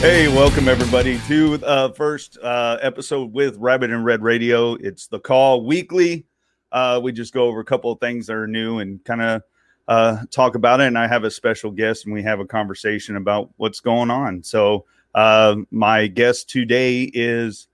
Hey, 0.00 0.28
welcome 0.28 0.66
everybody 0.66 1.18
to 1.28 1.58
the 1.58 1.66
uh, 1.66 1.92
first 1.92 2.38
uh, 2.42 2.78
episode 2.80 3.34
with 3.34 3.58
Rabbit 3.58 3.90
In 3.90 4.02
Red 4.02 4.22
Radio. 4.22 4.72
It's 4.76 5.08
the 5.08 5.20
CaW 5.20 5.62
weekly. 5.62 6.24
Uh, 6.72 6.98
we 7.02 7.12
just 7.12 7.34
go 7.34 7.44
over 7.44 7.60
a 7.60 7.66
couple 7.66 7.92
of 7.92 8.00
things 8.00 8.26
that 8.26 8.32
are 8.32 8.46
new 8.46 8.78
and 8.78 9.04
kind 9.04 9.20
of 9.20 9.42
uh, 9.88 10.22
talk 10.30 10.54
about 10.54 10.80
it. 10.80 10.86
And 10.86 10.96
I 10.96 11.06
have 11.06 11.24
a 11.24 11.30
special 11.30 11.70
guest, 11.70 12.06
and 12.06 12.14
we 12.14 12.22
have 12.22 12.40
a 12.40 12.46
conversation 12.46 13.16
about 13.16 13.50
what's 13.58 13.80
going 13.80 14.10
on. 14.10 14.42
So, 14.42 14.86
uh, 15.14 15.56
my 15.70 16.06
guest 16.06 16.48
today 16.48 17.02
is 17.12 17.68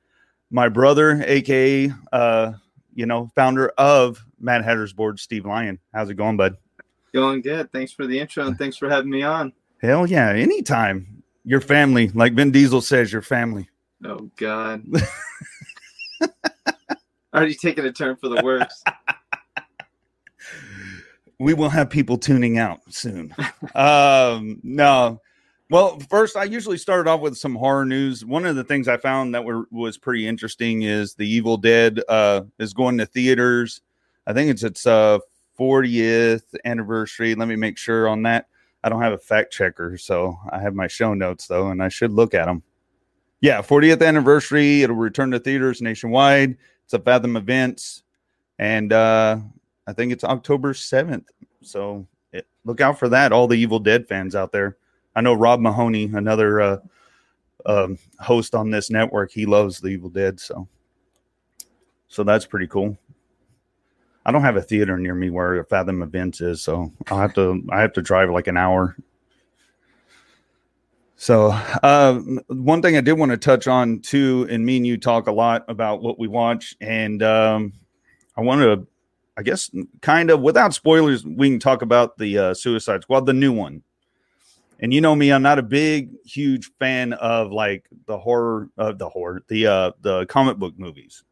my 0.51 0.69
brother, 0.69 1.23
aka 1.25 1.93
uh, 2.13 2.55
you 2.93 3.07
know, 3.07 3.31
founder 3.37 3.69
of 3.79 4.27
Mad 4.41 4.65
Hatter's 4.65 4.93
Board, 4.93 5.21
Steve 5.21 5.47
Lyon. 5.47 5.79
How's 5.95 6.11
it 6.11 6.15
going, 6.15 6.37
bud? 6.37 6.57
Going 7.15 7.41
good. 7.41 7.71
Thanks 7.71 7.93
for 7.93 8.05
the 8.05 8.19
intro 8.19 8.49
and 8.49 8.59
thanks 8.59 8.77
for 8.77 8.91
having 8.91 9.11
me 9.11 9.23
on. 9.23 9.53
Hell 9.81 10.09
yeah, 10.09 10.31
anytime 10.31 11.16
your 11.47 11.61
family, 11.61 12.09
like 12.09 12.35
Vin 12.35 12.51
Diesel 12.51 12.83
says, 12.83 13.11
your 13.13 13.23
family. 13.23 13.71
Oh 14.05 14.29
God. 14.37 14.85
Already 17.35 17.55
taking 17.55 17.85
a 17.87 17.93
turn 17.93 18.17
for 18.17 18.29
the 18.29 18.43
worse. 18.43 18.83
we 21.39 21.55
will 21.55 21.69
have 21.69 21.89
people 21.89 22.19
tuning 22.19 22.59
out 22.59 22.81
soon. 22.89 23.35
um, 23.75 24.59
no. 24.63 25.21
Well, 25.71 25.99
first, 26.11 26.37
I 26.37 26.45
usually 26.45 26.79
start 26.79 27.09
off 27.09 27.21
with 27.21 27.37
some 27.37 27.55
horror 27.55 27.85
news. 27.85 28.25
One 28.25 28.45
of 28.45 28.57
the 28.57 28.65
things 28.65 28.89
I 28.89 28.97
found 28.97 29.35
that 29.35 29.45
were, 29.45 29.67
was 29.71 29.99
pretty 29.99 30.27
interesting 30.27 30.83
is 30.83 31.15
The 31.15 31.29
Evil 31.29 31.57
Dead 31.57 32.01
uh, 32.09 32.43
is 32.59 32.73
going 32.73 32.99
to 32.99 33.07
theaters. 33.07 33.81
I 34.27 34.33
think 34.33 34.51
it's 34.51 34.63
its 34.65 34.87
uh, 34.87 35.19
40th 35.59 36.55
anniversary. 36.65 37.35
Let 37.35 37.49
me 37.49 37.57
make 37.57 37.79
sure 37.79 38.09
on 38.09 38.23
that. 38.23 38.47
I 38.87 38.89
don't 38.89 39.03
have 39.03 39.15
a 39.15 39.19
fact 39.19 39.53
checker, 39.53 39.99
so 39.99 40.39
I 40.49 40.61
have 40.61 40.77
my 40.77 40.87
show 40.87 41.13
notes 41.13 41.49
though, 41.49 41.71
and 41.71 41.83
I 41.83 41.89
should 41.89 42.13
look 42.13 42.35
at 42.35 42.47
them. 42.47 42.63
Yeah, 43.41 43.61
40th 43.61 44.01
anniversary. 44.01 44.83
It'll 44.83 44.95
return 44.95 45.33
to 45.33 45.41
theaters 45.41 45.83
nationwide. 45.83 46.57
It's 46.85 46.95
a 46.95 47.01
Fathom 47.01 47.37
Events, 47.37 48.05
and 48.61 48.93
uh, 48.93 49.39
I 49.89 49.93
think 49.93 50.13
it's 50.13 50.23
October 50.23 50.73
7th. 50.73 51.25
So 51.63 52.07
it, 52.33 52.47
look 52.65 52.81
out 52.81 52.97
for 52.97 53.09
that. 53.09 53.33
All 53.33 53.49
the 53.49 53.57
Evil 53.59 53.81
Dead 53.81 54.07
fans 54.07 54.37
out 54.37 54.53
there. 54.53 54.77
I 55.17 55.21
know 55.21 55.35
Rob 55.35 55.59
Mahoney, 55.59 56.05
another 56.05 56.61
uh, 56.61 56.77
um, 57.67 57.99
host 58.21 58.55
on 58.55 58.71
this 58.71 58.89
network. 58.89 59.33
He 59.33 59.47
loves 59.47 59.81
the 59.81 59.89
Evil 59.89 60.11
Dead, 60.11 60.39
so 60.39 60.69
so 62.07 62.23
that's 62.23 62.47
pretty 62.47 62.69
cool. 62.69 62.97
I 64.27 64.33
don't 64.33 64.43
have 64.43 64.57
a 64.57 64.63
theater 64.63 64.99
near 64.99 65.15
me 65.15 65.31
where 65.31 65.63
Fathom 65.65 66.03
Events 66.03 66.41
is, 66.41 66.61
so 66.61 66.93
I'll 67.07 67.19
have 67.19 67.33
to 67.35 67.63
I 67.71 67.81
have 67.81 67.93
to 67.93 68.03
drive 68.03 68.29
like 68.29 68.49
an 68.49 68.57
hour. 68.57 68.97
So, 71.15 71.51
uh, 71.83 72.19
one 72.49 72.83
thing 72.83 72.97
I 72.97 73.01
did 73.01 73.13
want 73.13 73.31
to 73.31 73.39
touch 73.39 73.69
on 73.69 74.01
too, 74.01 74.49
and 74.51 74.67
me 74.67 74.79
and 74.79 74.87
you 74.87 74.99
talk 74.99 75.29
a 75.29 75.33
lot 75.33 75.65
about 75.69 76.03
what 76.03 76.19
we 76.19 76.27
watch, 76.27 76.75
and 76.81 77.23
um, 77.23 77.73
I 78.37 78.41
want 78.41 78.63
to, 78.63 78.87
I 79.39 79.43
guess, 79.43 79.71
kind 80.03 80.31
of 80.31 80.43
without 80.43 80.75
spoilers, 80.75 81.25
we 81.25 81.49
can 81.49 81.61
talk 81.61 81.83
about 81.83 82.19
the 82.19 82.37
uh, 82.37 82.55
Suicide 82.55 83.03
Squad, 83.03 83.27
the 83.27 83.33
new 83.33 83.53
one. 83.53 83.83
And 84.81 84.93
you 84.93 85.01
know 85.01 85.15
me, 85.15 85.33
I'm 85.33 85.41
not 85.41 85.61
a 85.61 85.63
big, 85.63 86.11
huge 86.27 86.73
fan 86.81 87.13
of 87.13 87.53
like 87.53 87.87
the 88.07 88.19
horror, 88.19 88.71
of 88.77 88.89
uh, 88.89 88.99
the 88.99 89.09
horror, 89.09 89.43
the 89.47 89.69
uh, 89.69 89.93
the 90.01 90.27
comic 90.27 90.57
book 90.57 90.75
movies, 90.77 91.23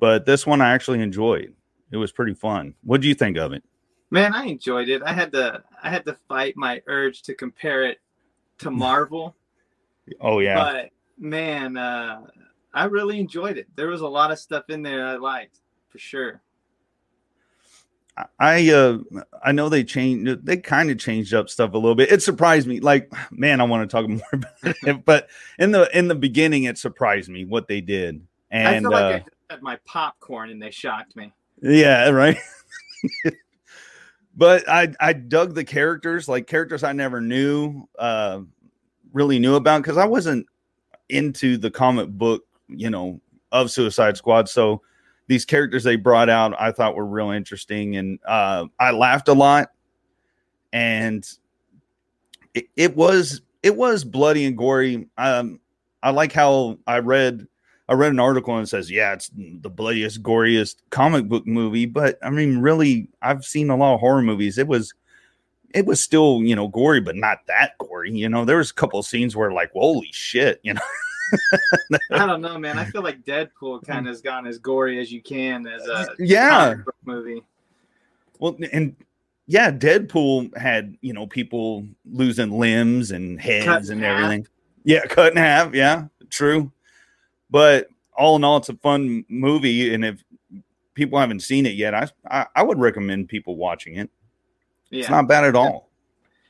but 0.00 0.24
this 0.24 0.46
one 0.46 0.62
I 0.62 0.70
actually 0.70 1.02
enjoyed. 1.02 1.54
It 1.90 1.96
was 1.96 2.12
pretty 2.12 2.34
fun. 2.34 2.74
What 2.84 3.00
do 3.00 3.08
you 3.08 3.14
think 3.14 3.36
of 3.36 3.52
it? 3.52 3.62
Man, 4.10 4.34
I 4.34 4.44
enjoyed 4.44 4.88
it. 4.88 5.02
I 5.02 5.12
had 5.12 5.32
to 5.32 5.62
I 5.82 5.90
had 5.90 6.04
to 6.06 6.16
fight 6.28 6.56
my 6.56 6.82
urge 6.86 7.22
to 7.22 7.34
compare 7.34 7.84
it 7.84 7.98
to 8.58 8.70
Marvel. 8.70 9.36
oh 10.20 10.40
yeah. 10.40 10.56
But 10.56 10.90
man, 11.18 11.76
uh, 11.76 12.22
I 12.74 12.84
really 12.84 13.20
enjoyed 13.20 13.58
it. 13.58 13.66
There 13.76 13.88
was 13.88 14.00
a 14.00 14.08
lot 14.08 14.30
of 14.30 14.38
stuff 14.38 14.70
in 14.70 14.82
there 14.82 15.06
I 15.06 15.16
liked 15.16 15.60
for 15.88 15.98
sure. 15.98 16.42
I 18.38 18.70
uh 18.70 18.98
I 19.44 19.52
know 19.52 19.68
they 19.68 19.84
changed 19.84 20.44
they 20.44 20.56
kind 20.56 20.90
of 20.90 20.98
changed 20.98 21.34
up 21.34 21.48
stuff 21.48 21.72
a 21.74 21.78
little 21.78 21.94
bit. 21.94 22.10
It 22.10 22.22
surprised 22.22 22.66
me. 22.66 22.80
Like, 22.80 23.12
man, 23.30 23.60
I 23.60 23.64
want 23.64 23.88
to 23.88 23.94
talk 23.94 24.08
more 24.08 24.20
about 24.32 24.52
it. 24.62 25.04
But 25.04 25.28
in 25.58 25.70
the 25.70 25.88
in 25.96 26.08
the 26.08 26.14
beginning, 26.14 26.64
it 26.64 26.78
surprised 26.78 27.28
me 27.28 27.44
what 27.44 27.68
they 27.68 27.80
did. 27.80 28.26
And 28.50 28.68
I 28.68 28.80
feel 28.80 28.90
like 28.90 29.22
uh, 29.22 29.24
I 29.50 29.52
had 29.54 29.62
my 29.62 29.78
popcorn 29.84 30.50
and 30.50 30.60
they 30.60 30.70
shocked 30.70 31.14
me. 31.14 31.32
Yeah, 31.62 32.08
right. 32.10 32.36
but 34.36 34.68
I 34.68 34.92
I 35.00 35.12
dug 35.12 35.54
the 35.54 35.64
characters, 35.64 36.28
like 36.28 36.46
characters 36.46 36.82
I 36.82 36.92
never 36.92 37.20
knew, 37.20 37.88
uh, 37.98 38.40
really 39.12 39.38
knew 39.38 39.56
about 39.56 39.82
because 39.82 39.96
I 39.96 40.04
wasn't 40.06 40.46
into 41.08 41.56
the 41.56 41.70
comic 41.70 42.08
book, 42.08 42.44
you 42.68 42.90
know, 42.90 43.20
of 43.52 43.70
Suicide 43.70 44.16
Squad. 44.16 44.48
So 44.48 44.82
these 45.26 45.44
characters 45.44 45.84
they 45.84 45.96
brought 45.96 46.28
out, 46.28 46.54
I 46.60 46.72
thought 46.72 46.96
were 46.96 47.06
real 47.06 47.30
interesting, 47.30 47.96
and 47.96 48.18
uh, 48.26 48.66
I 48.78 48.92
laughed 48.92 49.28
a 49.28 49.34
lot. 49.34 49.70
And 50.72 51.26
it, 52.54 52.66
it 52.76 52.96
was 52.96 53.42
it 53.62 53.74
was 53.76 54.04
bloody 54.04 54.44
and 54.44 54.56
gory. 54.56 55.08
Um, 55.16 55.60
I 56.02 56.10
like 56.10 56.32
how 56.32 56.78
I 56.86 56.98
read 56.98 57.46
I 57.88 57.94
read 57.94 58.12
an 58.12 58.20
article 58.20 58.54
and 58.54 58.64
it 58.64 58.68
says, 58.68 58.90
yeah, 58.90 59.14
it's 59.14 59.30
the 59.34 59.70
bloodiest, 59.70 60.22
goriest 60.22 60.76
comic 60.90 61.26
book 61.26 61.46
movie. 61.46 61.86
But 61.86 62.18
I 62.22 62.30
mean, 62.30 62.58
really, 62.58 63.08
I've 63.22 63.44
seen 63.44 63.70
a 63.70 63.76
lot 63.76 63.94
of 63.94 64.00
horror 64.00 64.22
movies. 64.22 64.58
It 64.58 64.68
was, 64.68 64.92
it 65.74 65.86
was 65.86 66.02
still, 66.02 66.42
you 66.42 66.54
know, 66.54 66.68
gory, 66.68 67.00
but 67.00 67.16
not 67.16 67.46
that 67.46 67.78
gory. 67.78 68.12
You 68.12 68.28
know, 68.28 68.44
there 68.44 68.58
was 68.58 68.70
a 68.70 68.74
couple 68.74 68.98
of 68.98 69.06
scenes 69.06 69.34
where 69.34 69.52
like, 69.52 69.72
holy 69.72 70.10
shit, 70.12 70.60
you 70.62 70.74
know. 70.74 70.80
I 72.10 72.26
don't 72.26 72.40
know, 72.40 72.58
man. 72.58 72.78
I 72.78 72.84
feel 72.84 73.02
like 73.02 73.22
Deadpool 73.24 73.86
kind 73.86 74.06
of 74.06 74.12
has 74.12 74.22
gone 74.22 74.46
as 74.46 74.58
gory 74.58 75.00
as 75.00 75.12
you 75.12 75.22
can 75.22 75.66
as 75.66 75.86
a 75.86 76.08
yeah 76.18 76.76
movie. 77.04 77.42
Well, 78.38 78.56
and 78.72 78.96
yeah, 79.46 79.70
Deadpool 79.70 80.56
had 80.56 80.96
you 81.00 81.12
know 81.12 81.26
people 81.26 81.86
losing 82.10 82.58
limbs 82.58 83.10
and 83.10 83.40
heads 83.40 83.90
and 83.90 84.02
everything. 84.02 84.46
Yeah, 84.84 85.04
cut 85.06 85.32
in 85.32 85.38
half. 85.38 85.74
Yeah, 85.74 86.06
true. 86.30 86.72
But 87.50 87.88
all 88.16 88.36
in 88.36 88.44
all, 88.44 88.58
it's 88.58 88.68
a 88.68 88.74
fun 88.74 89.24
movie, 89.28 89.94
and 89.94 90.04
if 90.04 90.22
people 90.94 91.18
haven't 91.18 91.40
seen 91.40 91.66
it 91.66 91.74
yet, 91.74 91.94
I 91.94 92.08
I, 92.30 92.46
I 92.56 92.62
would 92.62 92.78
recommend 92.78 93.28
people 93.28 93.56
watching 93.56 93.96
it. 93.96 94.10
Yeah. 94.90 95.00
It's 95.00 95.10
not 95.10 95.28
bad 95.28 95.44
at 95.44 95.54
all. 95.54 95.90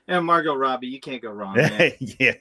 And 0.06 0.24
Margot 0.24 0.54
Robbie, 0.54 0.86
you 0.86 1.00
can't 1.00 1.20
go 1.20 1.30
wrong. 1.30 1.56
yeah. 1.98 2.32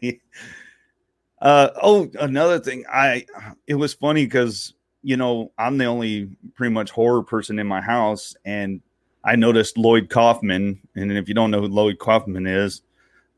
Uh, 1.41 1.69
oh, 1.81 2.09
another 2.19 2.59
thing, 2.59 2.85
I 2.91 3.25
it 3.68 3.75
was 3.75 3.94
funny 3.94 4.25
because 4.25 4.74
you 5.03 5.18
know 5.18 5.51
I'm 5.57 5.78
the 5.78 5.85
only 5.85 6.35
pretty 6.56 6.74
much 6.74 6.89
horror 6.89 7.24
person 7.24 7.59
in 7.59 7.68
my 7.68 7.81
house, 7.81 8.35
and 8.45 8.81
I 9.24 9.35
noticed 9.35 9.78
Lloyd 9.78 10.09
Kaufman, 10.09 10.79
and 10.95 11.12
if 11.12 11.28
you 11.28 11.35
don't 11.35 11.51
know 11.51 11.62
who 11.62 11.68
Lloyd 11.68 12.00
Kaufman 12.00 12.47
is, 12.47 12.81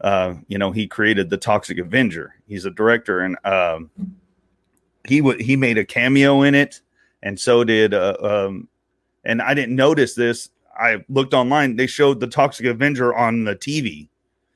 uh, 0.02 0.36
you 0.48 0.58
know 0.58 0.72
he 0.72 0.88
created 0.88 1.30
the 1.30 1.38
Toxic 1.38 1.78
Avenger. 1.80 2.36
He's 2.48 2.66
a 2.66 2.72
director, 2.72 3.22
and 3.22 3.38
um, 3.44 3.90
he 5.08 5.22
would 5.22 5.40
he 5.40 5.56
made 5.56 5.78
a 5.78 5.86
cameo 5.86 6.42
in 6.42 6.56
it, 6.56 6.82
and 7.24 7.40
so 7.40 7.64
did 7.64 7.94
uh, 7.94 8.18
um, 8.22 8.68
and 9.24 9.42
I 9.42 9.54
didn't 9.54 9.76
notice 9.76 10.16
this. 10.16 10.50
I 10.80 11.04
looked 11.10 11.34
online; 11.34 11.76
they 11.76 11.88
showed 11.88 12.20
the 12.20 12.28
Toxic 12.28 12.66
Avenger 12.66 13.16
on 13.16 13.44
the 13.44 13.56
TV. 13.56 14.10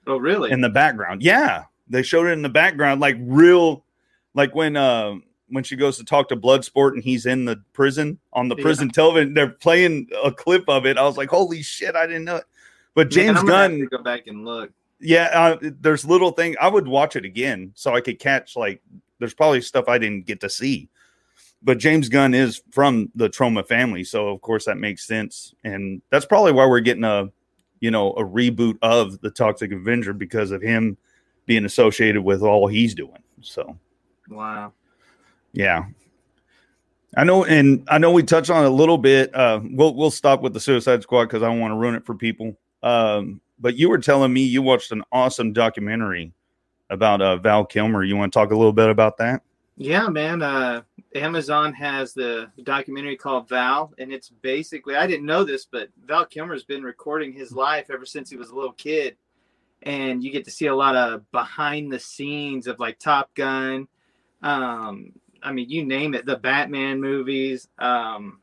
Oh, 0.05 0.17
really? 0.17 0.51
In 0.51 0.61
the 0.61 0.69
background, 0.69 1.21
yeah, 1.23 1.63
they 1.87 2.03
showed 2.03 2.27
it 2.27 2.31
in 2.31 2.41
the 2.41 2.49
background, 2.49 2.99
like 3.01 3.17
real, 3.19 3.85
like 4.33 4.53
when 4.53 4.75
uh, 4.75 5.15
when 5.49 5.63
she 5.63 5.75
goes 5.75 5.97
to 5.97 6.03
talk 6.03 6.29
to 6.29 6.35
Bloodsport 6.35 6.93
and 6.93 7.03
he's 7.03 7.25
in 7.25 7.45
the 7.45 7.61
prison 7.73 8.19
on 8.33 8.49
the 8.49 8.55
prison 8.55 8.89
television. 8.89 9.33
They're 9.33 9.49
playing 9.49 10.09
a 10.23 10.31
clip 10.31 10.67
of 10.67 10.85
it. 10.85 10.97
I 10.97 11.03
was 11.03 11.17
like, 11.17 11.29
holy 11.29 11.61
shit, 11.61 11.95
I 11.95 12.07
didn't 12.07 12.25
know 12.25 12.37
it. 12.37 12.45
But 12.95 13.09
James 13.09 13.43
Man, 13.43 13.45
Gunn, 13.45 13.87
go 13.87 13.97
back 13.99 14.27
and 14.27 14.45
look. 14.45 14.71
Yeah, 14.99 15.29
uh, 15.33 15.57
there's 15.81 16.05
little 16.05 16.31
thing. 16.31 16.55
I 16.59 16.67
would 16.67 16.87
watch 16.87 17.15
it 17.15 17.25
again 17.25 17.71
so 17.75 17.93
I 17.93 18.01
could 18.01 18.19
catch 18.19 18.55
like 18.55 18.81
there's 19.19 19.33
probably 19.33 19.61
stuff 19.61 19.87
I 19.87 19.97
didn't 19.97 20.25
get 20.25 20.39
to 20.41 20.49
see. 20.49 20.89
But 21.61 21.77
James 21.77 22.09
Gunn 22.09 22.33
is 22.33 22.61
from 22.71 23.09
the 23.15 23.29
Troma 23.29 23.65
family, 23.65 24.03
so 24.03 24.29
of 24.29 24.41
course 24.41 24.65
that 24.65 24.77
makes 24.77 25.07
sense, 25.07 25.53
and 25.63 26.01
that's 26.09 26.25
probably 26.25 26.51
why 26.51 26.65
we're 26.65 26.81
getting 26.81 27.05
a, 27.05 27.29
you 27.79 27.89
know, 27.89 28.11
a 28.13 28.23
reboot 28.23 28.77
of 28.81 29.19
the 29.21 29.31
Toxic 29.31 29.71
Avenger 29.71 30.13
because 30.13 30.51
of 30.51 30.61
him 30.61 30.97
being 31.45 31.65
associated 31.65 32.21
with 32.21 32.41
all 32.41 32.67
he's 32.67 32.93
doing. 32.93 33.23
So, 33.41 33.77
wow. 34.29 34.73
Yeah. 35.53 35.85
I 37.15 37.23
know, 37.23 37.45
and 37.45 37.87
I 37.89 37.97
know 37.97 38.11
we 38.11 38.23
touched 38.23 38.49
on 38.49 38.65
it 38.65 38.67
a 38.67 38.71
little 38.71 38.97
bit. 38.97 39.33
Uh, 39.35 39.61
we'll 39.63 39.93
we'll 39.93 40.11
stop 40.11 40.41
with 40.41 40.53
the 40.53 40.59
Suicide 40.59 41.03
Squad 41.03 41.25
because 41.25 41.43
I 41.43 41.47
don't 41.47 41.59
want 41.59 41.71
to 41.71 41.77
ruin 41.77 41.95
it 41.95 42.05
for 42.05 42.15
people. 42.15 42.57
Um, 42.81 43.39
but 43.59 43.77
you 43.77 43.89
were 43.89 43.99
telling 43.99 44.33
me 44.33 44.41
you 44.41 44.61
watched 44.61 44.91
an 44.91 45.03
awesome 45.11 45.53
documentary 45.53 46.33
about 46.93 47.21
uh, 47.21 47.37
Val 47.37 47.65
Kilmer. 47.65 48.03
You 48.03 48.15
want 48.15 48.31
to 48.31 48.39
talk 48.39 48.51
a 48.51 48.55
little 48.55 48.73
bit 48.73 48.89
about 48.89 49.17
that? 49.17 49.41
Yeah, 49.75 50.07
man. 50.07 50.41
Uh, 50.41 50.83
Amazon 51.15 51.73
has 51.73 52.13
the 52.13 52.51
documentary 52.63 53.15
called 53.15 53.49
Val, 53.49 53.93
and 53.97 54.11
it's 54.11 54.29
basically 54.29 54.95
I 54.95 55.07
didn't 55.07 55.25
know 55.25 55.43
this, 55.43 55.65
but 55.65 55.89
Val 56.05 56.25
Kilmer's 56.25 56.63
been 56.63 56.83
recording 56.83 57.33
his 57.33 57.51
life 57.51 57.89
ever 57.91 58.05
since 58.05 58.29
he 58.29 58.37
was 58.37 58.49
a 58.49 58.55
little 58.55 58.73
kid, 58.73 59.17
and 59.81 60.23
you 60.23 60.31
get 60.31 60.45
to 60.45 60.51
see 60.51 60.67
a 60.67 60.75
lot 60.75 60.95
of 60.95 61.29
behind 61.31 61.91
the 61.91 61.99
scenes 61.99 62.67
of 62.67 62.79
like 62.79 62.99
Top 62.99 63.33
Gun. 63.35 63.87
Um, 64.41 65.13
I 65.41 65.51
mean, 65.51 65.69
you 65.69 65.85
name 65.85 66.13
it, 66.13 66.25
the 66.25 66.37
Batman 66.37 67.01
movies, 67.01 67.67
um, 67.79 68.39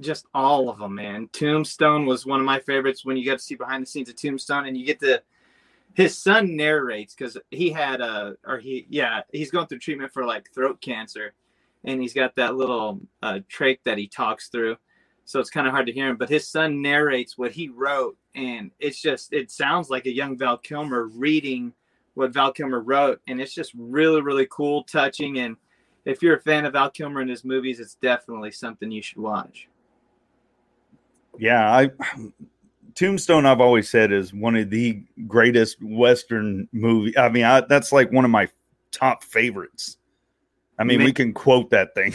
just 0.00 0.26
all 0.34 0.68
of 0.68 0.78
them, 0.78 0.94
man. 0.94 1.28
Tombstone 1.32 2.06
was 2.06 2.26
one 2.26 2.40
of 2.40 2.46
my 2.46 2.58
favorites 2.60 3.04
when 3.04 3.16
you 3.16 3.24
got 3.24 3.38
to 3.38 3.44
see 3.44 3.54
behind 3.54 3.82
the 3.82 3.86
scenes 3.86 4.08
of 4.08 4.16
Tombstone, 4.16 4.66
and 4.66 4.76
you 4.76 4.86
get 4.86 5.00
to 5.00 5.22
his 5.94 6.16
son 6.16 6.56
narrates 6.56 7.14
because 7.14 7.36
he 7.50 7.70
had 7.70 8.00
a 8.00 8.34
or 8.46 8.58
he 8.58 8.86
yeah 8.88 9.20
he's 9.32 9.50
going 9.50 9.66
through 9.66 9.78
treatment 9.78 10.12
for 10.12 10.24
like 10.24 10.52
throat 10.54 10.80
cancer 10.80 11.34
and 11.84 12.00
he's 12.00 12.14
got 12.14 12.34
that 12.36 12.56
little 12.56 13.00
uh, 13.22 13.40
trach 13.50 13.78
that 13.84 13.98
he 13.98 14.06
talks 14.06 14.48
through 14.48 14.76
so 15.24 15.38
it's 15.38 15.50
kind 15.50 15.66
of 15.66 15.72
hard 15.72 15.86
to 15.86 15.92
hear 15.92 16.08
him 16.08 16.16
but 16.16 16.28
his 16.28 16.48
son 16.48 16.80
narrates 16.80 17.36
what 17.36 17.52
he 17.52 17.68
wrote 17.68 18.16
and 18.34 18.70
it's 18.78 19.00
just 19.00 19.32
it 19.32 19.50
sounds 19.50 19.90
like 19.90 20.06
a 20.06 20.14
young 20.14 20.36
val 20.36 20.56
kilmer 20.56 21.04
reading 21.06 21.72
what 22.14 22.32
val 22.32 22.52
kilmer 22.52 22.80
wrote 22.80 23.20
and 23.26 23.40
it's 23.40 23.54
just 23.54 23.72
really 23.76 24.22
really 24.22 24.46
cool 24.50 24.84
touching 24.84 25.38
and 25.38 25.56
if 26.04 26.22
you're 26.22 26.36
a 26.36 26.40
fan 26.40 26.64
of 26.64 26.72
val 26.72 26.90
kilmer 26.90 27.20
and 27.20 27.30
his 27.30 27.44
movies 27.44 27.80
it's 27.80 27.96
definitely 27.96 28.50
something 28.50 28.90
you 28.90 29.02
should 29.02 29.18
watch. 29.18 29.68
Yeah 31.38 31.74
i 31.74 31.90
Tombstone, 32.94 33.46
I've 33.46 33.60
always 33.60 33.90
said, 33.90 34.12
is 34.12 34.34
one 34.34 34.56
of 34.56 34.70
the 34.70 35.02
greatest 35.32 35.82
Western 35.82 36.68
movie. 36.72 37.16
I 37.16 37.30
mean, 37.30 37.44
I, 37.44 37.62
that's 37.62 37.90
like 37.90 38.12
one 38.12 38.26
of 38.26 38.30
my 38.30 38.48
top 38.90 39.24
favorites. 39.24 39.96
I 40.78 40.84
mean, 40.84 40.98
Man. 40.98 41.06
we 41.06 41.12
can 41.12 41.32
quote 41.32 41.70
that 41.70 41.94
thing. 41.94 42.14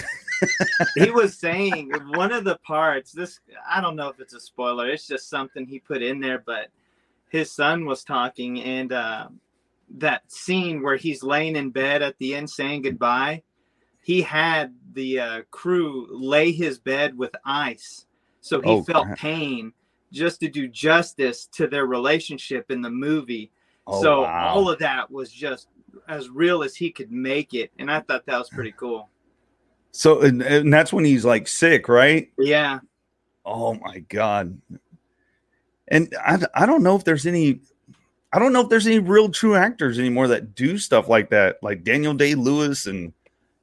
he 0.95 1.09
was 1.09 1.35
saying 1.35 1.91
one 2.13 2.31
of 2.31 2.43
the 2.43 2.57
parts. 2.59 3.11
This 3.11 3.39
I 3.67 3.81
don't 3.81 3.95
know 3.95 4.09
if 4.09 4.19
it's 4.19 4.35
a 4.35 4.39
spoiler. 4.39 4.87
It's 4.87 5.07
just 5.07 5.29
something 5.29 5.65
he 5.65 5.79
put 5.79 6.03
in 6.03 6.19
there. 6.19 6.43
But 6.45 6.67
his 7.29 7.51
son 7.51 7.85
was 7.85 8.03
talking, 8.03 8.61
and 8.61 8.93
uh, 8.93 9.29
that 9.97 10.31
scene 10.31 10.83
where 10.83 10.95
he's 10.95 11.23
laying 11.23 11.55
in 11.55 11.71
bed 11.71 12.01
at 12.03 12.17
the 12.19 12.35
end 12.35 12.49
saying 12.49 12.83
goodbye. 12.83 13.43
He 14.03 14.21
had 14.21 14.73
the 14.93 15.19
uh, 15.19 15.41
crew 15.51 16.07
lay 16.09 16.51
his 16.53 16.79
bed 16.79 17.17
with 17.17 17.35
ice, 17.43 18.05
so 18.41 18.61
he 18.61 18.69
oh, 18.69 18.83
felt 18.83 19.17
pain 19.17 19.73
just 20.11 20.39
to 20.41 20.47
do 20.47 20.67
justice 20.67 21.47
to 21.53 21.67
their 21.67 21.85
relationship 21.85 22.71
in 22.71 22.81
the 22.81 22.89
movie. 22.89 23.51
Oh, 23.85 24.01
so 24.01 24.21
wow. 24.21 24.49
all 24.49 24.69
of 24.69 24.79
that 24.79 25.09
was 25.09 25.31
just 25.31 25.67
as 26.07 26.29
real 26.29 26.63
as 26.63 26.75
he 26.75 26.91
could 26.91 27.11
make 27.11 27.53
it, 27.53 27.71
and 27.79 27.91
I 27.91 28.01
thought 28.01 28.25
that 28.25 28.37
was 28.37 28.49
pretty 28.49 28.73
cool. 28.73 29.09
So, 29.91 30.21
and, 30.21 30.41
and 30.41 30.71
that's 30.71 30.93
when 30.93 31.05
he's 31.05 31.25
like 31.25 31.47
sick, 31.47 31.89
right? 31.89 32.29
Yeah. 32.37 32.79
Oh 33.45 33.75
my 33.75 33.99
god. 34.09 34.59
And 35.87 36.13
I, 36.23 36.39
I 36.53 36.65
don't 36.65 36.83
know 36.83 36.95
if 36.95 37.05
there's 37.05 37.25
any 37.25 37.61
I 38.33 38.39
don't 38.39 38.51
know 38.51 38.61
if 38.61 38.69
there's 38.69 38.87
any 38.87 38.99
real 38.99 39.29
true 39.29 39.55
actors 39.55 39.97
anymore 39.97 40.27
that 40.27 40.53
do 40.53 40.77
stuff 40.77 41.07
like 41.07 41.29
that, 41.29 41.57
like 41.63 41.83
Daniel 41.83 42.13
Day 42.13 42.35
Lewis 42.35 42.85
and 42.85 43.13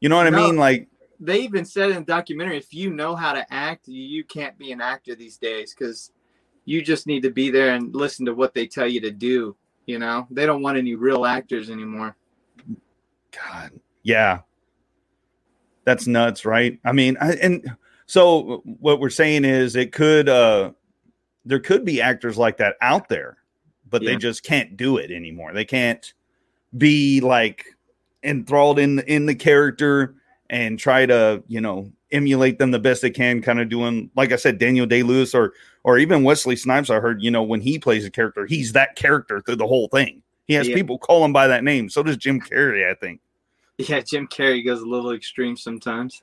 you 0.00 0.08
know 0.08 0.16
what 0.16 0.30
no, 0.30 0.38
I 0.38 0.46
mean? 0.46 0.56
Like 0.56 0.88
they 1.20 1.40
even 1.40 1.64
said 1.64 1.90
in 1.90 1.96
the 1.96 2.04
documentary, 2.04 2.56
if 2.58 2.72
you 2.72 2.90
know 2.90 3.14
how 3.14 3.32
to 3.32 3.46
act, 3.52 3.88
you 3.88 4.24
can't 4.24 4.58
be 4.58 4.72
an 4.72 4.80
actor 4.80 5.14
these 5.14 5.36
days 5.36 5.74
because 5.74 6.12
you 6.64 6.82
just 6.82 7.06
need 7.06 7.22
to 7.22 7.30
be 7.30 7.50
there 7.50 7.74
and 7.74 7.94
listen 7.94 8.26
to 8.26 8.34
what 8.34 8.54
they 8.54 8.66
tell 8.66 8.86
you 8.86 9.00
to 9.00 9.10
do. 9.10 9.56
You 9.86 9.98
know, 9.98 10.26
they 10.30 10.46
don't 10.46 10.62
want 10.62 10.78
any 10.78 10.94
real 10.94 11.26
actors 11.26 11.68
anymore. 11.68 12.16
God, 13.32 13.72
yeah, 14.02 14.40
that's 15.84 16.06
nuts, 16.06 16.44
right? 16.44 16.78
I 16.84 16.92
mean, 16.92 17.16
I, 17.20 17.32
and 17.34 17.76
so 18.06 18.62
what 18.64 19.00
we're 19.00 19.10
saying 19.10 19.44
is 19.44 19.76
it 19.76 19.92
could, 19.92 20.28
uh, 20.28 20.72
there 21.44 21.60
could 21.60 21.84
be 21.84 22.00
actors 22.00 22.38
like 22.38 22.56
that 22.58 22.76
out 22.80 23.08
there, 23.08 23.36
but 23.90 24.02
yeah. 24.02 24.12
they 24.12 24.16
just 24.16 24.42
can't 24.42 24.76
do 24.76 24.96
it 24.96 25.10
anymore. 25.10 25.52
They 25.52 25.64
can't 25.66 26.14
be 26.76 27.20
like 27.20 27.66
enthralled 28.22 28.78
in 28.78 29.00
in 29.00 29.26
the 29.26 29.34
character 29.34 30.14
and 30.48 30.78
try 30.78 31.04
to, 31.04 31.42
you 31.46 31.60
know, 31.60 31.92
emulate 32.10 32.58
them 32.58 32.70
the 32.70 32.78
best 32.78 33.02
they 33.02 33.10
can, 33.10 33.42
kind 33.42 33.60
of 33.60 33.68
doing, 33.68 34.10
like 34.16 34.32
I 34.32 34.36
said, 34.36 34.58
Daniel 34.58 34.86
Day 34.86 35.02
Lewis 35.02 35.34
or 35.34 35.52
or 35.84 35.98
even 35.98 36.24
Wesley 36.24 36.56
Snipes. 36.56 36.90
I 36.90 36.98
heard, 36.98 37.22
you 37.22 37.30
know, 37.30 37.42
when 37.42 37.60
he 37.60 37.78
plays 37.78 38.04
a 38.04 38.10
character, 38.10 38.46
he's 38.46 38.72
that 38.72 38.96
character 38.96 39.40
through 39.40 39.56
the 39.56 39.66
whole 39.66 39.88
thing. 39.88 40.22
He 40.46 40.54
has 40.54 40.68
yeah. 40.68 40.74
people 40.74 40.98
call 40.98 41.24
him 41.24 41.32
by 41.32 41.46
that 41.46 41.62
name. 41.62 41.88
So 41.88 42.02
does 42.02 42.16
Jim 42.16 42.40
Carrey, 42.40 42.90
I 42.90 42.94
think. 42.94 43.20
Yeah, 43.78 44.00
Jim 44.00 44.26
Carrey 44.26 44.64
goes 44.64 44.80
a 44.80 44.86
little 44.86 45.12
extreme 45.12 45.56
sometimes. 45.56 46.22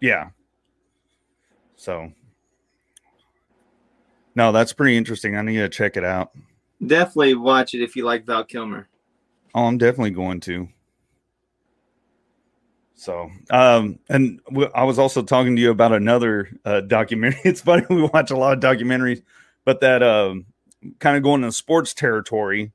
Yeah. 0.00 0.30
So, 1.76 2.12
no, 4.34 4.52
that's 4.52 4.72
pretty 4.72 4.96
interesting. 4.96 5.36
I 5.36 5.42
need 5.42 5.58
to 5.58 5.68
check 5.68 5.96
it 5.96 6.04
out. 6.04 6.32
Definitely 6.84 7.34
watch 7.34 7.74
it 7.74 7.82
if 7.82 7.96
you 7.96 8.04
like 8.04 8.24
Val 8.24 8.44
Kilmer. 8.44 8.88
Oh, 9.54 9.64
I'm 9.64 9.78
definitely 9.78 10.10
going 10.10 10.40
to. 10.40 10.68
So, 12.98 13.30
um, 13.50 14.00
and 14.08 14.40
w- 14.46 14.70
I 14.74 14.82
was 14.82 14.98
also 14.98 15.22
talking 15.22 15.54
to 15.54 15.62
you 15.62 15.70
about 15.70 15.92
another 15.92 16.48
uh, 16.64 16.80
documentary. 16.80 17.40
It's 17.44 17.60
funny 17.60 17.86
we 17.88 18.02
watch 18.02 18.32
a 18.32 18.36
lot 18.36 18.54
of 18.54 18.60
documentaries, 18.60 19.22
but 19.64 19.80
that 19.82 20.02
um, 20.02 20.46
kind 20.98 21.16
of 21.16 21.22
going 21.22 21.44
in 21.44 21.52
sports 21.52 21.94
territory, 21.94 22.72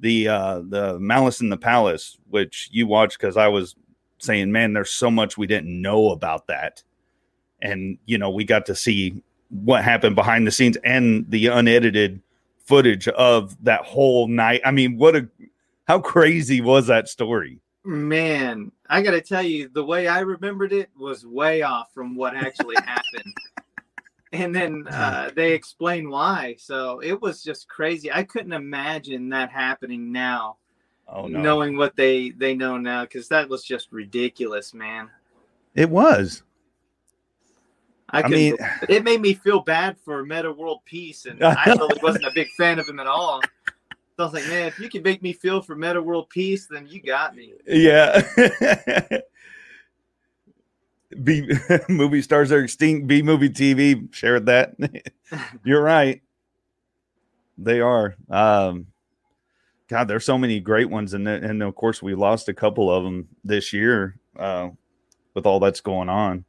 the 0.00 0.28
uh, 0.28 0.62
the 0.66 0.98
Malice 0.98 1.42
in 1.42 1.50
the 1.50 1.58
Palace, 1.58 2.16
which 2.30 2.70
you 2.72 2.86
watched 2.86 3.18
because 3.20 3.36
I 3.36 3.48
was 3.48 3.76
saying, 4.16 4.50
man, 4.52 4.72
there's 4.72 4.90
so 4.90 5.10
much 5.10 5.36
we 5.36 5.46
didn't 5.46 5.82
know 5.82 6.12
about 6.12 6.46
that, 6.46 6.82
and 7.60 7.98
you 8.06 8.16
know 8.16 8.30
we 8.30 8.44
got 8.44 8.64
to 8.66 8.74
see 8.74 9.22
what 9.50 9.84
happened 9.84 10.16
behind 10.16 10.46
the 10.46 10.50
scenes 10.50 10.78
and 10.82 11.30
the 11.30 11.48
unedited 11.48 12.22
footage 12.64 13.06
of 13.08 13.62
that 13.64 13.82
whole 13.82 14.28
night. 14.28 14.62
I 14.64 14.70
mean, 14.70 14.96
what 14.96 15.14
a 15.14 15.28
how 15.86 16.00
crazy 16.00 16.62
was 16.62 16.86
that 16.86 17.06
story? 17.06 17.60
Man, 17.88 18.70
I 18.90 19.00
got 19.00 19.12
to 19.12 19.22
tell 19.22 19.40
you, 19.40 19.70
the 19.72 19.82
way 19.82 20.08
I 20.08 20.20
remembered 20.20 20.74
it 20.74 20.90
was 20.94 21.24
way 21.24 21.62
off 21.62 21.90
from 21.94 22.14
what 22.14 22.36
actually 22.36 22.76
happened. 22.84 23.34
And 24.30 24.54
then 24.54 24.86
uh, 24.90 25.30
they 25.34 25.52
explain 25.54 26.10
why. 26.10 26.56
So 26.58 27.00
it 27.00 27.18
was 27.22 27.42
just 27.42 27.66
crazy. 27.66 28.12
I 28.12 28.24
couldn't 28.24 28.52
imagine 28.52 29.30
that 29.30 29.48
happening 29.48 30.12
now. 30.12 30.58
Oh, 31.08 31.28
no. 31.28 31.40
Knowing 31.40 31.78
what 31.78 31.96
they 31.96 32.28
they 32.28 32.54
know 32.54 32.76
now, 32.76 33.04
because 33.04 33.28
that 33.28 33.48
was 33.48 33.64
just 33.64 33.90
ridiculous, 33.90 34.74
man. 34.74 35.08
It 35.74 35.88
was. 35.88 36.42
I, 38.10 38.24
I 38.24 38.28
mean, 38.28 38.56
it 38.86 39.02
made 39.02 39.22
me 39.22 39.32
feel 39.32 39.60
bad 39.60 39.96
for 40.04 40.26
Meta 40.26 40.52
World 40.52 40.80
Peace, 40.84 41.24
and 41.24 41.42
I 41.42 41.64
really 41.64 41.98
wasn't 42.02 42.26
a 42.26 42.32
big 42.34 42.48
fan 42.50 42.78
of 42.78 42.86
him 42.86 43.00
at 43.00 43.06
all. 43.06 43.40
I 44.18 44.24
was 44.24 44.32
like, 44.32 44.48
man, 44.48 44.66
if 44.66 44.78
you 44.78 44.88
can 44.88 45.02
make 45.02 45.22
me 45.22 45.32
feel 45.32 45.62
for 45.62 45.76
meta 45.76 46.02
World 46.02 46.28
Peace, 46.28 46.66
then 46.66 46.86
you 46.88 47.00
got 47.00 47.36
me. 47.36 47.52
Yeah. 47.66 48.22
B 51.22 51.48
movie 51.88 52.22
stars 52.22 52.52
are 52.52 52.62
extinct. 52.62 53.06
B 53.06 53.22
movie 53.22 53.48
TV 53.48 54.12
shared 54.12 54.46
that. 54.46 54.74
You're 55.64 55.82
right. 55.82 56.22
They 57.56 57.80
are. 57.80 58.16
Um, 58.30 58.88
God, 59.88 60.06
there's 60.06 60.24
so 60.24 60.36
many 60.36 60.60
great 60.60 60.90
ones, 60.90 61.14
and 61.14 61.26
and 61.26 61.62
of 61.62 61.74
course 61.74 62.02
we 62.02 62.14
lost 62.14 62.48
a 62.48 62.54
couple 62.54 62.90
of 62.90 63.04
them 63.04 63.28
this 63.42 63.72
year 63.72 64.18
uh, 64.36 64.68
with 65.34 65.46
all 65.46 65.60
that's 65.60 65.80
going 65.80 66.08
on. 66.08 66.44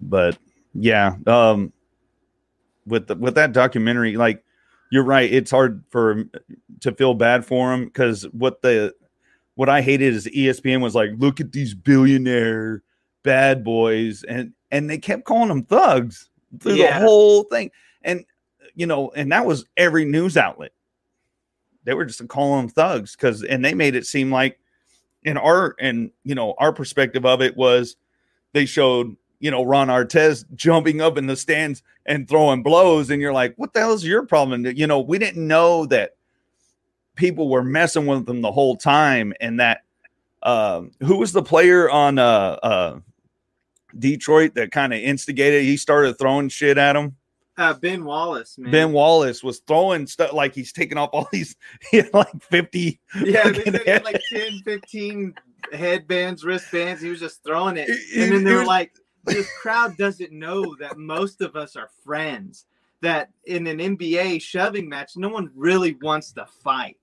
But 0.00 0.38
yeah, 0.72 1.16
um, 1.26 1.72
with 2.86 3.08
the, 3.08 3.16
with 3.16 3.34
that 3.34 3.52
documentary, 3.52 4.16
like 4.16 4.44
you're 4.90 5.04
right. 5.04 5.32
It's 5.32 5.50
hard 5.50 5.84
for 5.90 6.24
to 6.80 6.92
feel 6.92 7.14
bad 7.14 7.44
for 7.44 7.72
him 7.72 7.86
because 7.86 8.24
what 8.32 8.62
the 8.62 8.94
what 9.54 9.68
I 9.68 9.82
hated 9.82 10.14
is 10.14 10.26
ESPN 10.26 10.80
was 10.80 10.94
like, 10.94 11.10
look 11.16 11.40
at 11.40 11.52
these 11.52 11.74
billionaire 11.74 12.82
bad 13.22 13.64
boys, 13.64 14.22
and 14.22 14.52
and 14.70 14.88
they 14.88 14.98
kept 14.98 15.24
calling 15.24 15.48
them 15.48 15.64
thugs 15.64 16.30
through 16.60 16.74
yeah. 16.74 16.98
the 16.98 17.06
whole 17.06 17.42
thing, 17.44 17.70
and 18.02 18.24
you 18.74 18.86
know, 18.86 19.10
and 19.16 19.32
that 19.32 19.44
was 19.44 19.64
every 19.76 20.04
news 20.04 20.36
outlet. 20.36 20.72
They 21.84 21.94
were 21.94 22.04
just 22.04 22.26
calling 22.28 22.66
them 22.66 22.70
thugs 22.70 23.16
because, 23.16 23.42
and 23.42 23.64
they 23.64 23.74
made 23.74 23.94
it 23.94 24.06
seem 24.06 24.30
like, 24.30 24.58
in 25.24 25.36
our 25.36 25.74
and 25.80 26.10
you 26.22 26.34
know 26.34 26.54
our 26.58 26.72
perspective 26.72 27.26
of 27.26 27.42
it 27.42 27.56
was, 27.56 27.96
they 28.52 28.64
showed 28.64 29.16
you 29.40 29.50
know, 29.50 29.62
Ron 29.62 29.88
Artest 29.88 30.44
jumping 30.54 31.00
up 31.00 31.16
in 31.16 31.26
the 31.26 31.36
stands 31.36 31.82
and 32.06 32.28
throwing 32.28 32.62
blows. 32.62 33.10
And 33.10 33.22
you're 33.22 33.32
like, 33.32 33.54
what 33.56 33.72
the 33.72 33.80
hell 33.80 33.92
is 33.92 34.04
your 34.04 34.26
problem? 34.26 34.66
You 34.66 34.86
know, 34.86 35.00
we 35.00 35.18
didn't 35.18 35.46
know 35.46 35.86
that 35.86 36.16
people 37.14 37.48
were 37.48 37.62
messing 37.62 38.06
with 38.06 38.26
them 38.26 38.42
the 38.42 38.52
whole 38.52 38.76
time 38.76 39.32
and 39.40 39.60
that 39.60 39.82
um, 40.42 40.92
who 41.00 41.16
was 41.16 41.32
the 41.32 41.42
player 41.42 41.90
on 41.90 42.18
uh, 42.18 42.58
uh, 42.62 43.00
Detroit 43.98 44.54
that 44.54 44.72
kind 44.72 44.92
of 44.92 45.00
instigated? 45.00 45.64
He 45.64 45.76
started 45.76 46.18
throwing 46.18 46.48
shit 46.48 46.78
at 46.78 46.96
him. 46.96 47.16
Uh, 47.56 47.74
ben 47.74 48.04
Wallace, 48.04 48.56
man. 48.56 48.70
Ben 48.70 48.92
Wallace 48.92 49.42
was 49.42 49.58
throwing 49.66 50.06
stuff 50.06 50.32
like 50.32 50.54
he's 50.54 50.72
taking 50.72 50.96
off 50.96 51.10
all 51.12 51.28
these, 51.32 51.56
he 51.90 51.98
had 51.98 52.14
like 52.14 52.42
50. 52.42 53.00
yeah, 53.24 53.50
they 53.50 53.64
said 53.64 53.82
he 53.84 53.90
had 53.90 54.04
like 54.04 54.20
10, 54.32 54.60
15 54.64 55.34
headbands, 55.72 56.44
wristbands. 56.44 57.02
He 57.02 57.10
was 57.10 57.18
just 57.18 57.42
throwing 57.42 57.76
it. 57.76 57.88
And 58.16 58.32
then 58.32 58.44
they 58.44 58.54
were 58.54 58.64
like, 58.64 58.92
this 59.28 59.50
crowd 59.60 59.96
doesn't 59.96 60.32
know 60.32 60.74
that 60.76 60.98
most 60.98 61.40
of 61.40 61.56
us 61.56 61.76
are 61.76 61.90
friends. 62.04 62.66
That 63.00 63.30
in 63.44 63.66
an 63.68 63.78
NBA 63.78 64.42
shoving 64.42 64.88
match, 64.88 65.16
no 65.16 65.28
one 65.28 65.50
really 65.54 65.96
wants 66.02 66.32
to 66.32 66.46
fight. 66.46 66.96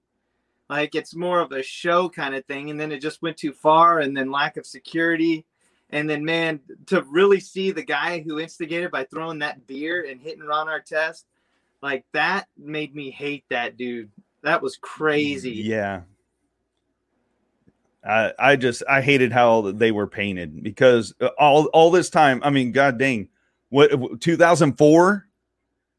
Like 0.69 0.93
it's 0.93 1.15
more 1.15 1.39
of 1.39 1.51
a 1.51 1.63
show 1.63 2.09
kind 2.09 2.35
of 2.35 2.43
thing. 2.45 2.69
And 2.69 2.79
then 2.79 2.91
it 2.91 3.01
just 3.01 3.21
went 3.21 3.37
too 3.37 3.53
far, 3.53 3.99
and 3.99 4.15
then 4.15 4.31
lack 4.31 4.57
of 4.57 4.65
security. 4.65 5.45
And 5.91 6.09
then, 6.09 6.25
man, 6.25 6.59
to 6.87 7.03
really 7.03 7.39
see 7.39 7.71
the 7.71 7.83
guy 7.83 8.19
who 8.19 8.39
instigated 8.39 8.91
by 8.91 9.05
throwing 9.05 9.39
that 9.39 9.67
beer 9.67 10.05
and 10.09 10.19
hitting 10.19 10.43
Ron 10.43 10.67
Artest, 10.67 11.23
like 11.81 12.03
that 12.11 12.47
made 12.57 12.95
me 12.95 13.11
hate 13.11 13.45
that 13.49 13.77
dude. 13.77 14.09
That 14.41 14.61
was 14.61 14.77
crazy. 14.77 15.53
Yeah. 15.53 16.01
I 18.07 18.33
I 18.37 18.55
just 18.55 18.83
I 18.87 19.01
hated 19.01 19.31
how 19.31 19.71
they 19.71 19.91
were 19.91 20.07
painted 20.07 20.61
because 20.63 21.13
uh, 21.19 21.29
all 21.39 21.65
all 21.67 21.91
this 21.91 22.09
time, 22.09 22.41
I 22.43 22.49
mean, 22.49 22.71
god 22.71 22.97
dang, 22.99 23.29
what 23.69 24.21
2004 24.21 25.27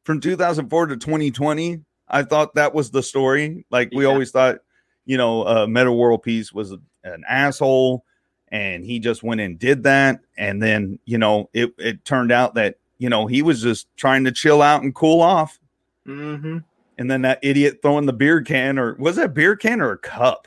from 0.04 0.20
2004 0.20 0.86
to 0.86 0.96
2020, 0.96 1.80
I 2.08 2.22
thought 2.22 2.54
that 2.54 2.74
was 2.74 2.90
the 2.90 3.02
story. 3.02 3.66
Like 3.70 3.90
we 3.92 4.04
Yeah. 4.04 4.10
always 4.10 4.30
thought, 4.30 4.58
you 5.04 5.16
know, 5.16 5.42
uh 5.42 5.66
Meta 5.66 5.92
World 5.92 6.22
Peace 6.22 6.52
was 6.52 6.72
an 7.04 7.24
asshole 7.28 8.04
and 8.48 8.84
he 8.84 9.00
just 9.00 9.22
went 9.24 9.40
and 9.40 9.58
did 9.58 9.82
that 9.82 10.20
and 10.38 10.62
then, 10.62 10.98
you 11.04 11.18
know, 11.18 11.50
it 11.52 11.72
it 11.78 12.04
turned 12.04 12.30
out 12.30 12.54
that, 12.54 12.78
you 12.98 13.08
know, 13.08 13.26
he 13.26 13.42
was 13.42 13.62
just 13.62 13.88
trying 13.96 14.24
to 14.24 14.32
chill 14.32 14.62
out 14.62 14.82
and 14.82 14.94
cool 14.94 15.20
off 15.20 15.58
hmm 16.04 16.58
and 16.98 17.10
then 17.10 17.22
that 17.22 17.40
idiot 17.42 17.80
throwing 17.82 18.06
the 18.06 18.12
beer 18.12 18.40
can 18.42 18.78
or 18.78 18.94
was 18.94 19.16
that 19.16 19.34
beer 19.34 19.56
can 19.56 19.80
or 19.80 19.90
a 19.92 19.98
cup? 19.98 20.46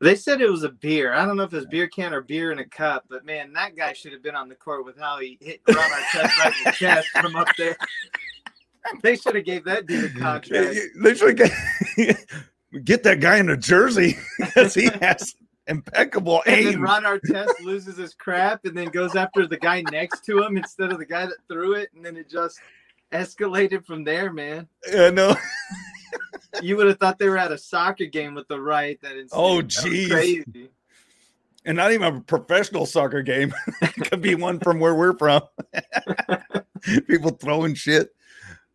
They 0.00 0.14
said 0.14 0.40
it 0.40 0.50
was 0.50 0.64
a 0.64 0.70
beer. 0.70 1.12
I 1.12 1.26
don't 1.26 1.36
know 1.36 1.42
if 1.42 1.52
it's 1.52 1.66
beer 1.66 1.86
can 1.86 2.14
or 2.14 2.22
beer 2.22 2.52
in 2.52 2.58
a 2.58 2.64
cup, 2.64 3.04
but 3.10 3.26
man, 3.26 3.52
that 3.52 3.76
guy 3.76 3.92
should 3.92 4.12
have 4.12 4.22
been 4.22 4.34
on 4.34 4.48
the 4.48 4.54
court 4.54 4.86
with 4.86 4.98
how 4.98 5.18
he 5.18 5.36
hit 5.40 5.60
Ron 5.68 5.76
Artest 5.76 6.38
right 6.38 6.54
in 6.56 6.64
the 6.64 6.72
chest 6.72 7.08
from 7.08 7.36
up 7.36 7.48
there. 7.56 7.76
They 9.02 9.14
should 9.14 9.34
have 9.34 9.44
gave 9.44 9.64
that 9.64 9.84
dude 9.84 10.16
a 10.16 10.18
contract. 10.18 10.74
They 11.02 11.14
should 11.14 11.36
get 11.36 11.52
get 12.84 13.02
that 13.02 13.20
guy 13.20 13.36
in 13.36 13.50
a 13.50 13.56
jersey 13.56 14.16
because 14.38 14.72
he 14.72 14.88
has 15.02 15.34
impeccable 15.66 16.42
And 16.46 16.66
then 16.66 16.74
aim. 16.74 16.82
Ron 16.82 17.04
Artest 17.04 17.60
loses 17.62 17.98
his 17.98 18.14
crap 18.14 18.64
and 18.64 18.76
then 18.76 18.88
goes 18.88 19.16
after 19.16 19.46
the 19.46 19.58
guy 19.58 19.82
next 19.92 20.24
to 20.24 20.42
him 20.42 20.56
instead 20.56 20.90
of 20.92 20.98
the 20.98 21.04
guy 21.04 21.26
that 21.26 21.36
threw 21.46 21.74
it, 21.74 21.90
and 21.94 22.02
then 22.02 22.16
it 22.16 22.30
just 22.30 22.58
escalated 23.12 23.84
from 23.84 24.02
there, 24.02 24.32
man. 24.32 24.66
I 24.96 25.10
know. 25.10 25.36
You 26.62 26.76
would 26.76 26.86
have 26.86 26.98
thought 26.98 27.18
they 27.18 27.28
were 27.28 27.38
at 27.38 27.52
a 27.52 27.58
soccer 27.58 28.06
game 28.06 28.34
with 28.34 28.48
the 28.48 28.60
right. 28.60 29.00
That 29.02 29.28
Oh, 29.32 29.60
jeez. 29.62 30.68
and 31.64 31.76
not 31.76 31.92
even 31.92 32.16
a 32.16 32.20
professional 32.20 32.86
soccer 32.86 33.22
game. 33.22 33.52
Could 34.04 34.22
be 34.22 34.34
one 34.34 34.58
from 34.60 34.80
where 34.80 34.94
we're 34.94 35.16
from. 35.16 35.42
People 37.06 37.30
throwing 37.32 37.74
shit. 37.74 38.10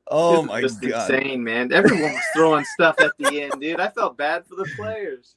Oh 0.08 0.44
my 0.44 0.62
just 0.62 0.82
god. 0.82 1.10
insane, 1.12 1.44
man! 1.44 1.74
Everyone 1.74 2.14
was 2.14 2.24
throwing 2.36 2.64
stuff 2.76 3.00
at 3.00 3.14
the 3.18 3.42
end, 3.42 3.54
dude. 3.60 3.80
I 3.80 3.90
felt 3.90 4.18
bad 4.18 4.46
for 4.46 4.56
the 4.56 4.70
players. 4.76 5.36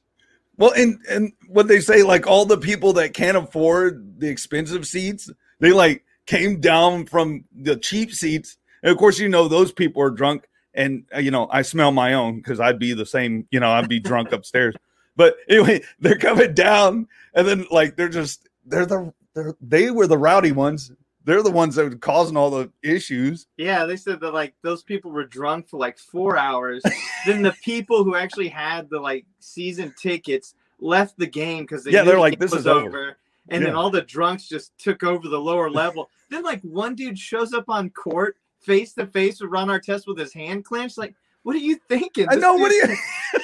Well, 0.57 0.73
and 0.75 0.99
and 1.09 1.33
what 1.47 1.67
they 1.67 1.79
say, 1.79 2.03
like 2.03 2.27
all 2.27 2.45
the 2.45 2.57
people 2.57 2.93
that 2.93 3.15
can't 3.15 3.35
afford 3.37 4.19
the 4.19 4.27
expensive 4.29 4.85
seats, 4.85 5.31
they 5.59 5.71
like 5.71 6.05
came 6.27 6.59
down 6.59 7.07
from 7.07 7.45
the 7.55 7.77
cheap 7.77 8.11
seats. 8.13 8.57
And 8.83 8.91
of 8.91 8.97
course, 8.97 9.17
you 9.17 9.27
know 9.27 9.47
those 9.47 9.71
people 9.71 10.03
are 10.03 10.11
drunk, 10.11 10.47
and 10.79 11.03
uh, 11.13 11.19
you 11.19 11.29
know 11.29 11.47
I 11.51 11.61
smell 11.61 11.91
my 11.91 12.13
own 12.13 12.37
because 12.37 12.59
I'd 12.59 12.79
be 12.79 12.93
the 12.93 13.05
same. 13.05 13.45
You 13.51 13.59
know, 13.59 13.69
I'd 13.69 13.89
be 13.89 13.99
drunk 13.99 14.31
upstairs. 14.31 14.75
But 15.15 15.35
anyway, 15.49 15.83
they're 15.99 16.17
coming 16.17 16.53
down, 16.53 17.07
and 17.35 17.47
then 17.47 17.65
like 17.69 17.95
they're 17.97 18.09
just 18.09 18.47
they're 18.65 18.85
the 18.85 19.13
they're, 19.35 19.55
they 19.61 19.91
were 19.91 20.07
the 20.07 20.17
rowdy 20.17 20.53
ones. 20.53 20.91
They're 21.25 21.43
the 21.43 21.51
ones 21.51 21.75
that 21.75 21.83
were 21.83 21.95
causing 21.97 22.37
all 22.37 22.49
the 22.49 22.71
issues. 22.81 23.45
Yeah, 23.57 23.85
they 23.85 23.97
said 23.97 24.21
that 24.21 24.33
like 24.33 24.55
those 24.63 24.81
people 24.81 25.11
were 25.11 25.25
drunk 25.25 25.69
for 25.69 25.77
like 25.77 25.99
four 25.99 26.37
hours. 26.37 26.81
then 27.25 27.43
the 27.43 27.51
people 27.63 28.03
who 28.03 28.15
actually 28.15 28.47
had 28.47 28.89
the 28.89 28.99
like 28.99 29.25
season 29.39 29.93
tickets 30.01 30.55
left 30.79 31.17
the 31.19 31.27
game 31.27 31.63
because 31.65 31.83
they 31.83 31.91
Yeah, 31.91 32.03
they're 32.03 32.15
the 32.15 32.21
like, 32.21 32.39
"This 32.39 32.51
was 32.51 32.61
is 32.61 32.67
over." 32.67 33.17
And 33.49 33.65
then 33.65 33.75
all 33.75 33.89
the 33.89 34.03
drunks 34.03 34.47
just 34.47 34.77
took 34.77 35.03
over 35.03 35.27
the 35.27 35.39
lower 35.39 35.69
level. 35.71 36.09
then 36.29 36.43
like 36.43 36.61
one 36.61 36.93
dude 36.93 37.17
shows 37.17 37.51
up 37.51 37.65
on 37.67 37.89
court 37.89 38.37
face 38.61 38.93
to 38.93 39.05
face 39.07 39.41
with 39.41 39.51
Ron 39.51 39.67
Artest 39.67 40.07
with 40.07 40.17
his 40.17 40.33
hand 40.33 40.65
clenched. 40.65 40.97
Like, 40.97 41.15
what 41.43 41.55
are 41.55 41.59
you 41.59 41.79
thinking? 41.87 42.27
I 42.29 42.35
This 42.35 42.41
know. 42.41 42.55
What 42.55 42.69
dude- 42.71 42.89
you? 42.89 43.39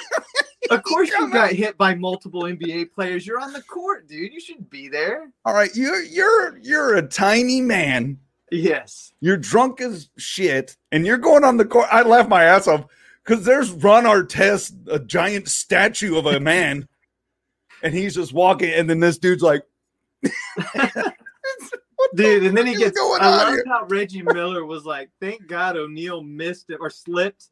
Of 0.68 0.82
course 0.82 1.10
you 1.10 1.30
got 1.30 1.52
hit 1.52 1.78
by 1.78 1.94
multiple 1.94 2.42
NBA 2.42 2.90
players. 2.90 3.24
You're 3.24 3.38
on 3.38 3.52
the 3.52 3.62
court, 3.62 4.08
dude. 4.08 4.32
You 4.32 4.40
should 4.40 4.68
be 4.68 4.88
there. 4.88 5.30
All 5.44 5.54
right, 5.54 5.70
you're 5.76 6.02
you're 6.02 6.58
you're 6.58 6.96
a 6.96 7.02
tiny 7.02 7.60
man. 7.60 8.18
Yes. 8.50 9.12
You're 9.20 9.36
drunk 9.36 9.80
as 9.80 10.08
shit, 10.18 10.76
and 10.90 11.06
you're 11.06 11.18
going 11.18 11.44
on 11.44 11.56
the 11.56 11.66
court. 11.66 11.86
I 11.92 12.02
laugh 12.02 12.28
my 12.28 12.42
ass 12.42 12.66
off 12.66 12.86
because 13.24 13.44
there's 13.44 13.70
Ron 13.70 14.04
Artest, 14.06 14.72
a 14.90 14.98
giant 14.98 15.46
statue 15.48 16.16
of 16.16 16.26
a 16.26 16.40
man, 16.40 16.88
and 17.80 17.94
he's 17.94 18.16
just 18.16 18.32
walking, 18.32 18.72
and 18.72 18.90
then 18.90 18.98
this 18.98 19.18
dude's 19.18 19.42
like, 19.44 19.62
Dude, 22.14 22.44
and 22.44 22.56
then 22.56 22.66
he 22.66 22.76
gets. 22.76 22.98
going 22.98 23.22
I 23.22 23.28
love 23.28 23.58
how 23.66 23.86
Reggie 23.86 24.22
Miller 24.22 24.64
was 24.64 24.84
like, 24.84 25.10
"Thank 25.20 25.46
God 25.46 25.76
O'Neal 25.76 26.22
missed 26.22 26.70
it 26.70 26.78
or 26.80 26.90
slipped, 26.90 27.48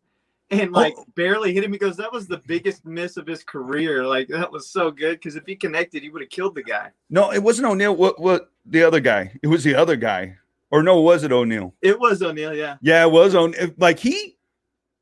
and 0.51 0.71
oh. 0.75 0.79
like 0.79 0.95
Oh. 0.97 1.05
barely 1.15 1.53
hit 1.53 1.65
him." 1.65 1.73
He 1.73 1.79
goes, 1.79 1.97
"That 1.97 2.13
was 2.13 2.27
the 2.27 2.43
biggest 2.47 2.85
miss 2.85 3.17
of 3.17 3.27
his 3.27 3.43
career. 3.43 4.07
Like 4.07 4.29
that 4.29 4.51
was 4.51 4.69
so 4.69 4.91
good 4.91 5.19
because 5.19 5.37
if 5.37 5.45
he 5.47 5.57
connected, 5.57 6.03
he 6.03 6.09
would 6.09 6.23
have 6.23 6.31
killed 6.31 6.55
the 6.55 6.63
guy." 6.63 6.91
"No, 7.11 7.33
it 7.33 7.43
wasn't 7.43 7.69
O'Neal. 7.69 7.95
What? 7.95 8.21
What? 8.21 8.51
The 8.67 8.83
other 8.83 9.01
guy? 9.01 9.33
It 9.43 9.49
was 9.49 9.65
the 9.65 9.75
other 9.75 9.97
guy, 9.97 10.37
or 10.71 10.83
no? 10.83 11.01
Was 11.01 11.25
it 11.25 11.33
O'Neal? 11.33 11.75
It 11.83 11.99
was 11.99 12.23
O'Neal, 12.23 12.55
yeah. 12.55 12.77
Yeah, 12.81 13.05
it 13.05 13.11
was 13.11 13.35
on. 13.35 13.55
Like 13.79 13.99
he, 13.99 14.37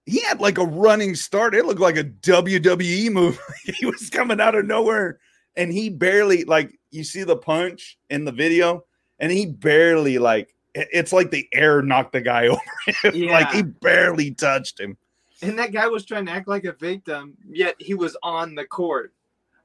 he 0.06 0.20
had 0.20 0.40
like 0.40 0.58
a 0.58 0.66
running 0.66 1.14
start. 1.14 1.54
It 1.54 1.66
looked 1.66 1.80
like 1.80 1.96
a 1.96 2.04
WWE 2.04 3.10
move. 3.10 3.40
he 3.64 3.86
was 3.86 4.10
coming 4.10 4.40
out 4.40 4.54
of 4.54 4.66
nowhere, 4.66 5.20
and 5.56 5.72
he 5.72 5.90
barely 5.90 6.44
like 6.44 6.78
you 6.90 7.04
see 7.04 7.24
the 7.24 7.36
punch 7.36 7.98
in 8.10 8.24
the 8.24 8.32
video, 8.32 8.84
and 9.22 9.32
he 9.32 9.46
barely 9.46 10.18
like 10.18 10.54
it's 10.74 11.12
like 11.12 11.30
the 11.30 11.48
air 11.52 11.80
knocked 11.80 12.12
the 12.12 12.20
guy 12.20 12.46
over. 12.48 12.60
like 13.04 13.14
Yeah. 13.14 13.52
he 13.52 13.62
barely 13.62 14.32
touched 14.32 14.78
him. 14.80 14.96
And 15.40 15.58
that 15.58 15.72
guy 15.72 15.86
was 15.88 16.04
trying 16.04 16.26
to 16.26 16.32
act 16.32 16.46
like 16.48 16.64
a 16.64 16.72
victim, 16.72 17.36
yet 17.48 17.74
he 17.78 17.94
was 17.94 18.16
on 18.22 18.54
the 18.54 18.64
court. 18.64 19.12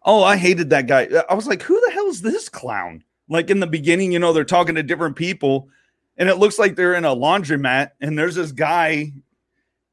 Oh, 0.04 0.24
I 0.24 0.38
hated 0.38 0.70
that 0.72 0.88
guy. 0.88 1.08
I 1.30 1.34
was 1.34 1.48
like, 1.48 1.62
who 1.62 1.80
the 1.86 1.92
hell 1.92 2.08
is 2.08 2.22
this 2.22 2.48
clown? 2.50 3.04
Like 3.30 3.50
in 3.50 3.60
the 3.60 3.68
beginning, 3.68 4.12
you 4.14 4.20
know, 4.20 4.32
they're 4.34 4.44
talking 4.46 4.76
to 4.76 4.84
different 4.84 5.16
people, 5.18 5.70
and 6.18 6.30
it 6.30 6.38
looks 6.38 6.58
like 6.58 6.76
they're 6.76 6.94
in 6.96 7.04
a 7.06 7.16
laundromat, 7.16 7.92
and 8.02 8.18
there's 8.18 8.36
this 8.36 8.52
guy. 8.52 9.12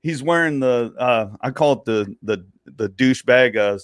He's 0.02 0.22
wearing 0.22 0.60
the 0.60 0.94
uh 0.98 1.30
I 1.40 1.50
call 1.50 1.72
it 1.74 1.84
the 1.84 2.16
the 2.22 2.46
the 2.66 2.88
douchebag 2.88 3.56
uh 3.56 3.78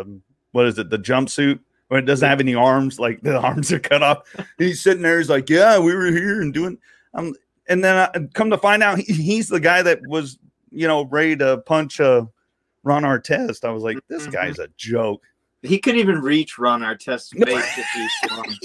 um 0.00 0.22
what 0.52 0.66
is 0.66 0.78
it, 0.78 0.90
the 0.90 0.98
jumpsuit 0.98 1.60
where 1.88 2.00
it 2.00 2.06
doesn't 2.06 2.28
have 2.28 2.40
any 2.40 2.54
arms, 2.54 2.98
like 2.98 3.20
the 3.22 3.38
arms 3.40 3.72
are 3.72 3.78
cut 3.78 4.02
off. 4.02 4.22
he's 4.58 4.80
sitting 4.80 5.02
there, 5.02 5.18
he's 5.18 5.30
like, 5.30 5.48
Yeah, 5.48 5.78
we 5.78 5.94
were 5.94 6.06
here 6.06 6.40
and 6.40 6.52
doing 6.52 6.78
um 7.14 7.34
and 7.68 7.82
then 7.82 7.96
I 8.14 8.26
come 8.34 8.50
to 8.50 8.58
find 8.58 8.82
out 8.82 8.98
he, 8.98 9.12
he's 9.12 9.48
the 9.48 9.60
guy 9.60 9.82
that 9.82 10.00
was, 10.06 10.38
you 10.70 10.86
know, 10.86 11.04
ready 11.06 11.36
to 11.36 11.58
punch 11.58 12.00
uh 12.00 12.26
Ron 12.84 13.02
Artest. 13.02 13.64
I 13.64 13.70
was 13.70 13.82
like, 13.82 13.98
this 14.08 14.26
Mhm. 14.26 14.32
guy's 14.32 14.58
a 14.58 14.68
joke. 14.76 15.22
He 15.62 15.78
couldn't 15.78 15.98
even 16.00 16.20
reach 16.20 16.58
Ron 16.58 16.82
Artest's 16.82 17.30
face 17.30 17.78
if 17.78 17.86
he 17.94 18.08
swung. 18.28 18.56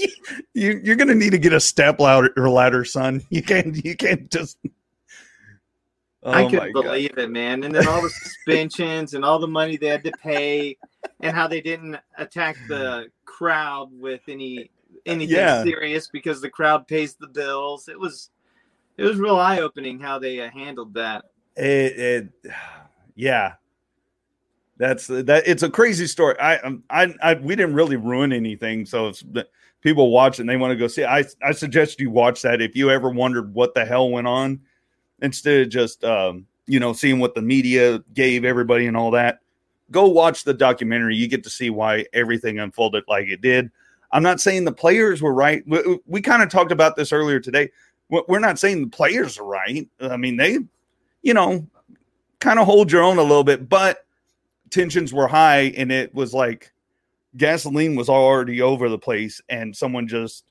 you, 0.54 0.80
you're 0.84 0.94
gonna 0.96 1.14
need 1.16 1.30
to 1.30 1.38
get 1.38 1.52
a 1.52 1.58
step 1.58 1.98
ladder, 1.98 2.30
ladder, 2.36 2.84
son. 2.84 3.22
You 3.30 3.42
can't. 3.42 3.84
You 3.84 3.96
can't 3.96 4.30
just. 4.30 4.58
Oh 6.22 6.30
I 6.32 6.44
couldn't 6.48 6.72
God. 6.72 6.84
believe 6.84 7.18
it, 7.18 7.30
man. 7.30 7.64
And 7.64 7.74
then 7.74 7.88
all 7.88 8.00
the 8.00 8.10
suspensions 8.22 9.14
and 9.14 9.24
all 9.24 9.40
the 9.40 9.48
money 9.48 9.76
they 9.76 9.88
had 9.88 10.04
to 10.04 10.12
pay, 10.12 10.76
and 11.20 11.34
how 11.36 11.46
they 11.46 11.60
didn't 11.60 11.98
attack 12.18 12.56
the 12.68 13.06
crowd 13.24 13.88
with 13.92 14.20
any 14.28 14.70
anything 15.06 15.36
Yeah. 15.36 15.62
serious 15.62 16.08
because 16.08 16.40
the 16.40 16.50
crowd 16.50 16.86
pays 16.86 17.14
the 17.14 17.26
bills. 17.26 17.88
It 17.88 17.98
was 17.98 18.30
it 18.96 19.04
was 19.04 19.16
real 19.16 19.36
eye 19.36 19.60
opening 19.60 19.98
how 19.98 20.18
they 20.18 20.40
uh, 20.40 20.50
handled 20.50 20.94
that. 20.94 21.24
It, 21.56 21.98
it, 21.98 22.52
yeah. 23.14 23.54
That's 24.78 25.06
that. 25.06 25.44
It's 25.46 25.62
a 25.62 25.70
crazy 25.70 26.06
story. 26.06 26.38
I, 26.40 26.56
um, 26.58 26.82
I, 26.90 27.14
I, 27.22 27.34
we 27.34 27.54
didn't 27.54 27.74
really 27.74 27.96
ruin 27.96 28.32
anything. 28.32 28.84
So 28.84 29.08
if 29.08 29.22
people 29.80 30.10
watch 30.10 30.40
and 30.40 30.48
they 30.48 30.56
want 30.56 30.72
to 30.72 30.76
go 30.76 30.88
see, 30.88 31.04
I, 31.04 31.24
I 31.42 31.52
suggest 31.52 32.00
you 32.00 32.10
watch 32.10 32.42
that. 32.42 32.60
If 32.60 32.74
you 32.74 32.90
ever 32.90 33.08
wondered 33.10 33.54
what 33.54 33.74
the 33.74 33.84
hell 33.84 34.10
went 34.10 34.26
on, 34.26 34.60
instead 35.20 35.60
of 35.62 35.68
just, 35.68 36.02
um, 36.04 36.46
you 36.66 36.80
know, 36.80 36.92
seeing 36.92 37.20
what 37.20 37.34
the 37.34 37.42
media 37.42 38.02
gave 38.14 38.44
everybody 38.44 38.86
and 38.86 38.96
all 38.96 39.12
that, 39.12 39.40
go 39.92 40.08
watch 40.08 40.44
the 40.44 40.54
documentary. 40.54 41.14
You 41.14 41.28
get 41.28 41.44
to 41.44 41.50
see 41.50 41.70
why 41.70 42.06
everything 42.12 42.58
unfolded 42.58 43.04
like 43.06 43.28
it 43.28 43.40
did. 43.40 43.70
I'm 44.10 44.22
not 44.22 44.40
saying 44.40 44.64
the 44.64 44.72
players 44.72 45.22
were 45.22 45.32
right. 45.32 45.62
We, 45.66 45.98
we 46.06 46.20
kind 46.20 46.42
of 46.42 46.48
talked 46.48 46.72
about 46.72 46.96
this 46.96 47.12
earlier 47.12 47.38
today. 47.38 47.70
We're 48.10 48.40
not 48.40 48.58
saying 48.58 48.82
the 48.82 48.90
players 48.90 49.38
are 49.38 49.44
right. 49.44 49.88
I 50.00 50.16
mean, 50.16 50.36
they, 50.36 50.58
you 51.22 51.32
know, 51.32 51.66
kind 52.40 52.58
of 52.58 52.66
hold 52.66 52.92
your 52.92 53.02
own 53.02 53.18
a 53.18 53.22
little 53.22 53.44
bit, 53.44 53.68
but 53.68 54.04
tensions 54.70 55.14
were 55.14 55.28
high 55.28 55.72
and 55.76 55.92
it 55.92 56.14
was 56.14 56.34
like 56.34 56.72
gasoline 57.36 57.94
was 57.94 58.08
already 58.08 58.60
over 58.60 58.88
the 58.88 58.98
place 58.98 59.40
and 59.48 59.76
someone 59.76 60.08
just 60.08 60.44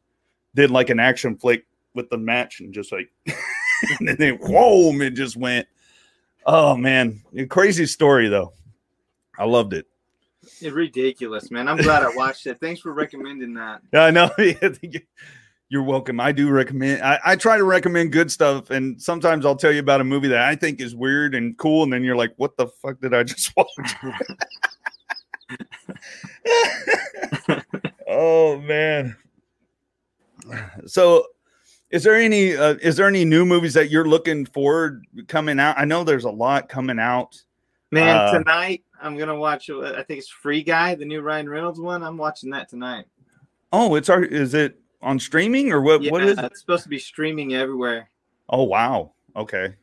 did 0.55 0.71
like 0.71 0.89
an 0.89 0.99
action 0.99 1.35
flick 1.35 1.65
with 1.93 2.09
the 2.09 2.17
match 2.17 2.59
and 2.59 2.73
just 2.73 2.91
like 2.91 3.11
and 3.99 4.17
then 4.17 4.35
whoa 4.35 4.91
it 5.01 5.11
just 5.11 5.35
went 5.35 5.67
oh 6.45 6.75
man 6.77 7.21
crazy 7.49 7.85
story 7.85 8.27
though 8.27 8.53
i 9.37 9.45
loved 9.45 9.73
it. 9.73 9.87
It's 10.43 10.63
ridiculous 10.63 11.51
man. 11.51 11.67
I'm 11.67 11.77
glad 11.77 12.03
i 12.03 12.09
watched 12.15 12.47
it. 12.47 12.59
Thanks 12.59 12.81
for 12.81 12.93
recommending 12.93 13.53
that. 13.55 13.81
Yeah 13.93 14.05
i 14.05 14.11
know. 14.11 14.29
You're 15.69 15.83
welcome. 15.83 16.19
I 16.19 16.33
do 16.33 16.49
recommend 16.49 17.01
I, 17.01 17.19
I 17.23 17.35
try 17.35 17.57
to 17.57 17.63
recommend 17.63 18.11
good 18.11 18.31
stuff 18.31 18.71
and 18.71 19.01
sometimes 19.01 19.45
i'll 19.45 19.55
tell 19.55 19.71
you 19.71 19.79
about 19.79 20.01
a 20.01 20.03
movie 20.03 20.27
that 20.27 20.41
i 20.41 20.55
think 20.55 20.81
is 20.81 20.93
weird 20.93 21.33
and 21.33 21.57
cool 21.57 21.83
and 21.83 21.93
then 21.93 22.03
you're 22.03 22.15
like 22.15 22.33
what 22.35 22.57
the 22.57 22.67
fuck 22.67 22.99
did 22.99 23.13
i 23.13 23.23
just 23.23 23.53
watch? 23.57 23.95
Oh 28.13 28.59
man. 28.59 29.15
So 30.85 31.27
is 31.89 32.03
there 32.03 32.15
any 32.15 32.55
uh, 32.55 32.75
is 32.81 32.97
there 32.97 33.07
any 33.07 33.23
new 33.23 33.45
movies 33.45 33.73
that 33.75 33.89
you're 33.89 34.07
looking 34.07 34.45
forward 34.45 35.05
coming 35.27 35.59
out? 35.59 35.77
I 35.77 35.85
know 35.85 36.03
there's 36.03 36.25
a 36.25 36.29
lot 36.29 36.67
coming 36.67 36.99
out. 36.99 37.41
Man, 37.89 38.15
uh, 38.15 38.31
tonight 38.33 38.83
I'm 39.01 39.17
gonna 39.17 39.35
watch. 39.35 39.69
Uh, 39.69 39.93
I 39.97 40.03
think 40.03 40.19
it's 40.19 40.29
Free 40.29 40.63
Guy, 40.63 40.95
the 40.95 41.05
new 41.05 41.21
Ryan 41.21 41.49
Reynolds 41.49 41.79
one. 41.79 42.03
I'm 42.03 42.17
watching 42.17 42.49
that 42.51 42.69
tonight. 42.69 43.05
Oh, 43.73 43.95
it's 43.95 44.09
our. 44.09 44.23
Is 44.23 44.53
it 44.53 44.79
on 45.01 45.19
streaming 45.19 45.71
or 45.71 45.81
what? 45.81 46.01
Yeah, 46.01 46.11
what 46.11 46.23
is? 46.23 46.37
It? 46.37 46.45
It's 46.45 46.59
supposed 46.59 46.83
to 46.83 46.89
be 46.89 46.99
streaming 46.99 47.53
everywhere. 47.53 48.09
Oh 48.49 48.63
wow. 48.63 49.11
Okay. 49.35 49.75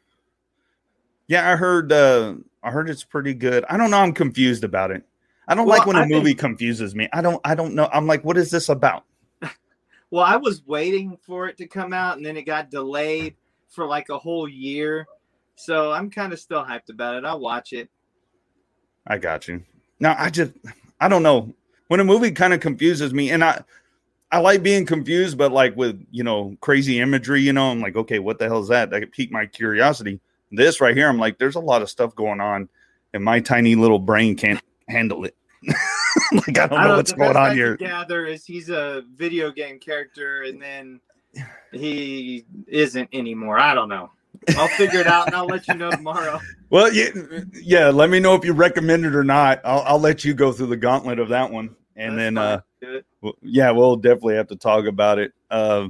Yeah, 1.27 1.51
I 1.51 1.57
heard. 1.57 1.93
uh 1.93 2.35
I 2.63 2.71
heard 2.71 2.91
it's 2.91 3.05
pretty 3.05 3.35
good. 3.35 3.65
I 3.69 3.77
don't 3.77 3.91
know. 3.91 3.99
I'm 3.99 4.13
confused 4.13 4.65
about 4.65 4.91
it. 4.91 5.05
I 5.47 5.55
don't 5.55 5.67
well, 5.67 5.79
like 5.79 5.87
when 5.87 5.97
a 5.97 6.01
I 6.01 6.07
movie 6.07 6.31
think... 6.31 6.41
confuses 6.41 6.95
me. 6.95 7.09
I 7.13 7.23
don't. 7.23 7.41
I 7.45 7.55
don't 7.55 7.75
know. 7.75 7.89
I'm 7.93 8.07
like, 8.07 8.25
what 8.25 8.37
is 8.37 8.51
this 8.51 8.69
about? 8.69 9.05
Well, 10.11 10.25
I 10.25 10.37
was 10.37 10.65
waiting 10.65 11.19
for 11.21 11.49
it 11.49 11.59
to 11.59 11.67
come 11.67 11.93
out, 11.93 12.17
and 12.17 12.25
then 12.25 12.39
it 12.39 12.47
got 12.47 12.71
delayed 12.71 13.37
for 13.69 13.85
like 13.85 14.09
a 14.09 14.17
whole 14.17 14.49
year. 14.49 15.07
So 15.57 15.93
I'm 15.93 16.09
kind 16.09 16.33
of 16.33 16.41
still 16.41 16.65
hyped 16.65 16.89
about 16.89 17.17
it. 17.17 17.27
I'll 17.27 17.41
watch 17.41 17.75
it. 17.75 17.91
I 19.09 19.19
got 19.19 19.49
you. 19.49 19.62
Now 19.99 20.15
I 20.19 20.31
just 20.31 20.53
I 21.00 21.09
don't 21.09 21.23
know 21.23 21.53
when 21.88 22.00
a 22.00 22.05
movie 22.05 22.31
kind 22.31 22.53
of 22.53 22.61
confuses 22.61 23.12
me, 23.12 23.31
and 23.31 23.43
I 23.43 23.62
I 24.31 24.38
like 24.38 24.62
being 24.62 24.85
confused, 24.85 25.38
but 25.38 25.53
like 25.53 25.77
with 25.77 26.05
you 26.11 26.23
know 26.23 26.57
crazy 26.61 27.00
imagery, 27.00 27.41
you 27.41 27.53
know, 27.53 27.71
I'm 27.71 27.81
like, 27.81 27.97
okay, 27.97 28.19
what 28.19 28.38
the 28.38 28.47
hell 28.47 28.61
is 28.61 28.69
that? 28.69 28.91
That 28.91 29.11
piqued 29.11 29.33
my 29.33 29.47
curiosity. 29.47 30.21
This 30.53 30.81
right 30.81 30.97
here, 30.97 31.09
I'm 31.09 31.19
like, 31.19 31.38
there's 31.38 31.57
a 31.57 31.61
lot 31.61 31.83
of 31.83 31.91
stuff 31.91 32.15
going 32.15 32.41
on, 32.41 32.69
and 33.12 33.25
my 33.25 33.41
tiny 33.41 33.75
little 33.75 33.99
brain 33.99 34.37
can't 34.37 34.62
handle 34.88 35.25
it. 35.25 35.35
like 36.33 36.59
I 36.59 36.67
don't 36.67 36.71
know 36.71 36.77
I 36.77 36.87
don't, 36.88 36.97
what's 36.97 37.12
going 37.12 37.37
on 37.37 37.57
here. 37.57 37.77
Gather 37.77 38.27
is 38.27 38.45
he's 38.45 38.69
a 38.69 39.03
video 39.15 39.50
game 39.50 39.79
character, 39.79 40.43
and 40.43 40.61
then 40.61 41.00
he 41.73 42.45
isn't 42.67 43.09
anymore. 43.12 43.59
I 43.59 43.75
don't 43.75 43.88
know. 43.88 44.11
I'll 44.57 44.68
figure 44.68 45.00
it 45.00 45.07
out, 45.07 45.26
and 45.26 45.37
I'll 45.37 45.47
let 45.47 45.68
you 45.68 45.75
know 45.75 45.90
tomorrow. 45.90 46.40
Well, 46.71 46.92
yeah, 46.92 47.09
yeah. 47.54 47.88
Let 47.88 48.11
me 48.11 48.21
know 48.21 48.35
if 48.35 48.45
you 48.45 48.52
recommend 48.52 49.07
it 49.07 49.14
or 49.14 49.25
not. 49.25 49.62
I'll, 49.64 49.80
I'll 49.87 49.99
let 49.99 50.23
you 50.23 50.35
go 50.35 50.52
through 50.52 50.66
the 50.66 50.76
gauntlet 50.76 51.18
of 51.18 51.30
that 51.30 51.50
one, 51.50 51.75
and 51.97 52.18
That's 52.18 52.35
then, 52.35 52.37
uh, 52.37 52.61
well, 53.23 53.33
yeah, 53.40 53.71
we'll 53.71 53.97
definitely 53.97 54.35
have 54.35 54.49
to 54.49 54.57
talk 54.57 54.85
about 54.85 55.18
it. 55.18 55.33
Uh, 55.50 55.88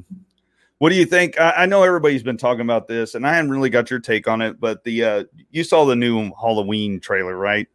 what 0.79 0.91
do 0.91 0.95
you 0.95 1.05
think? 1.05 1.39
I, 1.41 1.51
I, 1.51 1.67
know 1.67 1.83
everybody's 1.83 2.23
been 2.23 2.37
talking 2.37 2.61
about 2.61 2.87
this, 2.87 3.17
and 3.17 3.27
I 3.27 3.35
haven't 3.35 3.51
really 3.51 3.71
got 3.71 3.91
your 3.91 3.99
take 3.99 4.29
on 4.29 4.41
it. 4.41 4.61
But 4.61 4.85
the 4.85 5.03
uh, 5.03 5.25
you 5.51 5.65
saw 5.65 5.85
the 5.85 5.97
new 5.97 6.31
Halloween 6.41 7.01
trailer, 7.01 7.37
right? 7.37 7.67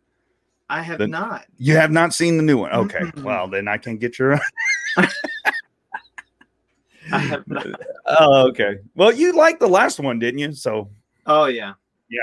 I 0.70 0.82
have 0.82 1.00
the, 1.00 1.08
not. 1.08 1.46
You 1.58 1.76
have 1.76 1.92
not 1.92 2.14
seen 2.14 2.38
the 2.38 2.44
new 2.44 2.58
one. 2.58 2.72
Okay. 2.72 3.12
Well, 3.18 3.50
then 3.50 3.68
I 3.68 3.78
can 3.78 3.98
get 3.98 4.18
your. 4.18 4.40
I 7.18 7.20
have 7.20 7.48
not. 7.48 7.68
Oh, 8.08 8.48
okay. 8.50 8.78
Well, 8.96 9.12
you 9.12 9.34
liked 9.34 9.60
the 9.60 9.68
last 9.68 10.00
one, 10.00 10.20
didn't 10.20 10.40
you? 10.40 10.54
So. 10.54 10.90
Oh 11.26 11.46
yeah. 11.46 11.74
Yeah. 12.10 12.22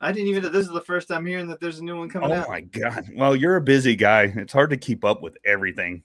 I 0.00 0.12
didn't 0.12 0.28
even. 0.28 0.52
This 0.52 0.66
is 0.66 0.72
the 0.72 0.80
first 0.80 1.08
time 1.08 1.26
hearing 1.26 1.48
that 1.48 1.60
there's 1.60 1.80
a 1.80 1.84
new 1.84 1.96
one 1.96 2.08
coming 2.08 2.30
oh, 2.30 2.34
out. 2.34 2.46
Oh 2.46 2.50
my 2.50 2.60
god! 2.60 3.08
Well, 3.14 3.34
you're 3.34 3.56
a 3.56 3.60
busy 3.60 3.96
guy. 3.96 4.32
It's 4.36 4.52
hard 4.52 4.70
to 4.70 4.76
keep 4.76 5.04
up 5.04 5.22
with 5.22 5.36
everything. 5.44 6.02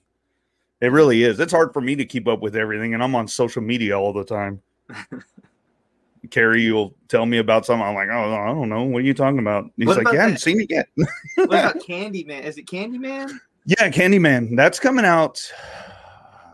It 0.80 0.88
really 0.88 1.22
is. 1.22 1.38
It's 1.38 1.52
hard 1.52 1.72
for 1.72 1.80
me 1.80 1.94
to 1.96 2.04
keep 2.04 2.26
up 2.26 2.40
with 2.40 2.56
everything, 2.56 2.94
and 2.94 3.02
I'm 3.02 3.14
on 3.14 3.28
social 3.28 3.62
media 3.62 3.98
all 3.98 4.12
the 4.12 4.24
time. 4.24 4.60
Carrie 6.30 6.62
you'll 6.62 6.94
tell 7.08 7.26
me 7.26 7.38
about 7.38 7.66
something. 7.66 7.86
I'm 7.86 7.94
like, 7.94 8.08
oh, 8.10 8.34
I 8.34 8.46
don't 8.46 8.68
know. 8.68 8.82
What 8.82 8.98
are 8.98 9.06
you 9.06 9.14
talking 9.14 9.38
about? 9.38 9.70
He's 9.76 9.86
what 9.86 9.98
like, 9.98 10.12
yeah, 10.12 10.20
I 10.20 10.22
haven't 10.22 10.38
seen 10.38 10.60
it 10.60 10.70
yet. 10.70 10.88
what 11.36 11.46
about 11.46 11.78
Candyman? 11.86 12.42
Is 12.42 12.58
it 12.58 12.66
Candyman? 12.66 13.30
Yeah, 13.66 13.90
Candyman. 13.90 14.56
That's 14.56 14.80
coming 14.80 15.04
out, 15.04 15.40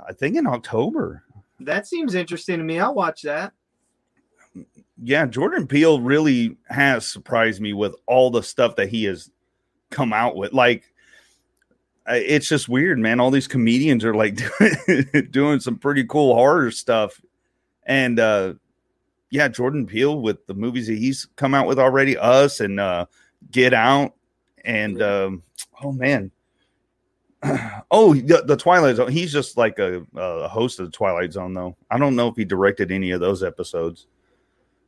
I 0.08 0.12
think, 0.12 0.36
in 0.36 0.46
October. 0.46 1.24
That 1.60 1.86
seems 1.86 2.14
interesting 2.14 2.58
to 2.58 2.64
me. 2.64 2.78
I'll 2.78 2.94
watch 2.94 3.22
that. 3.22 3.52
Yeah, 5.02 5.26
Jordan 5.26 5.66
Peele 5.66 6.00
really 6.00 6.56
has 6.68 7.06
surprised 7.06 7.60
me 7.60 7.72
with 7.72 7.94
all 8.06 8.30
the 8.30 8.42
stuff 8.42 8.76
that 8.76 8.88
he 8.88 9.04
has 9.04 9.30
come 9.90 10.12
out 10.12 10.36
with. 10.36 10.52
Like, 10.52 10.84
it's 12.06 12.48
just 12.48 12.68
weird, 12.68 12.98
man. 12.98 13.20
All 13.20 13.30
these 13.30 13.46
comedians 13.48 14.04
are 14.04 14.14
like 14.14 14.40
doing 15.30 15.60
some 15.60 15.76
pretty 15.76 16.04
cool 16.04 16.34
horror 16.34 16.70
stuff. 16.70 17.20
And 17.86 18.18
uh 18.18 18.54
yeah, 19.30 19.46
Jordan 19.46 19.86
Peele 19.86 20.20
with 20.20 20.44
the 20.46 20.54
movies 20.54 20.88
that 20.88 20.98
he's 20.98 21.26
come 21.36 21.54
out 21.54 21.66
with 21.66 21.78
already, 21.78 22.18
Us 22.18 22.60
and 22.60 22.78
uh, 22.80 23.06
Get 23.50 23.72
Out, 23.72 24.14
and 24.64 25.00
um, 25.00 25.42
oh 25.82 25.92
man, 25.92 26.32
oh 27.90 28.14
the, 28.14 28.42
the, 28.46 28.56
Twilight 28.56 28.96
Zone. 28.96 29.10
He's 29.10 29.32
just 29.32 29.56
like 29.56 29.78
a, 29.78 30.04
a, 30.14 30.48
host 30.48 30.78
of 30.78 30.86
the 30.86 30.92
Twilight 30.92 31.32
Zone, 31.32 31.54
though. 31.54 31.76
I 31.90 31.98
don't 31.98 32.16
know 32.16 32.28
if 32.28 32.36
he 32.36 32.44
directed 32.44 32.92
any 32.92 33.12
of 33.12 33.20
those 33.20 33.42
episodes, 33.42 34.06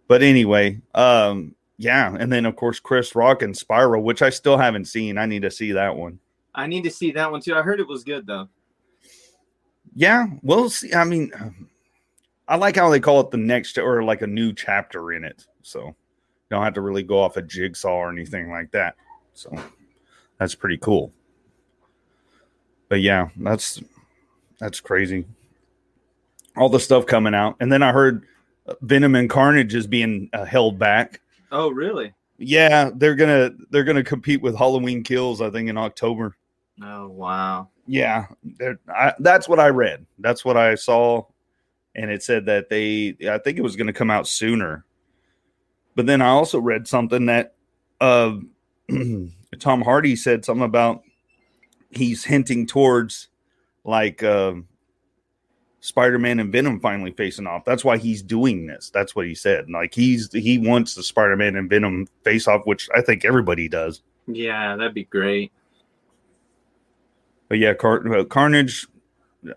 but 0.07 0.23
anyway, 0.23 0.81
um, 0.95 1.55
yeah, 1.79 2.15
and 2.19 2.31
then 2.31 2.45
of 2.45 2.57
course 2.57 2.79
Chris 2.79 3.15
Rock 3.15 3.43
and 3.43 3.57
Spiral, 3.57 4.03
which 4.03 4.23
I 4.23 4.31
still 4.31 4.59
haven't 4.59 4.85
seen. 4.85 5.17
I 5.17 5.27
need 5.27 5.43
to 5.43 5.51
see 5.51 5.73
that 5.73 5.97
one. 5.97 6.19
I 6.55 6.67
need 6.67 6.85
to 6.85 6.91
see 6.91 7.13
that 7.13 7.31
one 7.31 7.41
too. 7.41 7.55
I 7.55 7.63
heard 7.63 7.81
it 7.81 7.89
was 7.89 8.05
good 8.05 8.27
though. 8.27 8.49
Yeah, 9.95 10.27
we'll 10.43 10.69
see. 10.69 10.93
I 10.93 11.05
mean 11.05 11.33
I 12.49 12.57
like 12.57 12.77
how 12.77 12.91
they 12.91 13.01
call 13.01 13.21
it 13.21 13.31
the 13.31 13.39
next 13.39 13.79
or 13.79 14.03
like 14.03 14.23
a 14.23 14.27
new 14.27 14.53
chapter 14.53 15.13
in 15.13 15.25
it. 15.25 15.47
So 15.63 15.87
you 15.87 15.95
don't 16.51 16.65
have 16.65 16.75
to 16.75 16.81
really 16.81 17.03
go 17.03 17.21
off 17.21 17.37
a 17.37 17.43
jigsaw 17.43 17.95
or 17.95 18.11
anything 18.11 18.51
like 18.51 18.71
that. 18.73 18.97
So 19.33 19.51
that's 20.39 20.55
pretty 20.55 20.77
cool. 20.79 21.13
But 22.93 23.01
yeah, 23.01 23.31
that's 23.39 23.81
that's 24.61 24.79
crazy. 24.79 25.25
All 26.59 26.69
the 26.69 26.79
stuff 26.79 27.07
coming 27.07 27.35
out, 27.35 27.57
and 27.59 27.73
then 27.73 27.83
I 27.83 27.91
heard 27.91 28.27
Venom 28.83 29.15
and 29.15 29.31
Carnage 29.31 29.75
is 29.75 29.87
being 29.87 30.29
uh, 30.35 30.45
held 30.45 30.79
back. 30.79 31.23
Oh, 31.51 31.71
really? 31.71 32.13
Yeah, 32.37 32.91
they're 32.95 33.15
gonna 33.15 33.53
they're 33.71 33.85
gonna 33.85 34.05
compete 34.05 34.43
with 34.43 34.59
Halloween 34.59 35.03
Kills. 35.03 35.41
I 35.41 35.49
think 35.49 35.71
in 35.71 35.79
October. 35.79 36.37
Oh 36.83 37.09
wow! 37.09 37.71
Yeah, 37.87 38.27
I, 38.95 39.15
that's 39.21 39.49
what 39.49 39.59
I 39.59 39.69
read. 39.69 40.05
That's 40.19 40.45
what 40.45 40.59
I 40.59 40.75
saw 40.75 41.25
and 41.95 42.11
it 42.11 42.23
said 42.23 42.45
that 42.45 42.69
they 42.69 43.17
I 43.27 43.39
think 43.39 43.57
it 43.57 43.63
was 43.63 43.75
going 43.75 43.87
to 43.87 43.95
come 43.95 44.11
out 44.11 44.29
sooner. 44.29 44.85
But 45.95 46.05
then 46.05 46.21
I 46.21 46.29
also 46.29 46.61
read 46.61 46.87
something 46.87 47.25
that 47.25 47.55
uh, 48.03 48.37
Tom 49.61 49.81
Hardy 49.81 50.15
said 50.15 50.45
something 50.45 50.67
about 50.67 51.05
he's 51.93 52.25
hinting 52.25 52.67
towards 52.67 53.29
like 53.85 54.23
uh, 54.23 54.55
Spider-Man 55.81 56.41
and 56.41 56.53
Venom 56.53 56.81
finally 56.81 57.13
facing 57.13 57.47
off. 57.47 57.65
That's 57.65 57.85
why 57.85 57.99
he's 57.99 58.23
doing 58.23 58.67
this. 58.67 58.91
That's 58.91 59.15
what 59.15 59.27
he 59.27 59.35
said. 59.35 59.71
Like 59.71 59.95
he's 59.95 60.33
he 60.33 60.59
wants 60.59 60.95
the 60.95 61.03
Spider-Man 61.03 61.57
and 61.57 61.71
Venom 61.71 62.09
face 62.25 62.49
off, 62.49 62.67
which 62.67 62.89
I 62.95 63.01
think 63.01 63.25
everybody 63.25 63.69
does. 63.69 64.03
Yeah, 64.27 64.77
that'd 64.77 64.95
be 64.95 65.05
great. 65.05 65.53
But 67.49 67.59
yeah, 67.59 67.75
Car- 67.75 68.07
uh, 68.15 68.25
Carnage 68.25 68.87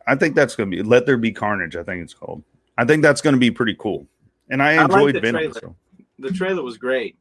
I 0.08 0.15
think 0.15 0.36
that's 0.36 0.56
gonna 0.56 0.69
be 0.69 0.82
Let 0.84 1.06
There 1.06 1.17
Be 1.17 1.32
Carnage. 1.32 1.76
I 1.76 1.84
think 1.84 2.04
it's 2.04 2.13
called. 2.13 2.43
I 2.78 2.86
think 2.86 3.04
that's 3.04 3.21
gonna 3.21 3.38
be 3.38 3.52
pretty 3.52 3.76
cool. 3.78 4.08
And 4.50 4.62
I 4.62 4.84
enjoyed 4.84 5.17
I 5.17 5.19
Venom. 5.19 5.54
So. 5.54 5.76
The 6.19 6.32
trailer 6.32 6.63
was 6.63 6.78
great. 6.78 7.17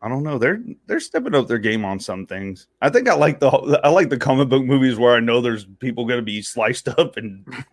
I 0.00 0.08
don't 0.08 0.22
know. 0.22 0.38
They're 0.38 0.62
they're 0.86 1.00
stepping 1.00 1.34
up 1.34 1.48
their 1.48 1.58
game 1.58 1.84
on 1.84 1.98
some 1.98 2.26
things. 2.26 2.68
I 2.80 2.88
think 2.88 3.08
I 3.08 3.14
like 3.14 3.40
the 3.40 3.48
I 3.82 3.88
like 3.88 4.10
the 4.10 4.18
comic 4.18 4.48
book 4.48 4.64
movies 4.64 4.96
where 4.96 5.14
I 5.14 5.20
know 5.20 5.40
there's 5.40 5.64
people 5.64 6.06
going 6.06 6.20
to 6.20 6.24
be 6.24 6.42
sliced 6.42 6.88
up 6.98 7.16
and 7.16 7.44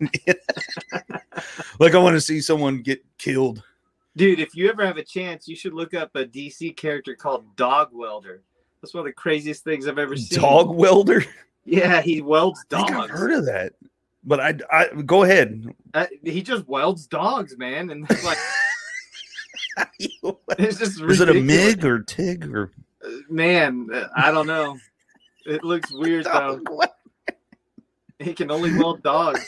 like 1.78 1.94
I 1.94 1.98
want 1.98 2.14
to 2.14 2.20
see 2.20 2.40
someone 2.40 2.82
get 2.82 3.04
killed. 3.18 3.62
Dude, 4.16 4.40
if 4.40 4.56
you 4.56 4.68
ever 4.70 4.84
have 4.84 4.96
a 4.96 5.04
chance, 5.04 5.46
you 5.46 5.54
should 5.54 5.74
look 5.74 5.92
up 5.92 6.10
a 6.16 6.24
DC 6.24 6.76
character 6.76 7.14
called 7.14 7.54
Dog 7.54 7.90
Welder. 7.92 8.42
That's 8.80 8.94
one 8.94 9.00
of 9.00 9.06
the 9.06 9.12
craziest 9.12 9.62
things 9.62 9.86
I've 9.86 9.98
ever 9.98 10.16
seen. 10.16 10.40
Dog 10.40 10.74
welder. 10.74 11.24
Yeah, 11.64 12.00
he 12.00 12.22
welds 12.22 12.64
I 12.70 12.76
dogs. 12.76 12.90
think 12.90 13.02
I've 13.02 13.10
heard 13.10 13.32
of 13.32 13.46
that, 13.46 13.72
but 14.24 14.40
I, 14.40 14.54
I 14.70 15.02
go 15.02 15.24
ahead. 15.24 15.74
Uh, 15.92 16.06
he 16.22 16.40
just 16.40 16.66
welds 16.68 17.06
dogs, 17.06 17.58
man, 17.58 17.90
and 17.90 18.08
it's 19.98 20.14
like 20.22 20.36
it's 20.58 20.78
just 20.78 21.00
Is 21.00 21.20
it 21.20 21.28
a 21.28 21.34
mig 21.34 21.84
or 21.84 22.00
tig 22.00 22.46
or 22.54 22.72
Uh, 23.04 23.10
Man, 23.28 23.88
uh, 23.92 24.08
I 24.16 24.30
don't 24.30 24.46
know. 24.46 24.76
It 25.44 25.62
looks 25.64 25.90
weird 25.94 26.24
though. 26.26 26.60
dog? 26.64 26.88
He 28.18 28.32
can 28.32 28.50
only 28.50 28.76
weld 28.76 29.02
dogs. 29.02 29.44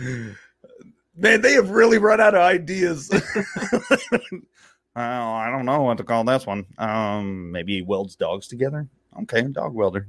Man, 1.18 1.40
they 1.40 1.52
have 1.54 1.70
really 1.70 1.96
run 1.98 2.20
out 2.20 2.34
of 2.34 2.42
ideas. 2.42 3.10
Oh, 3.12 3.22
I 4.98 5.50
don't 5.50 5.64
know 5.64 5.82
what 5.82 5.96
to 5.98 6.04
call 6.04 6.24
this 6.24 6.46
one. 6.46 6.66
Um, 6.78 7.50
maybe 7.52 7.76
he 7.76 7.82
welds 7.82 8.16
dogs 8.16 8.48
together. 8.48 8.86
Okay, 9.22 9.42
dog 9.42 9.72
welder. 9.74 10.06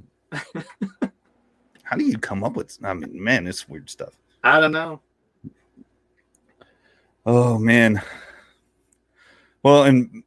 How 1.82 1.96
do 1.96 2.04
you 2.04 2.18
come 2.18 2.44
up 2.44 2.54
with? 2.54 2.76
I 2.84 2.92
mean, 2.92 3.22
man, 3.22 3.46
it's 3.46 3.68
weird 3.68 3.88
stuff. 3.88 4.12
I 4.44 4.60
don't 4.60 4.72
know. 4.72 5.00
Oh 7.30 7.58
man. 7.58 8.00
Well, 9.62 9.84
and 9.84 10.22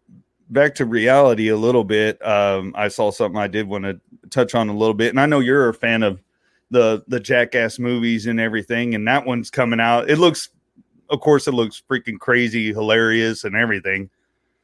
back 0.51 0.75
to 0.75 0.85
reality 0.85 1.47
a 1.47 1.57
little 1.57 1.83
bit. 1.83 2.23
Um, 2.23 2.75
I 2.77 2.89
saw 2.89 3.09
something 3.09 3.41
I 3.41 3.47
did 3.47 3.67
want 3.67 3.85
to 3.85 3.99
touch 4.29 4.53
on 4.53 4.69
a 4.69 4.77
little 4.77 4.93
bit, 4.93 5.09
and 5.09 5.19
I 5.19 5.25
know 5.25 5.39
you're 5.39 5.67
a 5.67 5.73
fan 5.73 6.03
of 6.03 6.21
the 6.69 7.03
the 7.07 7.19
Jackass 7.19 7.79
movies 7.79 8.27
and 8.27 8.39
everything, 8.39 8.93
and 8.93 9.07
that 9.07 9.25
one's 9.25 9.49
coming 9.49 9.79
out. 9.79 10.11
It 10.11 10.19
looks, 10.19 10.49
of 11.09 11.21
course, 11.21 11.47
it 11.47 11.55
looks 11.55 11.81
freaking 11.89 12.19
crazy, 12.19 12.71
hilarious, 12.71 13.45
and 13.45 13.55
everything. 13.55 14.11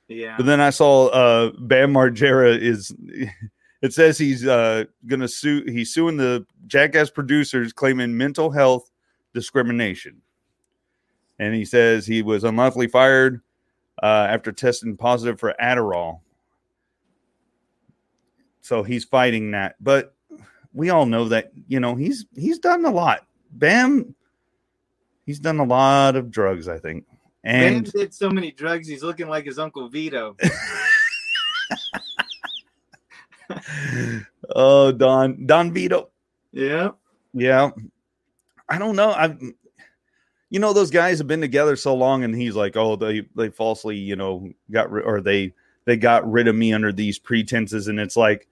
Yeah. 0.08 0.38
But 0.38 0.46
then 0.46 0.62
I 0.62 0.70
saw 0.70 1.08
uh, 1.08 1.52
Bam 1.58 1.92
Margera 1.94 2.56
is. 2.56 2.96
It 3.80 3.94
says 3.94 4.18
he's 4.18 4.46
uh, 4.48 4.86
gonna 5.06 5.28
sue. 5.28 5.64
He's 5.68 5.94
suing 5.94 6.18
the 6.18 6.48
Jackass 6.66 7.12
producers, 7.12 7.72
claiming 7.72 8.18
mental 8.18 8.50
health 8.50 8.90
discrimination. 9.36 10.20
And 11.40 11.54
he 11.54 11.66
says 11.66 12.06
he 12.06 12.22
was 12.22 12.44
unlawfully 12.44 12.88
fired 12.88 13.42
uh, 14.02 14.28
after 14.30 14.52
testing 14.52 14.98
positive 14.98 15.40
for 15.40 15.54
Adderall. 15.62 16.22
So 18.62 18.84
he's 18.84 19.06
fighting 19.06 19.52
that. 19.52 19.76
But 19.80 20.16
we 20.74 20.90
all 20.90 21.06
know 21.06 21.30
that 21.30 21.52
you 21.68 21.80
know 21.80 21.96
he's 21.96 22.26
he's 22.36 22.60
done 22.60 22.86
a 22.86 22.92
lot. 22.92 23.26
Bam, 23.52 24.14
he's 25.26 25.40
done 25.40 25.60
a 25.60 25.64
lot 25.64 26.16
of 26.16 26.30
drugs, 26.32 26.68
I 26.68 26.78
think. 26.80 27.06
And 27.44 27.90
did 27.92 28.14
so 28.14 28.30
many 28.30 28.52
drugs, 28.52 28.88
he's 28.88 29.04
looking 29.04 29.30
like 29.30 29.46
his 29.46 29.58
Uncle 29.58 29.88
Vito. 29.88 30.36
oh, 34.56 34.92
Don 34.92 35.46
Don 35.46 35.74
Vito. 35.74 36.10
yeah. 36.52 36.90
Yeah. 37.34 37.70
I 38.70 38.78
don't 38.78 38.96
know. 38.96 39.12
I 39.12 39.36
you 40.50 40.60
know 40.60 40.74
those 40.74 40.92
guys 40.92 41.18
have 41.18 41.28
been 41.28 41.42
together 41.42 41.76
so 41.76 41.96
long 41.96 42.24
and 42.24 42.36
he's 42.36 42.56
like, 42.56 42.76
"Oh, 42.76 42.96
they 42.96 43.24
they 43.36 43.50
falsely, 43.50 43.98
you 43.98 44.16
know, 44.16 44.52
got 44.72 44.92
ri- 44.92 45.04
or 45.04 45.22
they 45.22 45.54
they 45.86 45.98
got 45.98 46.30
rid 46.30 46.48
of 46.48 46.56
me 46.56 46.74
under 46.74 46.92
these 46.92 47.20
pretenses." 47.20 47.88
And 47.88 48.00
it's 48.00 48.16
like, 48.16 48.48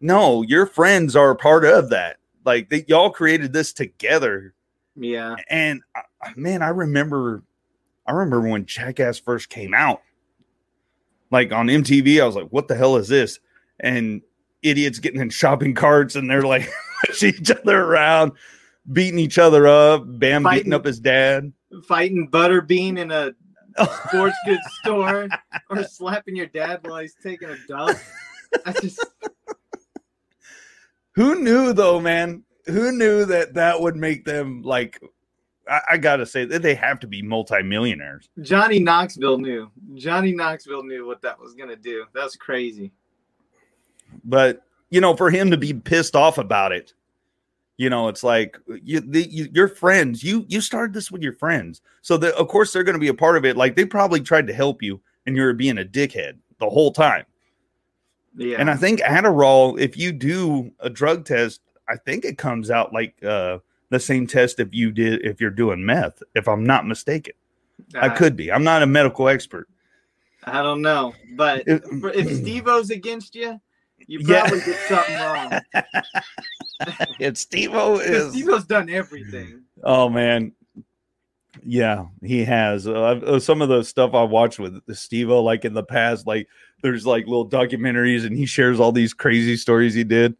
"No, 0.00 0.42
your 0.42 0.66
friends 0.66 1.16
are 1.16 1.34
part 1.34 1.64
of 1.64 1.90
that. 1.90 2.16
Like 2.44 2.68
they, 2.68 2.84
y'all 2.88 3.10
created 3.10 3.52
this 3.52 3.72
together." 3.72 4.54
Yeah. 4.94 5.36
And 5.48 5.82
uh, 5.94 6.30
man, 6.36 6.62
I 6.62 6.68
remember 6.68 7.42
I 8.06 8.12
remember 8.12 8.48
when 8.48 8.66
Jackass 8.66 9.18
first 9.18 9.48
came 9.48 9.74
out. 9.74 10.02
Like 11.30 11.52
on 11.52 11.66
MTV, 11.66 12.22
I 12.22 12.26
was 12.26 12.36
like, 12.36 12.48
"What 12.48 12.68
the 12.68 12.74
hell 12.74 12.96
is 12.96 13.08
this?" 13.08 13.38
And 13.80 14.22
idiots 14.62 14.98
getting 14.98 15.20
in 15.20 15.30
shopping 15.30 15.74
carts 15.74 16.16
and 16.16 16.28
they're 16.28 16.42
like 16.42 16.68
pushing 17.06 17.34
each 17.34 17.50
other 17.50 17.80
around, 17.80 18.32
beating 18.92 19.18
each 19.18 19.38
other 19.38 19.66
up. 19.66 20.04
Bam 20.06 20.44
beating 20.44 20.72
up 20.72 20.84
his 20.84 21.00
dad. 21.00 21.52
Fighting 21.86 22.30
Butterbean 22.30 22.98
in 22.98 23.10
a 23.10 23.32
sports 24.08 24.36
goods 24.46 24.62
store 24.80 25.28
or 25.70 25.84
slapping 25.84 26.36
your 26.36 26.46
dad 26.46 26.80
while 26.82 27.00
he's 27.00 27.14
taking 27.22 27.48
a 27.50 27.56
dump. 27.68 27.98
I 28.64 28.72
just 28.72 29.04
Who 31.12 31.40
knew 31.42 31.72
though, 31.72 32.00
man? 32.00 32.44
Who 32.66 32.92
knew 32.92 33.24
that 33.26 33.54
that 33.54 33.80
would 33.80 33.96
make 33.96 34.24
them 34.24 34.62
like? 34.62 35.00
I, 35.68 35.80
I 35.92 35.96
gotta 35.98 36.24
say 36.24 36.46
that 36.46 36.62
they 36.62 36.74
have 36.74 36.98
to 37.00 37.06
be 37.06 37.20
multimillionaires. 37.22 38.30
Johnny 38.40 38.78
Knoxville 38.78 39.38
knew. 39.38 39.70
Johnny 39.94 40.32
Knoxville 40.32 40.84
knew 40.84 41.06
what 41.06 41.20
that 41.22 41.38
was 41.38 41.54
gonna 41.54 41.76
do. 41.76 42.06
That's 42.14 42.36
crazy. 42.36 42.92
but 44.24 44.62
you 44.90 45.02
know 45.02 45.14
for 45.14 45.28
him 45.30 45.50
to 45.50 45.58
be 45.58 45.74
pissed 45.74 46.16
off 46.16 46.38
about 46.38 46.72
it 46.72 46.94
you 47.78 47.88
know 47.88 48.08
it's 48.08 48.22
like 48.22 48.58
you, 48.84 49.00
the, 49.00 49.26
you 49.28 49.48
your 49.52 49.68
friends 49.68 50.22
you 50.22 50.44
you 50.48 50.60
started 50.60 50.92
this 50.92 51.10
with 51.10 51.22
your 51.22 51.32
friends. 51.34 51.80
So 52.02 52.16
that 52.18 52.34
of 52.34 52.48
course 52.48 52.72
they're 52.72 52.84
going 52.84 52.94
to 52.94 53.00
be 53.00 53.08
a 53.08 53.14
part 53.14 53.36
of 53.38 53.44
it. 53.46 53.56
Like 53.56 53.74
they 53.76 53.86
probably 53.86 54.20
tried 54.20 54.46
to 54.48 54.52
help 54.52 54.82
you 54.82 55.00
and 55.26 55.34
you're 55.36 55.54
being 55.54 55.78
a 55.78 55.84
dickhead 55.84 56.38
the 56.58 56.68
whole 56.68 56.92
time. 56.92 57.24
Yeah. 58.36 58.58
and 58.60 58.70
i 58.70 58.76
think 58.76 59.00
adderall 59.00 59.80
if 59.80 59.96
you 59.96 60.12
do 60.12 60.70
a 60.80 60.88
drug 60.90 61.24
test 61.24 61.60
i 61.88 61.96
think 61.96 62.24
it 62.24 62.38
comes 62.38 62.70
out 62.70 62.92
like 62.92 63.16
uh 63.24 63.58
the 63.90 63.98
same 63.98 64.26
test 64.28 64.60
if 64.60 64.68
you 64.70 64.92
did 64.92 65.24
if 65.24 65.40
you're 65.40 65.50
doing 65.50 65.84
meth 65.84 66.22
if 66.36 66.46
i'm 66.46 66.62
not 66.64 66.86
mistaken. 66.86 67.32
I 67.94 68.08
Uh, 68.08 68.16
could 68.16 68.36
be. 68.36 68.52
I'm 68.52 68.62
not 68.64 68.82
a 68.82 68.86
medical 68.86 69.28
expert. 69.28 69.66
I 70.44 70.62
don't 70.62 70.82
know, 70.82 71.14
but 71.36 71.62
It- 71.66 71.82
if 72.14 72.36
Steve-O's 72.36 72.90
against 72.90 73.34
you, 73.34 73.60
you 74.08 74.20
Yeah. 74.24 74.40
probably 74.40 74.60
did 74.60 74.76
something 74.88 75.14
wrong. 75.16 75.60
it's 77.20 77.40
steve-o 77.40 77.96
is 78.00 78.32
Steve-O's 78.32 78.64
done 78.64 78.90
everything. 78.90 79.62
Oh 79.84 80.08
man, 80.08 80.52
yeah, 81.62 82.06
he 82.22 82.44
has. 82.44 82.88
Uh, 82.88 83.20
uh, 83.24 83.38
some 83.38 83.62
of 83.62 83.68
the 83.68 83.82
stuff 83.84 84.14
I 84.14 84.22
watched 84.24 84.58
with 84.58 84.80
Steve, 84.96 85.28
like 85.28 85.64
in 85.64 85.74
the 85.74 85.82
past, 85.84 86.26
like 86.26 86.48
there's 86.82 87.06
like 87.06 87.26
little 87.26 87.48
documentaries, 87.48 88.26
and 88.26 88.36
he 88.36 88.46
shares 88.46 88.80
all 88.80 88.92
these 88.92 89.14
crazy 89.14 89.56
stories 89.56 89.94
he 89.94 90.04
did. 90.04 90.36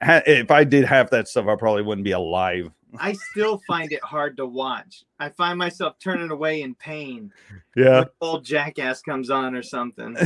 If 0.00 0.50
I 0.50 0.64
did 0.64 0.84
half 0.84 1.10
that 1.10 1.28
stuff, 1.28 1.46
I 1.48 1.56
probably 1.56 1.82
wouldn't 1.82 2.04
be 2.04 2.12
alive. 2.12 2.70
I 2.98 3.12
still 3.32 3.60
find 3.66 3.92
it 3.92 4.02
hard 4.02 4.36
to 4.38 4.46
watch. 4.46 5.04
I 5.18 5.28
find 5.30 5.58
myself 5.58 5.98
turning 5.98 6.30
away 6.30 6.62
in 6.62 6.74
pain 6.74 7.32
Yeah, 7.76 8.04
old 8.20 8.44
jackass 8.44 9.02
comes 9.02 9.28
on 9.28 9.54
or 9.54 9.62
something. 9.62 10.16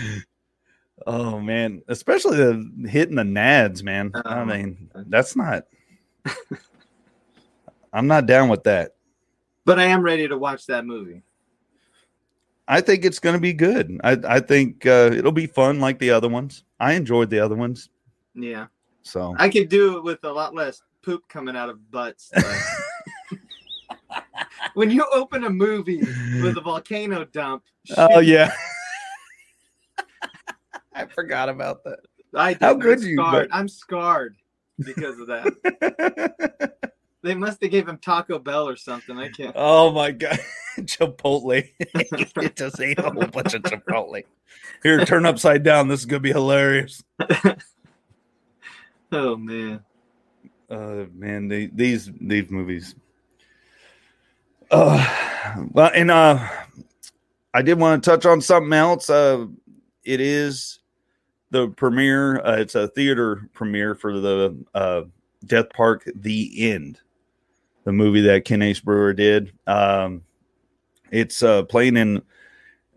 oh 1.06 1.40
man, 1.40 1.82
especially 1.88 2.36
the 2.36 2.88
hitting 2.88 3.16
the 3.16 3.22
nads, 3.22 3.82
man. 3.82 4.12
I 4.24 4.40
Oh. 4.40 4.44
mean, 4.44 4.90
that's 5.08 5.36
not. 5.36 5.64
I'm 7.92 8.06
not 8.06 8.26
down 8.26 8.48
with 8.48 8.64
that. 8.64 8.92
But 9.64 9.78
I 9.78 9.84
am 9.84 10.02
ready 10.02 10.28
to 10.28 10.36
watch 10.38 10.66
that 10.66 10.84
movie. 10.84 11.22
I 12.68 12.80
think 12.80 13.04
it's 13.04 13.18
going 13.20 13.34
to 13.34 13.40
be 13.40 13.52
good. 13.52 13.98
I 14.04 14.18
I 14.28 14.40
think 14.40 14.84
uh, 14.86 15.10
it'll 15.12 15.32
be 15.32 15.46
fun 15.46 15.80
like 15.80 15.98
the 15.98 16.10
other 16.10 16.28
ones. 16.28 16.64
I 16.80 16.94
enjoyed 16.94 17.30
the 17.30 17.38
other 17.40 17.54
ones, 17.54 17.88
Yeah. 18.34 18.66
so 19.02 19.34
I 19.38 19.48
could 19.48 19.68
do 19.68 19.96
it 19.96 20.04
with 20.04 20.22
a 20.24 20.32
lot 20.32 20.54
less 20.54 20.82
poop 21.02 21.26
coming 21.28 21.56
out 21.56 21.68
of 21.70 21.90
butts. 21.90 22.30
when 24.74 24.90
you 24.90 25.04
open 25.12 25.44
a 25.44 25.50
movie 25.50 26.00
with 26.42 26.56
a 26.56 26.60
volcano 26.60 27.24
dump, 27.24 27.62
Oh 27.96 28.18
yeah. 28.20 28.52
I 30.96 31.06
forgot 31.06 31.48
about 31.48 31.84
that. 31.84 32.00
I 32.34 32.54
did. 32.54 32.62
how 32.62 32.70
I'm 32.72 32.80
could 32.80 33.02
you, 33.02 33.16
Scarred. 33.16 33.48
but- 33.48 33.56
I'm 33.56 33.68
scarred 33.68 34.36
because 34.78 35.18
of 35.20 35.26
that. 35.28 36.72
They 37.26 37.34
must 37.34 37.60
have 37.60 37.72
gave 37.72 37.88
him 37.88 37.98
Taco 37.98 38.38
Bell 38.38 38.68
or 38.68 38.76
something. 38.76 39.18
I 39.18 39.28
can't. 39.28 39.50
oh 39.56 39.90
my 39.90 40.12
god. 40.12 40.38
Chipotle. 40.78 41.68
you 42.38 42.48
just 42.50 42.80
ate 42.80 43.00
a 43.00 43.10
whole 43.10 43.26
bunch 43.26 43.52
of 43.52 43.62
Chipotle. 43.62 44.22
Here, 44.84 45.04
turn 45.04 45.26
upside 45.26 45.64
down. 45.64 45.88
This 45.88 45.98
is 45.98 46.06
gonna 46.06 46.20
be 46.20 46.30
hilarious. 46.30 47.02
Oh 49.10 49.36
man. 49.36 49.80
Uh 50.70 51.06
man, 51.12 51.48
they, 51.48 51.66
these 51.66 52.12
these 52.20 52.48
movies. 52.48 52.94
Uh 54.70 55.56
well 55.72 55.90
and 55.94 56.12
uh 56.12 56.48
I 57.52 57.62
did 57.62 57.80
want 57.80 58.04
to 58.04 58.08
touch 58.10 58.24
on 58.24 58.40
something 58.40 58.72
else. 58.72 59.10
Uh 59.10 59.46
it 60.04 60.20
is 60.20 60.78
the 61.56 61.68
premiere, 61.68 62.38
uh, 62.44 62.56
it's 62.56 62.74
a 62.74 62.88
theater 62.88 63.48
premiere 63.52 63.94
for 63.94 64.18
the 64.18 64.64
uh 64.74 65.02
Death 65.44 65.70
Park 65.70 66.08
The 66.14 66.70
End, 66.70 67.00
the 67.84 67.92
movie 67.92 68.22
that 68.22 68.44
Ken 68.44 68.62
Ace 68.62 68.80
Brewer 68.80 69.12
did. 69.12 69.52
Um, 69.66 70.22
it's 71.10 71.42
uh, 71.42 71.62
playing 71.64 71.96
in, 71.96 72.16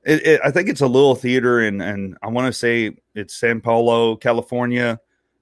it, 0.03 0.25
it, 0.25 0.41
I 0.43 0.51
think 0.51 0.69
it's 0.69 0.81
a 0.81 0.87
little 0.87 1.15
theater, 1.15 1.59
and 1.59 1.81
and 1.81 2.17
I 2.23 2.27
want 2.27 2.47
to 2.47 2.53
say 2.53 2.97
it's 3.15 3.35
San 3.35 3.61
Paulo, 3.61 4.15
California. 4.15 4.99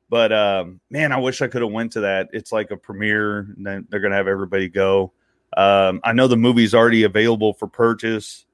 But 0.09 0.31
um, 0.31 0.79
man, 0.89 1.11
I 1.11 1.17
wish 1.17 1.41
I 1.41 1.47
could 1.47 1.61
have 1.61 1.71
went 1.71 1.91
to 1.93 2.01
that. 2.01 2.29
It's 2.31 2.51
like 2.51 2.71
a 2.71 2.77
premiere. 2.77 3.39
And 3.39 3.85
they're 3.89 3.99
gonna 3.99 4.15
have 4.15 4.27
everybody 4.27 4.69
go. 4.69 5.13
Um, 5.55 6.01
I 6.03 6.13
know 6.13 6.27
the 6.27 6.37
movie's 6.37 6.73
already 6.73 7.03
available 7.03 7.53
for 7.53 7.67
purchase. 7.67 8.45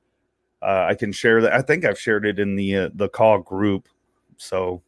Uh, 0.62 0.86
I 0.90 0.96
can 0.96 1.12
share 1.12 1.42
that. 1.42 1.54
I 1.54 1.62
think 1.62 1.86
I've 1.86 2.00
shared 2.00 2.26
it 2.26 2.40
in 2.40 2.56
the 2.56 2.78
uh, 2.78 2.90
the 2.94 3.10
CaW 3.10 3.44
group. 3.46 3.88
So 4.38 4.82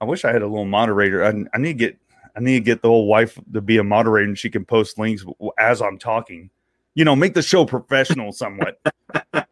I 0.00 0.04
wish 0.04 0.24
I 0.24 0.32
had 0.32 0.42
a 0.42 0.46
little 0.46 0.64
moderator. 0.64 1.24
I, 1.24 1.32
I 1.54 1.58
need 1.58 1.78
to 1.78 1.86
get 1.86 1.98
I 2.36 2.40
need 2.40 2.58
to 2.58 2.64
get 2.64 2.82
the 2.82 2.88
old 2.88 3.08
wife 3.08 3.38
to 3.54 3.60
be 3.60 3.78
a 3.78 3.84
moderator 3.84 4.28
and 4.28 4.38
she 4.38 4.50
can 4.50 4.64
post 4.64 4.98
links 4.98 5.24
as 5.58 5.80
I'm 5.80 5.98
talking. 5.98 6.50
You 6.94 7.04
know, 7.04 7.16
make 7.16 7.34
the 7.34 7.42
show 7.42 7.64
professional 7.64 8.32
somewhat. 8.32 8.80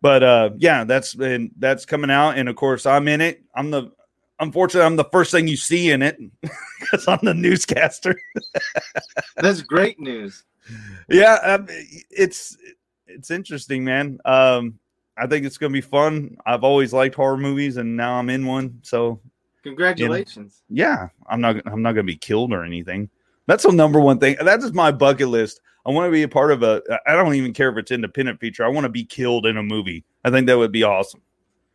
but 0.00 0.22
uh 0.22 0.50
yeah, 0.58 0.84
that's 0.84 1.14
and 1.14 1.52
that's 1.58 1.84
coming 1.84 2.10
out 2.10 2.36
and 2.36 2.48
of 2.48 2.56
course 2.56 2.84
I'm 2.86 3.06
in 3.08 3.20
it. 3.20 3.42
I'm 3.54 3.70
the 3.70 3.92
unfortunately 4.40 4.86
I'm 4.86 4.96
the 4.96 5.04
first 5.04 5.30
thing 5.30 5.46
you 5.46 5.56
see 5.56 5.90
in 5.90 6.02
it 6.02 6.18
because 6.80 7.06
I'm 7.06 7.20
the 7.22 7.34
newscaster. 7.34 8.20
That's 9.36 9.62
great 9.62 9.98
news. 10.00 10.44
Yeah, 11.08 11.34
um, 11.34 11.66
it's 12.10 12.56
it's 13.06 13.30
interesting, 13.30 13.84
man. 13.84 14.18
Um 14.24 14.78
I 15.16 15.26
think 15.26 15.44
it's 15.44 15.58
going 15.58 15.72
to 15.72 15.76
be 15.76 15.80
fun. 15.80 16.36
I've 16.46 16.64
always 16.64 16.92
liked 16.92 17.14
horror 17.14 17.36
movies 17.36 17.76
and 17.76 17.96
now 17.96 18.14
I'm 18.14 18.30
in 18.30 18.46
one. 18.46 18.78
So 18.82 19.20
Congratulations. 19.62 20.62
you 20.68 20.76
know, 20.76 20.90
yeah, 20.90 21.08
I'm 21.28 21.40
not 21.40 21.56
I'm 21.66 21.82
not 21.82 21.92
going 21.92 22.06
to 22.06 22.12
be 22.12 22.16
killed 22.16 22.52
or 22.52 22.64
anything. 22.64 23.08
That's 23.46 23.64
the 23.64 23.72
number 23.72 24.00
one 24.00 24.18
thing. 24.18 24.36
That 24.40 24.60
is 24.60 24.72
my 24.72 24.90
bucket 24.90 25.28
list. 25.28 25.60
I 25.84 25.90
want 25.90 26.06
to 26.06 26.12
be 26.12 26.22
a 26.22 26.28
part 26.28 26.52
of 26.52 26.62
a 26.62 26.82
I 27.06 27.12
don't 27.14 27.34
even 27.34 27.52
care 27.52 27.70
if 27.70 27.76
it's 27.76 27.90
independent 27.90 28.40
feature. 28.40 28.64
I 28.64 28.68
want 28.68 28.84
to 28.84 28.90
be 28.90 29.04
killed 29.04 29.46
in 29.46 29.56
a 29.56 29.62
movie. 29.62 30.04
I 30.24 30.30
think 30.30 30.46
that 30.46 30.58
would 30.58 30.72
be 30.72 30.84
awesome. 30.84 31.20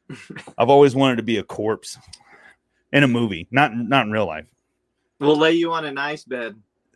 I've 0.57 0.69
always 0.69 0.95
wanted 0.95 1.17
to 1.17 1.23
be 1.23 1.37
a 1.37 1.43
corpse 1.43 1.97
in 2.93 3.03
a 3.03 3.07
movie, 3.07 3.47
not 3.51 3.75
not 3.75 4.05
in 4.05 4.11
real 4.11 4.25
life. 4.25 4.45
We'll 5.19 5.37
lay 5.37 5.53
you 5.53 5.73
on 5.73 5.85
an 5.85 5.97
ice 5.97 6.23
bed. 6.23 6.55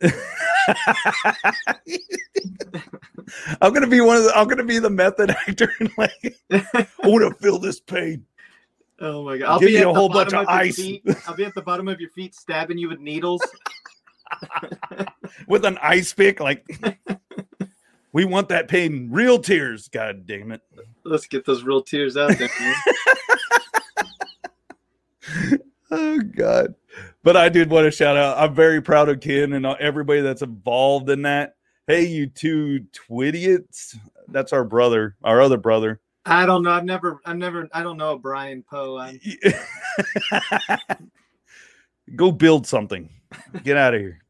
I'm 3.60 3.72
gonna 3.72 3.86
be 3.86 4.00
one 4.00 4.16
of 4.16 4.24
the. 4.24 4.36
I'm 4.36 4.48
gonna 4.48 4.64
be 4.64 4.78
the 4.78 4.90
method 4.90 5.30
actor. 5.48 5.72
And 5.80 5.90
like, 5.96 6.36
I 6.50 6.86
want 7.04 7.28
to 7.28 7.34
feel 7.40 7.58
this 7.58 7.80
pain. 7.80 8.24
Oh 9.00 9.24
my 9.24 9.38
god! 9.38 9.48
I'll 9.48 9.60
Give 9.60 9.68
be 9.68 9.74
me 9.74 9.80
at 9.80 9.86
a 9.86 9.92
whole 9.92 10.08
bunch 10.08 10.32
of 10.32 10.42
your 10.42 10.50
ice. 10.50 10.76
feet. 10.76 11.02
I'll 11.26 11.34
be 11.34 11.44
at 11.44 11.54
the 11.54 11.62
bottom 11.62 11.88
of 11.88 12.00
your 12.00 12.10
feet, 12.10 12.34
stabbing 12.34 12.78
you 12.78 12.88
with 12.88 13.00
needles. 13.00 13.42
with 15.46 15.64
an 15.64 15.78
ice 15.82 16.12
pick. 16.12 16.40
Like, 16.40 16.66
we 18.12 18.24
want 18.24 18.48
that 18.48 18.68
pain, 18.68 19.08
real 19.10 19.38
tears. 19.38 19.88
God 19.88 20.26
damn 20.26 20.52
it! 20.52 20.62
Let's 21.04 21.26
get 21.26 21.44
those 21.44 21.64
real 21.64 21.82
tears 21.82 22.16
out 22.16 22.36
there. 22.38 22.48
Oh 25.90 26.18
God! 26.20 26.74
But 27.22 27.36
I 27.36 27.48
did 27.50 27.70
want 27.70 27.84
to 27.84 27.90
shout 27.90 28.16
out. 28.16 28.38
I'm 28.38 28.54
very 28.54 28.80
proud 28.80 29.08
of 29.08 29.20
Ken 29.20 29.52
and 29.52 29.66
everybody 29.66 30.22
that's 30.22 30.42
involved 30.42 31.10
in 31.10 31.22
that. 31.22 31.56
Hey, 31.88 32.04
you 32.04 32.28
two 32.28 32.86
twidiots! 32.92 33.96
That's 34.28 34.52
our 34.52 34.64
brother, 34.64 35.16
our 35.24 35.42
other 35.42 35.56
brother. 35.56 36.00
I 36.24 36.46
don't 36.46 36.62
know. 36.62 36.70
I've 36.70 36.84
never, 36.84 37.20
I've 37.24 37.36
never, 37.36 37.68
I 37.72 37.82
don't 37.82 37.96
know 37.96 38.12
a 38.12 38.18
Brian 38.18 38.62
Poe. 38.62 39.04
Go 42.14 42.30
build 42.30 42.68
something. 42.68 43.08
Get 43.64 43.76
out 43.76 43.94
of 43.94 44.00
here. 44.00 44.20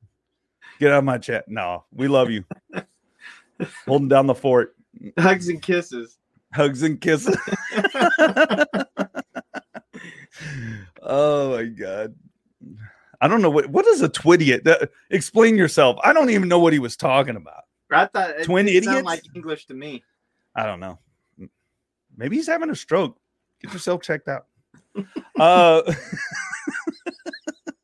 Get 0.80 0.92
out 0.92 1.00
of 1.00 1.04
my 1.04 1.18
chat. 1.18 1.46
No, 1.46 1.84
we 1.92 2.08
love 2.08 2.30
you. 2.30 2.44
Holding 3.86 4.08
down 4.08 4.26
the 4.26 4.34
fort. 4.34 4.74
hugs 5.18 5.48
and 5.48 5.60
kisses. 5.60 6.16
Hugs 6.54 6.82
and 6.82 6.98
kisses. 7.00 7.36
oh 11.02 11.56
my 11.56 11.64
god. 11.64 12.14
I 13.22 13.28
don't 13.28 13.40
know 13.40 13.50
what 13.50 13.68
what 13.68 13.86
is 13.86 14.02
a 14.02 14.08
twidiot. 14.08 14.66
Uh, 14.66 14.86
explain 15.10 15.56
yourself. 15.56 15.96
I 16.02 16.12
don't 16.12 16.30
even 16.30 16.48
know 16.48 16.58
what 16.58 16.72
he 16.72 16.80
was 16.80 16.96
talking 16.96 17.36
about. 17.36 17.62
I 17.92 18.06
thought 18.06 18.30
it 18.30 18.44
Twin 18.44 18.66
didn't 18.66 19.04
like 19.04 19.22
English 19.34 19.66
to 19.66 19.74
me. 19.74 20.02
I 20.56 20.66
don't 20.66 20.80
know. 20.80 20.98
Maybe 22.16 22.36
he's 22.36 22.48
having 22.48 22.70
a 22.70 22.74
stroke. 22.74 23.16
Get 23.62 23.72
yourself 23.72 24.02
checked 24.02 24.28
out. 24.28 24.46
uh, 25.38 25.82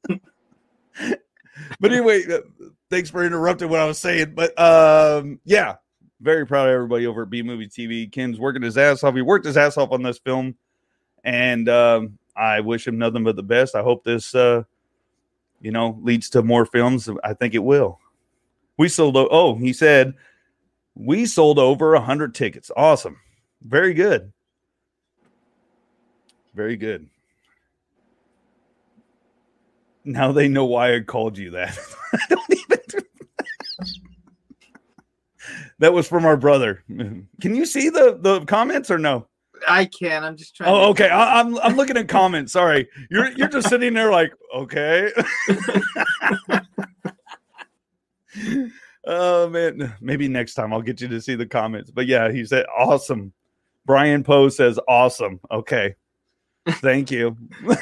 but 1.80 1.92
anyway, 1.92 2.24
uh, 2.30 2.40
thanks 2.90 3.08
for 3.08 3.24
interrupting 3.24 3.68
what 3.68 3.80
I 3.80 3.86
was 3.86 3.98
saying. 3.98 4.34
But 4.34 4.58
um, 4.58 5.38
yeah, 5.44 5.76
very 6.20 6.46
proud 6.46 6.68
of 6.68 6.74
everybody 6.74 7.06
over 7.06 7.22
at 7.22 7.30
B 7.30 7.42
Movie 7.42 7.68
TV. 7.68 8.10
Ken's 8.10 8.40
working 8.40 8.62
his 8.62 8.76
ass 8.76 9.04
off. 9.04 9.14
He 9.14 9.22
worked 9.22 9.46
his 9.46 9.56
ass 9.56 9.76
off 9.76 9.92
on 9.92 10.02
this 10.02 10.18
film, 10.18 10.56
and 11.22 11.68
um, 11.68 12.18
I 12.36 12.60
wish 12.60 12.86
him 12.86 12.98
nothing 12.98 13.22
but 13.24 13.36
the 13.36 13.42
best. 13.42 13.76
I 13.76 13.82
hope 13.82 14.04
this, 14.04 14.34
uh, 14.34 14.64
you 15.60 15.70
know, 15.70 15.98
leads 16.02 16.30
to 16.30 16.42
more 16.42 16.66
films. 16.66 17.08
I 17.24 17.34
think 17.34 17.54
it 17.54 17.64
will. 17.64 18.00
We 18.76 18.88
sold. 18.88 19.16
Oh, 19.16 19.54
he 19.56 19.72
said 19.72 20.14
we 20.98 21.26
sold 21.26 21.58
over 21.58 21.94
a 21.94 22.00
hundred 22.00 22.34
tickets. 22.34 22.70
Awesome. 22.76 23.18
Very 23.62 23.94
good. 23.94 24.32
Very 26.54 26.76
good. 26.76 27.08
Now 30.04 30.32
they 30.32 30.48
know 30.48 30.64
why 30.64 30.96
I 30.96 31.00
called 31.00 31.38
you 31.38 31.50
that. 31.50 31.78
I 32.12 32.18
don't 32.28 32.52
even. 32.52 32.78
that 35.78 35.92
was 35.92 36.08
from 36.08 36.24
our 36.26 36.36
brother. 36.36 36.82
Can 36.88 37.54
you 37.54 37.64
see 37.64 37.90
the 37.90 38.18
the 38.20 38.44
comments 38.46 38.90
or 38.90 38.98
no? 38.98 39.27
I 39.66 39.86
can. 39.86 40.24
I'm 40.24 40.36
just 40.36 40.54
trying. 40.54 40.70
Oh, 40.70 40.80
to- 40.80 40.86
okay. 40.88 41.08
I, 41.08 41.40
I'm 41.40 41.58
I'm 41.58 41.76
looking 41.76 41.96
at 41.96 42.08
comments. 42.08 42.52
Sorry, 42.52 42.88
you're 43.10 43.30
you're 43.32 43.48
just 43.48 43.68
sitting 43.68 43.94
there 43.94 44.10
like, 44.10 44.32
okay. 44.54 45.10
oh 49.06 49.48
man, 49.48 49.94
maybe 50.00 50.28
next 50.28 50.54
time 50.54 50.72
I'll 50.72 50.82
get 50.82 51.00
you 51.00 51.08
to 51.08 51.20
see 51.20 51.34
the 51.34 51.46
comments. 51.46 51.90
But 51.90 52.06
yeah, 52.06 52.30
he 52.30 52.44
said 52.44 52.66
awesome. 52.76 53.32
Brian 53.86 54.22
Poe 54.22 54.48
says 54.48 54.78
awesome. 54.86 55.40
Okay, 55.50 55.94
thank 56.68 57.10
you. 57.10 57.36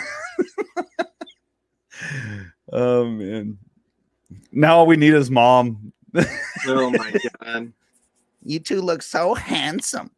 oh 2.72 3.04
man, 3.06 3.58
now 4.52 4.78
all 4.78 4.86
we 4.86 4.96
need 4.96 5.14
is 5.14 5.30
mom. 5.30 5.92
Oh 6.66 6.90
my 6.90 7.14
god. 7.42 7.72
You 8.42 8.60
two 8.60 8.80
look 8.80 9.02
so 9.02 9.34
handsome. 9.34 10.10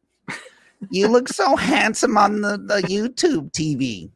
You 0.91 1.09
look 1.09 1.29
so 1.29 1.57
handsome 1.57 2.17
on 2.17 2.41
the, 2.41 2.57
the 2.57 2.83
YouTube 2.83 3.53
TV. 3.53 4.11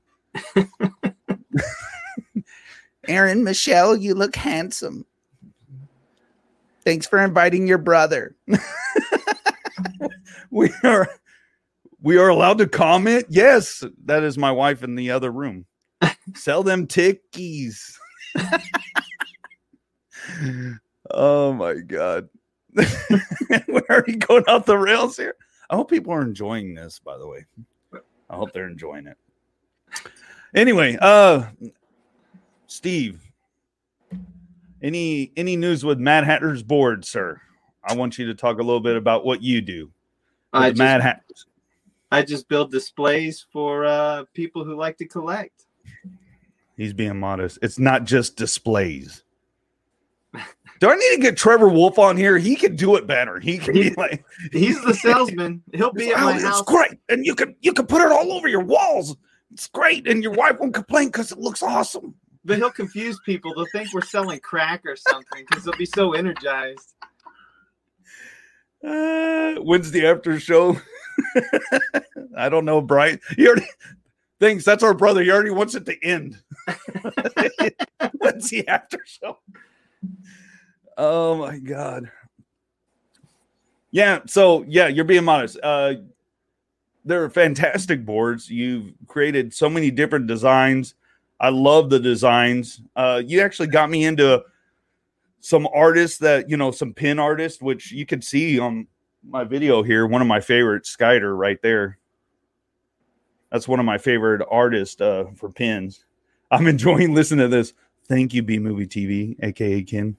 Aaron, 3.09 3.45
Michelle, 3.45 3.97
you 3.97 4.15
look 4.15 4.37
handsome. 4.37 5.05
Thanks 6.85 7.07
for 7.07 7.23
inviting 7.23 7.67
your 7.67 7.79
brother. 7.79 8.35
we 10.51 10.71
are 10.85 11.09
we 12.03 12.19
are 12.19 12.29
allowed 12.29 12.59
to 12.59 12.69
comment 12.69 13.25
yes 13.29 13.83
that 14.05 14.23
is 14.23 14.37
my 14.37 14.51
wife 14.53 14.83
in 14.83 14.95
the 14.95 15.11
other 15.11 15.31
room 15.33 15.65
sell 16.35 16.63
them 16.63 16.87
tickies 16.87 17.97
oh 21.11 21.53
my 21.53 21.75
god 21.75 22.29
we're 23.69 23.85
already 23.91 24.17
going 24.17 24.45
off 24.47 24.67
the 24.67 24.77
rails 24.77 25.17
here 25.17 25.35
i 25.71 25.77
hope 25.77 25.91
people 25.91 26.13
are 26.13 26.23
enjoying 26.23 26.75
this 26.75 26.99
by 26.99 27.17
the 27.17 27.27
way 27.27 27.45
i 28.31 28.37
hope 28.37 28.53
they're 28.53 28.69
enjoying 28.69 29.07
it 29.07 29.17
anyway 30.55 30.97
uh 31.01 31.45
steve 32.67 33.21
any 34.83 35.33
any 35.37 35.57
news 35.57 35.85
with 35.85 35.99
mad 35.99 36.25
hatter's 36.25 36.63
board 36.63 37.05
sir 37.05 37.41
i 37.85 37.95
want 37.95 38.19
you 38.19 38.27
to 38.27 38.35
talk 38.35 38.59
a 38.59 38.63
little 38.63 38.81
bit 38.81 38.97
about 38.97 39.25
what 39.25 39.43
you 39.43 39.61
do 39.61 39.91
I 40.53 40.71
the 40.71 40.77
mad 40.77 40.99
just, 40.99 41.05
hatters 41.05 41.47
I 42.13 42.21
just 42.21 42.47
build 42.47 42.71
displays 42.71 43.47
for 43.51 43.87
uh, 43.87 44.25
people 44.35 44.65
who 44.67 44.77
like 44.77 44.99
to 44.99 45.07
collect. 45.07 45.65
He's 46.77 46.93
being 46.93 47.19
modest. 47.19 47.59
It's 47.63 47.79
not 47.79 48.05
just 48.05 48.37
displays. 48.37 49.25
Do 50.83 50.91
I 50.91 50.97
need 50.97 51.15
to 51.15 51.23
get 51.23 51.37
Trevor 51.37 51.69
Wolf 51.69 51.97
on 51.97 52.17
here? 52.17 52.39
He 52.39 52.57
can 52.57 52.75
do 52.75 52.97
it 52.97 53.07
better. 53.07 53.39
He 53.39 53.57
can 53.57 53.73
be 53.73 53.95
like, 53.95 54.25
He's 54.51 54.83
the 54.83 54.95
salesman. 54.95 55.63
He'll 55.73 55.93
be 55.93 56.11
at 56.11 56.17
"Oh, 56.17 56.25
my 56.25 56.37
it's 56.37 56.63
great, 56.63 56.99
and 57.09 57.25
you 57.25 57.37
can 57.37 57.55
you 57.61 57.73
can 57.73 57.87
put 57.87 58.03
it 58.03 58.11
all 58.11 58.33
over 58.33 58.49
your 58.49 58.65
walls. 58.65 59.17
It's 59.53 59.69
great, 59.69 60.09
and 60.09 60.25
your 60.25 60.33
wife 60.33 60.59
won't 60.59 60.75
complain 60.75 61.07
because 61.07 61.31
it 61.31 61.39
looks 61.39 61.63
awesome. 61.63 62.17
But 62.45 62.59
he'll 62.59 62.73
confuse 62.73 63.21
people. 63.25 63.55
They'll 63.55 63.67
think 63.71 63.95
we're 63.95 64.01
selling 64.01 64.41
crack 64.41 64.83
or 64.85 64.97
something 64.97 65.45
because 65.49 65.63
they'll 65.63 65.77
be 65.77 65.87
so 65.87 66.15
energized. 66.15 66.95
Uh, 68.85 69.61
when's 69.61 69.93
the 69.93 70.05
after 70.05 70.41
show? 70.41 70.81
I 72.37 72.49
don't 72.49 72.65
know, 72.65 72.81
Brian. 72.81 73.21
He 73.37 73.47
already 73.47 73.69
thinks 74.41 74.65
that's 74.65 74.83
our 74.83 74.95
brother. 74.95 75.23
He 75.23 75.31
already 75.31 75.51
wants 75.51 75.77
it 75.77 75.87
to 75.87 76.05
end. 76.05 76.43
when's 78.19 78.51
the 78.51 78.67
after 78.67 78.99
show? 79.07 79.39
Oh 80.97 81.37
my 81.37 81.59
god. 81.59 82.11
Yeah, 83.91 84.21
so 84.27 84.65
yeah, 84.67 84.89
you're 84.89 85.05
being 85.05 85.25
modest. 85.25 85.59
Uh 85.63 85.95
they're 87.05 87.29
fantastic 87.31 88.05
boards. 88.05 88.49
You've 88.49 88.93
created 89.07 89.53
so 89.53 89.69
many 89.69 89.91
different 89.91 90.27
designs. 90.27 90.95
I 91.41 91.49
love 91.49 91.91
the 91.91 91.99
designs. 91.99 92.81
Uh, 92.95 93.23
you 93.25 93.41
actually 93.41 93.69
got 93.69 93.91
me 93.91 94.05
into 94.05 94.45
some 95.41 95.69
artists 95.75 96.19
that 96.19 96.49
you 96.49 96.57
know, 96.57 96.71
some 96.71 96.95
pin 96.95 97.19
artists, 97.19 97.61
which 97.61 97.91
you 97.91 98.07
can 98.07 98.23
see 98.23 98.59
on 98.59 98.87
my 99.27 99.43
video 99.45 99.83
here. 99.83 100.07
One 100.07 100.23
of 100.23 100.29
my 100.29 100.41
favorites, 100.41 100.95
Skyder, 100.97 101.37
right 101.37 101.61
there. 101.63 101.99
That's 103.51 103.69
one 103.69 103.81
of 103.81 103.87
my 103.87 103.99
favorite 103.99 104.47
artists 104.51 105.01
uh, 105.01 105.25
for 105.37 105.51
pins. 105.51 106.05
I'm 106.51 106.67
enjoying 106.69 107.15
listening 107.15 107.51
to 107.51 107.57
this. 107.57 107.75
Thank 108.09 108.35
you, 108.35 108.43
B 108.43 108.59
Movie 108.59 108.87
TV, 108.87 109.37
aka 109.43 109.83
Ken. 109.83 110.17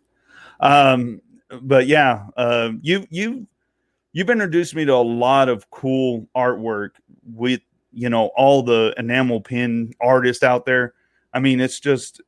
Um, 0.63 1.21
but 1.61 1.87
yeah, 1.87 2.27
uh, 2.37 2.71
you 2.81 3.05
you 3.09 3.45
you've 4.13 4.29
introduced 4.29 4.73
me 4.73 4.85
to 4.85 4.93
a 4.93 4.95
lot 4.95 5.49
of 5.49 5.69
cool 5.69 6.27
artwork 6.35 6.91
with 7.25 7.59
you 7.91 8.09
know 8.09 8.27
all 8.37 8.63
the 8.63 8.93
enamel 8.97 9.41
pin 9.41 9.93
artists 10.01 10.41
out 10.41 10.65
there. 10.65 10.93
I 11.33 11.39
mean, 11.39 11.59
it's 11.59 11.79
just 11.79 12.21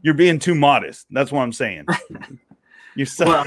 you're 0.00 0.14
being 0.14 0.38
too 0.38 0.54
modest. 0.54 1.06
That's 1.10 1.30
what 1.30 1.42
I'm 1.42 1.52
saying. 1.52 1.86
You're 2.96 3.06
so 3.06 3.26
Well, 3.26 3.44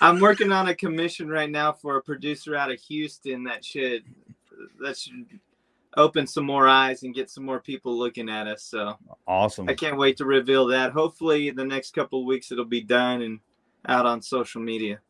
I'm 0.00 0.18
working 0.18 0.50
on 0.50 0.68
a 0.68 0.74
commission 0.74 1.28
right 1.28 1.48
now 1.48 1.72
for 1.72 1.96
a 1.96 2.02
producer 2.02 2.56
out 2.56 2.72
of 2.72 2.80
Houston 2.80 3.44
that 3.44 3.64
should 3.64 4.02
that 4.80 4.98
should 4.98 5.26
open 5.96 6.26
some 6.26 6.44
more 6.44 6.68
eyes 6.68 7.02
and 7.02 7.14
get 7.14 7.30
some 7.30 7.44
more 7.44 7.60
people 7.60 7.96
looking 7.96 8.28
at 8.28 8.46
us. 8.46 8.64
So 8.64 8.96
awesome. 9.26 9.68
I 9.68 9.74
can't 9.74 9.96
wait 9.96 10.16
to 10.18 10.24
reveal 10.24 10.66
that. 10.66 10.92
Hopefully, 10.92 11.50
the 11.50 11.64
next 11.64 11.94
couple 11.94 12.20
of 12.20 12.26
weeks 12.26 12.52
it'll 12.52 12.64
be 12.64 12.82
done 12.82 13.22
and 13.22 13.40
out 13.88 14.06
on 14.06 14.20
social 14.20 14.60
media. 14.60 15.00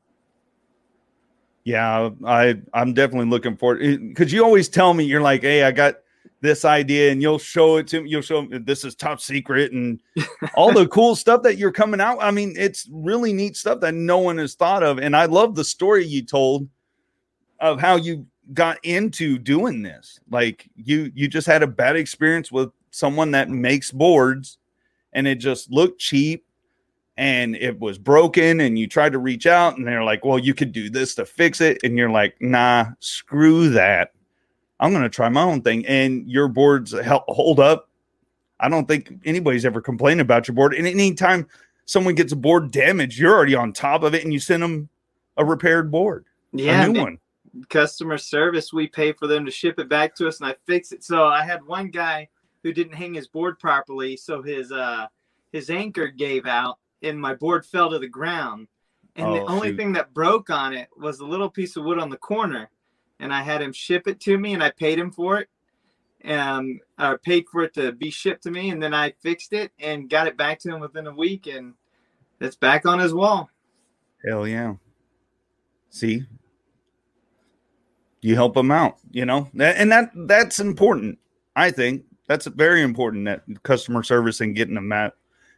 Yeah, 1.64 2.10
I 2.24 2.60
I'm 2.72 2.94
definitely 2.94 3.28
looking 3.28 3.56
forward 3.56 3.82
eh, 3.82 3.96
because 3.96 4.32
you 4.32 4.44
always 4.44 4.68
tell 4.68 4.94
me 4.94 5.04
you're 5.04 5.20
like, 5.20 5.42
hey, 5.42 5.64
I 5.64 5.72
got 5.72 5.96
this 6.40 6.64
idea, 6.64 7.10
and 7.10 7.20
you'll 7.20 7.40
show 7.40 7.78
it 7.78 7.88
to 7.88 8.02
me. 8.02 8.10
You'll 8.10 8.22
show 8.22 8.42
me 8.42 8.58
this 8.58 8.84
is 8.84 8.94
top 8.94 9.20
secret 9.20 9.72
and 9.72 10.00
all 10.54 10.72
the 10.72 10.86
cool 10.86 11.16
stuff 11.16 11.42
that 11.42 11.58
you're 11.58 11.72
coming 11.72 12.00
out. 12.00 12.18
I 12.20 12.30
mean, 12.30 12.54
it's 12.56 12.88
really 12.92 13.32
neat 13.32 13.56
stuff 13.56 13.80
that 13.80 13.94
no 13.94 14.18
one 14.18 14.38
has 14.38 14.54
thought 14.54 14.84
of, 14.84 15.00
and 15.00 15.16
I 15.16 15.24
love 15.24 15.56
the 15.56 15.64
story 15.64 16.06
you 16.06 16.22
told 16.22 16.68
of 17.58 17.80
how 17.80 17.96
you 17.96 18.26
got 18.52 18.78
into 18.84 19.38
doing 19.38 19.82
this. 19.82 20.20
Like 20.30 20.68
you 20.76 21.10
you 21.14 21.28
just 21.28 21.46
had 21.46 21.62
a 21.62 21.66
bad 21.66 21.96
experience 21.96 22.52
with 22.52 22.70
someone 22.90 23.30
that 23.32 23.50
makes 23.50 23.90
boards, 23.90 24.58
and 25.12 25.26
it 25.26 25.36
just 25.36 25.70
looked 25.70 26.00
cheap 26.00 26.46
and 27.16 27.56
it 27.56 27.78
was 27.80 27.98
broken 27.98 28.60
and 28.60 28.78
you 28.78 28.86
tried 28.86 29.12
to 29.12 29.18
reach 29.18 29.46
out 29.46 29.76
and 29.76 29.86
they're 29.86 30.04
like 30.04 30.24
well 30.24 30.38
you 30.38 30.52
could 30.52 30.72
do 30.72 30.90
this 30.90 31.14
to 31.14 31.24
fix 31.24 31.60
it 31.60 31.78
and 31.82 31.96
you're 31.96 32.10
like 32.10 32.36
nah 32.40 32.86
screw 33.00 33.70
that. 33.70 34.12
I'm 34.78 34.90
going 34.90 35.04
to 35.04 35.08
try 35.08 35.30
my 35.30 35.42
own 35.42 35.62
thing 35.62 35.86
and 35.86 36.30
your 36.30 36.48
boards 36.48 36.92
help 36.92 37.24
hold 37.28 37.60
up. 37.60 37.88
I 38.60 38.68
don't 38.68 38.86
think 38.86 39.10
anybody's 39.24 39.64
ever 39.64 39.80
complained 39.80 40.20
about 40.20 40.46
your 40.46 40.54
board 40.54 40.74
and 40.74 40.86
anytime 40.86 41.46
someone 41.86 42.14
gets 42.14 42.32
a 42.32 42.36
board 42.36 42.70
damaged 42.70 43.18
you're 43.18 43.34
already 43.34 43.54
on 43.54 43.72
top 43.72 44.02
of 44.02 44.14
it 44.14 44.22
and 44.22 44.32
you 44.32 44.40
send 44.40 44.62
them 44.62 44.88
a 45.38 45.44
repaired 45.44 45.90
board 45.90 46.26
Yeah, 46.52 46.84
a 46.84 46.88
new 46.88 47.00
one 47.00 47.18
customer 47.68 48.18
service 48.18 48.72
we 48.72 48.86
pay 48.86 49.12
for 49.12 49.26
them 49.26 49.44
to 49.44 49.50
ship 49.50 49.78
it 49.78 49.88
back 49.88 50.14
to 50.14 50.28
us 50.28 50.40
and 50.40 50.48
i 50.48 50.54
fix 50.66 50.92
it. 50.92 51.02
So 51.04 51.24
i 51.26 51.42
had 51.44 51.64
one 51.64 51.88
guy 51.90 52.28
who 52.62 52.72
didn't 52.72 52.94
hang 52.94 53.14
his 53.14 53.28
board 53.28 53.58
properly 53.58 54.16
so 54.16 54.42
his 54.42 54.72
uh 54.72 55.06
his 55.52 55.70
anchor 55.70 56.08
gave 56.08 56.46
out 56.46 56.78
and 57.02 57.20
my 57.20 57.34
board 57.34 57.64
fell 57.64 57.90
to 57.90 57.98
the 57.98 58.08
ground. 58.08 58.68
And 59.14 59.32
the 59.34 59.42
Oh, 59.42 59.46
only 59.48 59.68
shoot. 59.68 59.76
thing 59.76 59.92
that 59.92 60.12
broke 60.12 60.50
on 60.50 60.74
it 60.74 60.88
was 60.96 61.20
a 61.20 61.24
little 61.26 61.48
piece 61.48 61.76
of 61.76 61.84
wood 61.84 61.98
on 61.98 62.10
the 62.10 62.16
corner 62.18 62.68
and 63.20 63.32
i 63.32 63.42
had 63.42 63.62
him 63.62 63.72
ship 63.72 64.06
it 64.06 64.20
to 64.20 64.36
me 64.36 64.52
and 64.52 64.62
i 64.62 64.70
paid 64.70 64.98
him 64.98 65.10
for 65.10 65.38
it 65.38 65.48
um 66.30 66.80
i 66.98 67.14
paid 67.22 67.44
for 67.50 67.62
it 67.62 67.72
to 67.74 67.92
be 67.92 68.10
shipped 68.10 68.42
to 68.42 68.50
me 68.50 68.70
and 68.70 68.82
then 68.82 68.92
i 68.92 69.10
fixed 69.22 69.52
it 69.52 69.70
and 69.78 70.10
got 70.10 70.26
it 70.26 70.36
back 70.36 70.58
to 70.58 70.68
him 70.74 70.80
within 70.80 71.06
a 71.06 71.14
week 71.14 71.46
and 71.46 71.74
it's 72.40 72.56
back 72.56 72.84
on 72.84 72.98
his 72.98 73.14
wall. 73.14 73.48
Hell 74.26 74.46
yeah. 74.46 74.74
See 75.88 76.24
you 78.22 78.34
help 78.34 78.54
them 78.54 78.70
out 78.70 78.96
you 79.10 79.24
know 79.24 79.48
and 79.58 79.90
that 79.92 80.10
that's 80.26 80.58
important 80.58 81.18
i 81.54 81.70
think 81.70 82.04
that's 82.28 82.46
very 82.46 82.82
important 82.82 83.24
that 83.24 83.42
customer 83.62 84.02
service 84.02 84.40
and 84.40 84.56
getting 84.56 84.74
them 84.74 84.90
at 84.92 85.14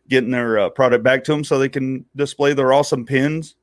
getting 0.09 0.31
their 0.31 0.59
uh, 0.59 0.69
product 0.71 1.03
back 1.05 1.23
to 1.25 1.33
them 1.33 1.45
so 1.45 1.59
they 1.59 1.69
can 1.69 2.05
display 2.17 2.53
their 2.53 2.73
awesome 2.73 3.05
pins 3.07 3.57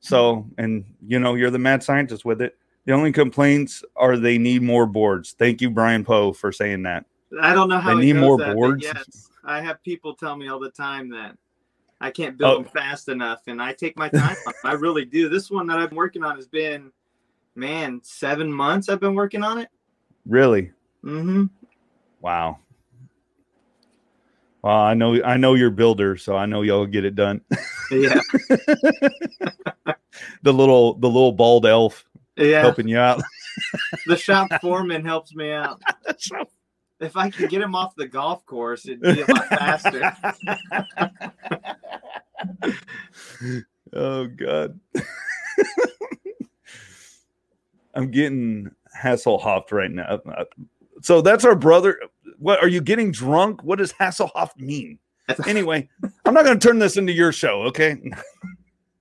so 0.00 0.46
and 0.58 0.84
you 1.06 1.18
know 1.18 1.34
you're 1.34 1.50
the 1.50 1.58
mad 1.58 1.82
scientist 1.82 2.24
with 2.24 2.40
it 2.40 2.56
the 2.86 2.92
only 2.92 3.12
complaints 3.12 3.82
are 3.96 4.16
they 4.16 4.38
need 4.38 4.62
more 4.62 4.86
boards 4.86 5.34
thank 5.38 5.60
you 5.60 5.70
brian 5.70 6.04
poe 6.04 6.32
for 6.32 6.52
saying 6.52 6.82
that 6.82 7.04
I 7.40 7.54
don't 7.54 7.68
know 7.68 7.78
how 7.78 7.94
They 7.94 8.06
need 8.06 8.16
more 8.16 8.36
that, 8.38 8.56
boards? 8.56 8.82
Yes, 8.82 9.30
I 9.44 9.60
have 9.60 9.80
people 9.84 10.16
tell 10.16 10.34
me 10.34 10.48
all 10.48 10.58
the 10.58 10.70
time 10.72 11.08
that 11.10 11.36
I 12.00 12.10
can't 12.10 12.36
build 12.36 12.50
Oh. 12.50 12.62
them 12.62 12.72
fast 12.72 13.08
enough, 13.08 13.42
and 13.46 13.62
I 13.62 13.72
take 13.72 13.96
my 13.96 14.08
time. 14.08 14.36
I 14.64 14.72
really 14.72 15.04
do. 15.04 15.28
This 15.28 15.48
one 15.48 15.68
that 15.68 15.78
I've 15.78 15.90
been 15.90 15.96
working 15.96 16.24
on 16.24 16.34
has 16.34 16.48
been, 16.48 16.90
man, 17.60 18.00
seven 18.02 18.52
months. 18.52 18.88
I've 18.88 18.98
been 19.00 19.14
working 19.14 19.44
on 19.44 19.58
it. 19.58 19.68
really 20.26 20.72
Mm-hmm. 21.04 21.44
wow 22.20 22.58
well 24.62 24.76
i 24.76 24.92
know 24.92 25.22
i 25.24 25.38
know 25.38 25.54
you're 25.54 25.70
builder 25.70 26.18
so 26.18 26.36
i 26.36 26.44
know 26.44 26.60
y'all 26.60 26.84
get 26.84 27.06
it 27.06 27.14
done 27.14 27.40
Yeah, 27.90 28.20
the 30.42 30.52
little 30.52 30.92
the 30.94 31.06
little 31.08 31.32
bald 31.32 31.64
elf 31.64 32.04
yeah. 32.36 32.60
helping 32.60 32.86
you 32.86 32.98
out 32.98 33.22
The 34.06 34.16
shop 34.16 34.48
foreman 34.60 35.04
helps 35.06 35.34
me 35.34 35.52
out. 35.52 35.80
If 37.00 37.16
I 37.16 37.30
could 37.30 37.48
get 37.48 37.62
him 37.62 37.74
off 37.74 37.94
the 37.96 38.06
golf 38.06 38.44
course, 38.44 38.86
it'd 38.86 39.00
be 39.00 39.22
a 39.22 39.26
lot 39.26 39.48
faster. 39.48 40.12
oh 43.94 44.26
god 44.26 44.78
i'm 47.94 48.10
getting 48.10 48.70
hasselhoff 48.96 49.70
right 49.72 49.90
now. 49.90 50.20
Uh, 50.26 50.44
so 51.02 51.20
that's 51.22 51.44
our 51.44 51.54
brother. 51.54 51.98
What 52.38 52.62
are 52.62 52.68
you 52.68 52.80
getting 52.80 53.12
drunk? 53.12 53.62
What 53.62 53.78
does 53.78 53.92
hasselhoff 53.92 54.56
mean? 54.56 54.98
Anyway 55.46 55.88
i'm 56.24 56.34
not 56.34 56.44
going 56.44 56.58
to 56.58 56.68
turn 56.68 56.78
this 56.78 56.96
into 56.96 57.12
your 57.12 57.32
show 57.32 57.62
okay? 57.62 57.96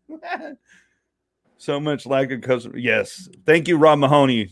So 1.61 1.77
much 1.77 2.05
lack 2.05 2.31
of 2.31 2.41
customer 2.41 2.77
yes. 2.77 3.27
Thank 3.45 3.67
you 3.67 3.77
rob 3.77 3.99
mahoney. 3.99 4.49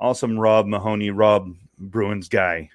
Awesome 0.00 0.38
rob 0.38 0.66
mahoney 0.66 1.10
rob 1.10 1.54
bruins 1.78 2.28
guy. 2.28 2.70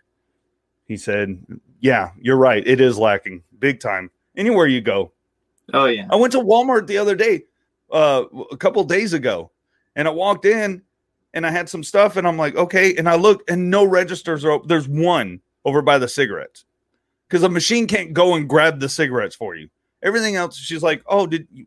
He 0.86 0.96
said 0.98 1.44
yeah 1.80 2.12
you're 2.20 2.38
right. 2.38 2.66
It 2.68 2.80
is 2.80 3.00
lacking 3.00 3.44
big 3.58 3.80
time. 3.80 4.12
Anywhere 4.38 4.68
you 4.68 4.80
go. 4.80 5.12
Oh 5.74 5.86
yeah. 5.86 6.06
I 6.12 6.18
went 6.18 6.34
to 6.34 6.40
Walmart 6.40 6.86
the 6.86 6.98
other 6.98 7.16
day, 7.16 7.46
uh, 7.92 8.26
a 8.52 8.58
couple 8.58 8.84
days 8.84 9.14
ago, 9.14 9.52
and 9.96 10.08
I 10.08 10.12
walked 10.12 10.46
in 10.46 10.82
and 11.34 11.46
I 11.46 11.52
had 11.52 11.68
some 11.68 11.84
stuff, 11.84 12.16
and 12.16 12.28
I'm 12.28 12.38
like, 12.38 12.56
okay, 12.56 12.96
and 12.96 13.10
I 13.10 13.16
look, 13.16 13.44
and 13.50 13.70
no 13.70 13.84
registers 13.84 14.46
are 14.46 14.52
open. 14.52 14.68
There's 14.68 14.88
one 14.88 15.40
over 15.66 15.82
by 15.82 15.98
the 15.98 16.08
cigarettes 16.08 16.66
because 17.28 17.44
a 17.44 17.50
machine 17.50 17.88
can't 17.88 18.14
go 18.14 18.36
and 18.36 18.48
grab 18.48 18.80
the 18.80 18.90
cigarettes 18.90 19.36
for 19.36 19.56
you. 19.56 19.70
Everything 20.04 20.36
else, 20.36 20.58
she's 20.58 20.84
like, 20.84 21.02
oh, 21.08 21.26
did 21.26 21.48
you, 21.52 21.66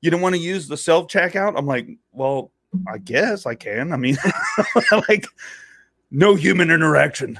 you 0.00 0.10
didn't 0.10 0.22
want 0.22 0.34
to 0.34 0.40
use 0.40 0.66
the 0.66 0.76
self 0.76 1.06
checkout? 1.06 1.54
I'm 1.56 1.66
like, 1.66 1.88
well, 2.12 2.50
I 2.88 2.98
guess 2.98 3.46
I 3.46 3.54
can. 3.54 3.92
I 3.92 3.96
mean, 3.96 4.16
like, 5.08 5.26
no 6.10 6.34
human 6.34 6.70
interaction. 6.70 7.38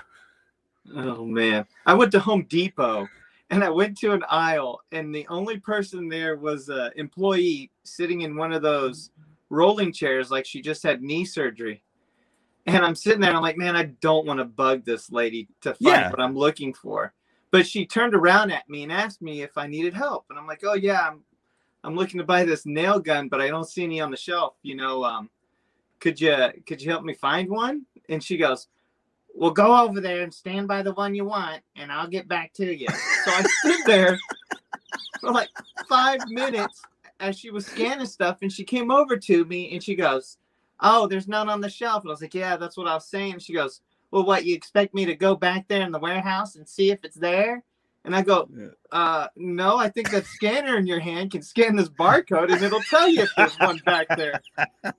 Oh 0.94 1.24
man. 1.24 1.66
I 1.86 1.94
went 1.94 2.12
to 2.12 2.20
Home 2.20 2.46
Depot 2.48 3.08
and 3.50 3.64
I 3.64 3.70
went 3.70 3.96
to 3.98 4.12
an 4.12 4.24
aisle 4.28 4.80
and 4.92 5.14
the 5.14 5.26
only 5.28 5.58
person 5.58 6.08
there 6.08 6.36
was 6.36 6.68
a 6.68 6.92
employee 6.96 7.70
sitting 7.84 8.22
in 8.22 8.36
one 8.36 8.52
of 8.52 8.62
those 8.62 9.10
rolling 9.50 9.92
chairs 9.92 10.30
like 10.30 10.46
she 10.46 10.60
just 10.62 10.82
had 10.82 11.02
knee 11.02 11.24
surgery. 11.24 11.82
And 12.66 12.84
I'm 12.84 12.94
sitting 12.94 13.20
there 13.20 13.30
and 13.30 13.36
I'm 13.36 13.42
like, 13.42 13.58
man, 13.58 13.76
I 13.76 13.84
don't 14.00 14.26
want 14.26 14.38
to 14.38 14.44
bug 14.44 14.84
this 14.84 15.12
lady 15.12 15.48
to 15.60 15.74
find 15.74 15.80
Yeah. 16.02 16.10
what 16.10 16.20
I'm 16.20 16.36
looking 16.36 16.72
for. 16.72 17.12
But 17.50 17.66
she 17.66 17.86
turned 17.86 18.14
around 18.14 18.50
at 18.50 18.68
me 18.68 18.82
and 18.82 18.90
asked 18.90 19.20
me 19.22 19.42
if 19.42 19.56
I 19.58 19.66
needed 19.66 19.94
help. 19.94 20.26
And 20.30 20.38
I'm 20.38 20.46
like, 20.46 20.62
oh 20.64 20.74
yeah, 20.74 21.08
I'm 21.08 21.20
I'm 21.84 21.94
looking 21.94 22.18
to 22.18 22.24
buy 22.24 22.44
this 22.44 22.64
nail 22.64 22.98
gun, 22.98 23.28
but 23.28 23.42
I 23.42 23.48
don't 23.48 23.68
see 23.68 23.84
any 23.84 24.00
on 24.00 24.10
the 24.10 24.16
shelf. 24.16 24.54
You 24.62 24.74
know, 24.76 25.04
um, 25.04 25.28
could 26.00 26.18
you 26.20 26.34
could 26.66 26.80
you 26.80 26.90
help 26.90 27.04
me 27.04 27.12
find 27.14 27.48
one? 27.50 27.84
And 28.08 28.24
she 28.24 28.38
goes, 28.38 28.68
well, 29.34 29.50
go 29.50 29.76
over 29.84 30.00
there 30.00 30.22
and 30.22 30.32
stand 30.32 30.66
by 30.66 30.82
the 30.82 30.94
one 30.94 31.14
you 31.14 31.26
want, 31.26 31.62
and 31.76 31.92
I'll 31.92 32.08
get 32.08 32.26
back 32.26 32.52
to 32.54 32.74
you. 32.74 32.88
So 33.24 33.30
I 33.30 33.42
stood 33.42 33.80
there 33.84 34.18
for 35.20 35.32
like 35.32 35.50
five 35.88 36.20
minutes 36.28 36.80
as 37.20 37.38
she 37.38 37.50
was 37.50 37.66
scanning 37.66 38.06
stuff, 38.06 38.38
and 38.42 38.52
she 38.52 38.64
came 38.64 38.90
over 38.90 39.16
to 39.16 39.44
me 39.44 39.72
and 39.72 39.82
she 39.82 39.94
goes, 39.94 40.38
Oh, 40.80 41.06
there's 41.06 41.28
none 41.28 41.48
on 41.48 41.60
the 41.60 41.70
shelf. 41.70 42.02
And 42.02 42.10
I 42.10 42.12
was 42.12 42.22
like, 42.22 42.34
Yeah, 42.34 42.56
that's 42.56 42.76
what 42.76 42.88
I 42.88 42.94
was 42.94 43.06
saying. 43.08 43.38
She 43.38 43.52
goes, 43.54 43.80
Well, 44.10 44.24
what, 44.24 44.44
you 44.44 44.54
expect 44.54 44.94
me 44.94 45.04
to 45.06 45.14
go 45.14 45.34
back 45.36 45.68
there 45.68 45.82
in 45.82 45.92
the 45.92 45.98
warehouse 45.98 46.56
and 46.56 46.68
see 46.68 46.90
if 46.90 46.98
it's 47.04 47.16
there? 47.16 47.62
And 48.04 48.14
I 48.14 48.20
go, 48.22 48.48
Yeah. 48.54 48.66
uh, 48.92 49.28
no, 49.36 49.78
I 49.78 49.88
think 49.88 50.10
that 50.10 50.26
scanner 50.26 50.76
in 50.76 50.86
your 50.86 51.00
hand 51.00 51.30
can 51.30 51.40
scan 51.42 51.74
this 51.76 51.88
barcode 51.88 52.52
and 52.52 52.62
it'll 52.62 52.82
tell 52.82 53.08
you 53.08 53.22
if 53.22 53.30
there's 53.36 53.58
one 53.60 53.78
back 53.86 54.08
there. 54.16 54.42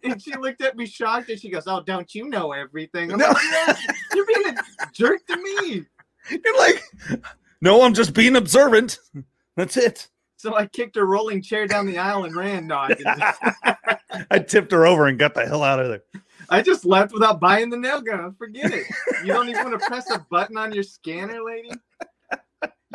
And 0.03 0.19
she 0.19 0.35
looked 0.35 0.61
at 0.61 0.75
me 0.75 0.85
shocked 0.87 1.29
and 1.29 1.39
she 1.39 1.49
goes, 1.49 1.67
Oh, 1.67 1.83
don't 1.83 2.13
you 2.15 2.29
know 2.29 2.51
everything? 2.53 3.11
I'm 3.11 3.19
No. 3.19 3.27
like, 3.27 3.43
"Yeah, 3.51 3.75
You're 4.15 4.25
being 4.25 4.57
a 4.57 4.87
jerk 4.91 5.25
to 5.27 5.37
me. 5.37 5.83
You're 6.31 6.57
like, 6.57 6.81
no, 7.61 7.83
I'm 7.83 7.93
just 7.93 8.13
being 8.13 8.35
observant. 8.35 8.97
That's 9.55 9.77
it. 9.77 10.07
So 10.37 10.55
I 10.55 10.65
kicked 10.67 10.97
a 10.97 11.05
rolling 11.05 11.41
chair 11.41 11.65
down 11.67 11.85
the 11.85 11.97
aisle 11.97 12.25
and 12.25 12.35
ran. 12.35 12.67
No, 12.67 12.75
I. 12.77 13.97
I 14.31 14.39
tipped 14.39 14.71
her 14.71 14.85
over 14.85 15.07
and 15.07 15.19
got 15.19 15.33
the 15.33 15.45
hell 15.45 15.63
out 15.63 15.79
of 15.79 15.89
there. 15.89 16.03
I 16.49 16.61
just 16.61 16.85
left 16.85 17.13
without 17.13 17.39
buying 17.39 17.69
the 17.69 17.77
nail 17.77 18.01
gun. 18.01 18.33
Forget 18.33 18.71
it. 18.73 18.85
You 19.23 19.33
don't 19.33 19.49
even 19.49 19.63
want 19.63 19.79
to 19.79 19.85
press 19.87 20.09
a 20.11 20.19
button 20.29 20.57
on 20.57 20.73
your 20.73 20.83
scanner, 20.83 21.43
lady. 21.43 21.71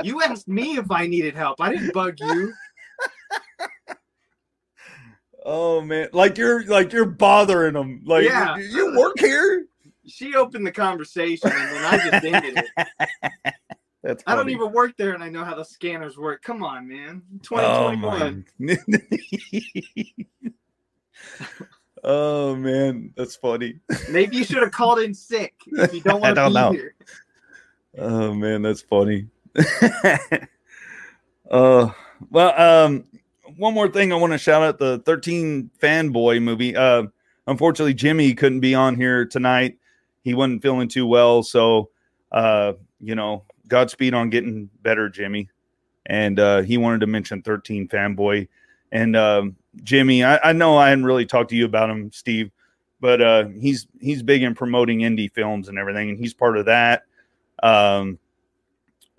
You 0.03 0.22
asked 0.22 0.49
me 0.49 0.76
if 0.76 0.91
I 0.91 1.07
needed 1.07 1.34
help. 1.34 1.61
I 1.61 1.70
didn't 1.70 1.93
bug 1.93 2.16
you. 2.20 2.53
Oh 5.45 5.80
man, 5.80 6.09
like 6.12 6.36
you're 6.38 6.64
like 6.66 6.93
you're 6.93 7.07
bothering 7.07 7.72
them. 7.74 8.03
Like 8.05 8.24
Yeah. 8.24 8.57
you, 8.59 8.95
work 8.97 9.18
here. 9.18 9.66
She 10.07 10.34
opened 10.34 10.66
the 10.66 10.72
conversation 10.72 11.51
and 11.53 11.76
then 11.76 11.84
I 11.84 12.11
just 12.11 12.24
ended 12.24 12.64
it. 12.76 13.55
That's 14.03 14.24
I 14.26 14.34
don't 14.34 14.48
even 14.48 14.72
work 14.72 14.96
there 14.96 15.12
and 15.12 15.22
I 15.22 15.28
know 15.28 15.44
how 15.44 15.55
the 15.55 15.64
scanners 15.64 16.16
work. 16.16 16.42
Come 16.42 16.62
on, 16.62 16.88
man. 16.88 17.22
Oh 17.53 17.92
2021. 17.92 18.46
man. 18.59 18.78
oh 22.05 22.57
man, 22.57 23.12
that's 23.14 23.36
funny. 23.36 23.78
Maybe 24.09 24.38
you 24.38 24.44
should 24.44 24.62
have 24.62 24.72
called 24.72 25.01
in 25.01 25.12
sick 25.12 25.55
if 25.66 25.92
you 25.92 26.01
don't 26.01 26.20
want 26.22 26.36
to 26.36 26.48
be 26.48 26.55
know. 26.55 26.72
here. 26.72 26.94
Oh 27.98 28.32
man, 28.32 28.62
that's 28.62 28.80
funny. 28.80 29.26
uh 31.51 31.90
well, 32.30 32.61
um 32.61 33.05
one 33.57 33.74
more 33.74 33.88
thing 33.88 34.12
I 34.12 34.16
want 34.16 34.32
to 34.32 34.38
shout 34.38 34.62
out 34.62 34.78
the 34.78 35.01
13 35.01 35.70
fanboy 35.78 36.42
movie. 36.42 36.74
Uh 36.74 37.03
unfortunately 37.46 37.92
Jimmy 37.92 38.32
couldn't 38.32 38.61
be 38.61 38.74
on 38.74 38.96
here 38.96 39.26
tonight. 39.26 39.76
He 40.22 40.32
wasn't 40.32 40.62
feeling 40.62 40.88
too 40.88 41.07
well, 41.07 41.42
so 41.42 41.90
uh 42.32 42.72
you 43.03 43.14
know, 43.14 43.44
Godspeed 43.71 44.12
on 44.12 44.29
getting 44.29 44.68
better, 44.83 45.09
Jimmy. 45.09 45.49
And 46.07 46.39
uh 46.39 46.62
he 46.62 46.77
wanted 46.77 47.01
to 47.01 47.07
mention 47.07 47.43
13 47.43 47.89
fanboy 47.89 48.49
and 48.93 49.16
um 49.16 49.57
Jimmy, 49.83 50.25
I, 50.25 50.51
I 50.51 50.53
know 50.53 50.77
I 50.77 50.89
hadn't 50.91 51.05
really 51.05 51.27
talked 51.27 51.51
to 51.51 51.57
you 51.57 51.64
about 51.64 51.91
him, 51.91 52.11
Steve, 52.12 52.51
but 53.01 53.23
uh 53.23 53.49
he's 53.49 53.87
he's 54.01 54.23
big 54.23 54.43
in 54.43 54.55
promoting 54.55 55.01
indie 55.01 55.33
films 55.33 55.68
and 55.68 55.79
everything, 55.79 56.11
and 56.11 56.18
he's 56.18 56.35
part 56.35 56.59
of 56.59 56.66
that. 56.66 57.05
Um, 57.62 58.18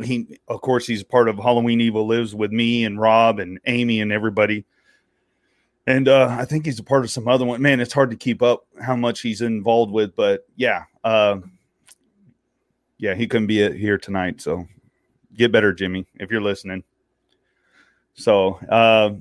he, 0.03 0.39
of 0.47 0.61
course, 0.61 0.87
he's 0.87 1.03
part 1.03 1.29
of 1.29 1.37
Halloween 1.37 1.81
Evil 1.81 2.07
Lives 2.07 2.33
with 2.33 2.51
me 2.51 2.85
and 2.85 2.99
Rob 2.99 3.39
and 3.39 3.59
Amy 3.65 4.01
and 4.01 4.11
everybody. 4.11 4.65
And 5.87 6.07
uh, 6.07 6.35
I 6.39 6.45
think 6.45 6.65
he's 6.65 6.79
a 6.79 6.83
part 6.83 7.03
of 7.03 7.11
some 7.11 7.27
other 7.27 7.45
one. 7.45 7.61
Man, 7.61 7.79
it's 7.79 7.93
hard 7.93 8.11
to 8.11 8.17
keep 8.17 8.41
up 8.41 8.65
how 8.81 8.95
much 8.95 9.21
he's 9.21 9.41
involved 9.41 9.91
with, 9.91 10.15
but 10.15 10.45
yeah, 10.55 10.83
uh, 11.03 11.37
yeah, 13.01 13.15
he 13.15 13.27
couldn't 13.27 13.47
be 13.47 13.69
here 13.77 13.97
tonight. 13.97 14.39
So 14.39 14.67
get 15.35 15.51
better, 15.51 15.73
Jimmy, 15.73 16.05
if 16.15 16.29
you're 16.29 16.39
listening. 16.39 16.83
So, 18.13 18.59
uh, 18.69 19.15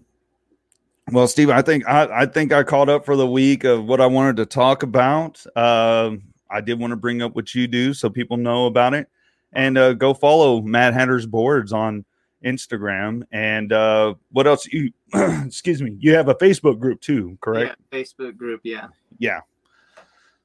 well, 1.11 1.27
Steve, 1.27 1.49
I 1.49 1.63
think 1.63 1.89
I, 1.89 2.23
I 2.23 2.27
think 2.27 2.53
I 2.53 2.63
caught 2.63 2.91
up 2.91 3.07
for 3.07 3.17
the 3.17 3.27
week 3.27 3.65
of 3.65 3.87
what 3.87 4.01
I 4.01 4.07
wanted 4.07 4.37
to 4.37 4.47
talk 4.47 4.83
about. 4.83 5.45
Um, 5.57 6.23
I 6.51 6.61
did 6.61 6.79
want 6.79 6.91
to 6.91 6.97
bring 6.97 7.23
up 7.23 7.35
what 7.35 7.55
you 7.55 7.67
do 7.67 7.95
so 7.95 8.11
people 8.11 8.37
know 8.37 8.67
about 8.67 8.93
it. 8.93 9.09
And 9.53 9.79
uh, 9.79 9.95
go 9.95 10.13
follow 10.13 10.61
Mad 10.61 10.93
Hatter's 10.93 11.27
boards 11.27 11.73
on 11.73 12.05
Instagram. 12.45 13.23
And 13.33 13.73
uh, 13.73 14.15
what 14.31 14.47
else? 14.47 14.67
You 14.67 14.93
excuse 15.15 15.81
me. 15.81 15.97
You 15.99 16.15
have 16.15 16.29
a 16.29 16.35
Facebook 16.35 16.79
group 16.79 17.01
too, 17.01 17.39
correct? 17.41 17.77
Yeah, 17.91 17.99
Facebook 17.99 18.37
group. 18.37 18.61
Yeah. 18.63 18.89
Yeah. 19.19 19.41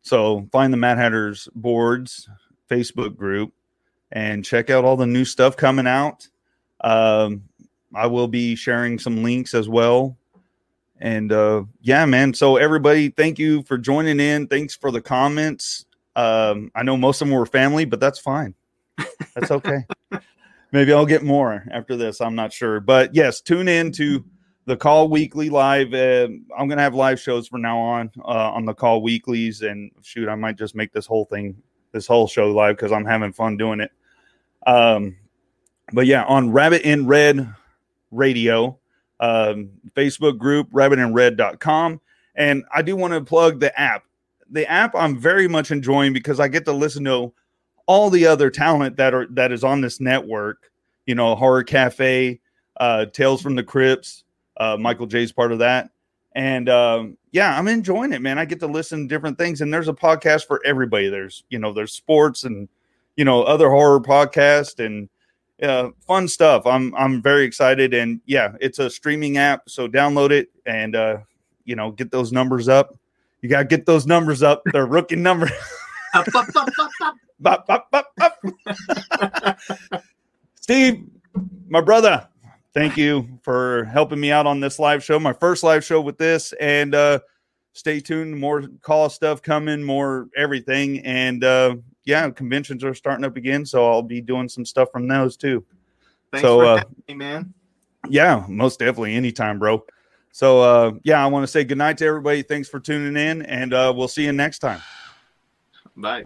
So 0.04 0.48
find 0.54 0.72
the 0.72 0.78
Mad 0.78 0.98
Hatter's 0.98 1.50
boards 1.54 2.30
Facebook 2.70 3.16
group 3.16 3.54
and 4.12 4.46
check 4.46 4.70
out 4.70 4.86
all 4.86 4.98
the 4.98 5.06
new 5.06 5.26
stuff 5.26 5.58
coming 5.58 5.88
out. 5.88 6.28
Um, 6.82 7.44
I 7.94 8.08
will 8.08 8.28
be 8.28 8.56
sharing 8.56 9.00
some 9.00 9.24
links 9.24 9.54
as 9.54 9.70
well. 9.70 10.18
And 11.00 11.32
uh, 11.32 11.64
yeah, 11.82 12.06
man. 12.06 12.34
So 12.34 12.58
everybody, 12.58 13.10
thank 13.10 13.40
you 13.40 13.64
for 13.64 13.78
joining 13.78 14.20
in. 14.20 14.48
Thanks 14.48 14.76
for 14.76 14.92
the 14.92 15.02
comments. 15.02 15.86
Um, 16.16 16.72
I 16.76 16.84
know 16.84 16.96
most 16.96 17.22
of 17.22 17.28
them 17.28 17.38
were 17.38 17.46
family, 17.46 17.86
but 17.86 18.00
that's 18.00 18.20
fine. 18.20 18.56
That's 19.36 19.52
okay. 19.52 19.86
Maybe 20.72 20.94
I'll 20.94 21.06
get 21.06 21.24
more 21.24 21.66
after 21.72 21.96
this. 21.96 22.22
I'm 22.22 22.36
not 22.36 22.54
sure, 22.54 22.80
but 22.80 23.14
yes, 23.14 23.42
tune 23.42 23.68
in 23.68 23.92
to 23.94 24.24
the 24.66 24.76
CaW 24.76 25.10
weekly 25.10 25.50
live. 25.50 25.94
Uh, 25.94 26.28
I'm 26.58 26.68
gonna 26.68 26.82
have 26.82 26.96
live 26.96 27.20
shows 27.20 27.48
from 27.48 27.62
now 27.62 27.80
on 27.80 28.12
uh, 28.20 28.52
on 28.52 28.66
the 28.66 28.74
CaW 28.74 29.02
weeklies, 29.02 29.62
and 29.62 29.92
shoot, 30.02 30.28
I 30.28 30.36
might 30.36 30.58
just 30.58 30.76
make 30.76 30.92
this 30.92 31.06
whole 31.06 31.26
thing, 31.26 31.56
this 31.96 32.06
whole 32.06 32.28
show 32.28 32.52
live 32.52 32.76
because 32.76 32.92
I'm 32.92 33.06
having 33.06 33.32
fun 33.32 33.56
doing 33.58 33.80
it. 33.80 33.92
Um, 34.68 35.16
but 35.94 36.06
yeah, 36.06 36.26
on 36.26 36.52
Rabbit 36.52 36.82
in 36.84 37.08
Red 37.08 37.48
Radio, 38.12 38.78
um, 39.20 39.70
Facebook 39.96 40.38
group, 40.38 40.70
rabbitinred.com. 40.72 42.02
And 42.36 42.66
I 42.74 42.82
do 42.82 42.98
want 42.98 43.14
to 43.14 43.22
plug 43.22 43.62
the 43.62 43.78
app. 43.80 44.04
The 44.52 44.70
app 44.70 44.94
I'm 44.94 45.18
very 45.18 45.48
much 45.48 45.72
enjoying 45.72 46.12
because 46.12 46.40
I 46.40 46.50
get 46.50 46.66
to 46.66 46.74
listen 46.74 47.06
to 47.06 47.34
all 47.88 48.10
the 48.10 48.28
other 48.28 48.50
talent 48.50 48.98
that 48.98 49.14
are 49.14 49.28
that 49.32 49.52
is 49.52 49.64
on 49.64 49.82
this 49.82 50.00
network. 50.02 50.70
You 51.06 51.16
know, 51.16 51.34
Horror 51.36 51.64
Cafe, 51.64 52.42
uh, 52.78 53.06
Tales 53.06 53.42
from 53.42 53.56
the 53.56 53.64
Crypts. 53.64 54.24
Uh, 54.58 54.78
Michael 54.78 55.08
J's 55.08 55.32
part 55.32 55.52
of 55.52 55.60
that, 55.60 55.90
and 56.36 56.68
um, 56.68 57.18
yeah, 57.32 57.58
I'm 57.58 57.68
enjoying 57.68 58.12
it, 58.14 58.22
man. 58.22 58.38
I 58.38 58.46
get 58.46 58.60
to 58.60 58.68
listen 58.68 59.02
to 59.02 59.08
different 59.08 59.38
things, 59.38 59.62
and 59.62 59.74
there's 59.74 59.88
a 59.88 59.94
podcast 59.94 60.46
for 60.46 60.62
everybody. 60.66 61.10
There's 61.10 61.44
you 61.50 61.58
know, 61.60 61.74
there's 61.74 61.94
sports 61.94 62.44
and 62.44 62.68
you 63.16 63.26
know 63.26 63.44
other 63.44 63.70
horror 63.70 64.02
podcast 64.02 64.86
and 64.86 65.10
uh, 65.64 65.90
fun 66.06 66.28
stuff. 66.28 66.66
I'm 66.66 66.94
I'm 66.96 67.22
very 67.22 67.46
excited, 67.46 67.94
and 67.94 68.20
yeah, 68.26 68.54
it's 68.60 68.80
a 68.80 68.90
streaming 68.90 69.38
app, 69.38 69.70
so 69.70 69.88
download 69.88 70.32
it 70.32 70.50
and 70.66 70.96
uh, 70.96 71.18
you 71.64 71.78
know 71.78 71.92
get 71.92 72.12
those 72.12 72.34
numbers 72.34 72.68
up. 72.68 72.98
You 73.42 73.48
gotta 73.50 73.66
get 73.66 73.86
those 73.86 74.06
numbers 74.06 74.44
up. 74.44 74.62
They're 74.72 74.86
rookie 74.86 75.16
numbers. 75.16 75.52
Up, 76.16 76.28
up, 76.34 77.68
up, 77.68 77.88
up, 77.92 78.14
up. 78.22 79.60
Steve, 80.62 81.04
my 81.68 81.82
brother, 81.82 82.26
thank 82.76 82.98
you 82.98 83.40
for 83.42 83.86
helping 83.86 84.20
me 84.20 84.32
out 84.32 84.46
on 84.46 84.60
this 84.60 84.78
live 84.78 85.04
show, 85.04 85.20
my 85.20 85.34
first 85.34 85.64
live 85.64 85.84
show 85.84 86.00
with 86.02 86.20
this. 86.20 86.54
And 86.60 86.94
uh, 86.94 87.20
stay 87.74 88.00
tuned, 88.00 88.38
more 88.40 88.62
CaW 88.62 89.10
stuff 89.10 89.42
coming, 89.42 89.82
more 89.82 90.28
everything. 90.38 91.00
And 91.00 91.44
uh, 91.44 91.78
yeah, 92.04 92.30
conventions 92.30 92.84
are 92.84 92.94
starting 92.94 93.26
up 93.26 93.38
again, 93.38 93.66
so 93.66 93.90
I'll 93.90 94.04
be 94.04 94.22
doing 94.22 94.48
some 94.48 94.66
stuff 94.66 94.90
from 94.92 95.08
those 95.08 95.38
too. 95.38 95.66
Thanks 96.32 96.44
So, 96.44 96.60
for 96.60 96.66
uh, 96.66 96.78
having 96.78 96.96
me, 97.08 97.14
man. 97.16 97.54
Yeah, 98.08 98.46
most 98.48 98.78
definitely, 98.78 99.16
anytime, 99.16 99.58
bro. 99.58 99.84
So 100.32 100.62
uh, 100.62 100.92
yeah, 101.04 101.24
I 101.24 101.28
want 101.28 101.44
to 101.44 101.48
say 101.48 101.64
good 101.64 101.78
night 101.78 101.98
to 102.00 102.06
everybody. 102.06 102.44
Thanks 102.44 102.68
for 102.68 102.80
tuning 102.80 103.16
in, 103.16 103.42
and 103.44 103.74
uh, 103.74 103.94
we'll 103.96 104.10
see 104.10 104.26
you 104.26 104.34
next 104.34 104.60
time. 104.60 104.82
Bye. 105.96 106.26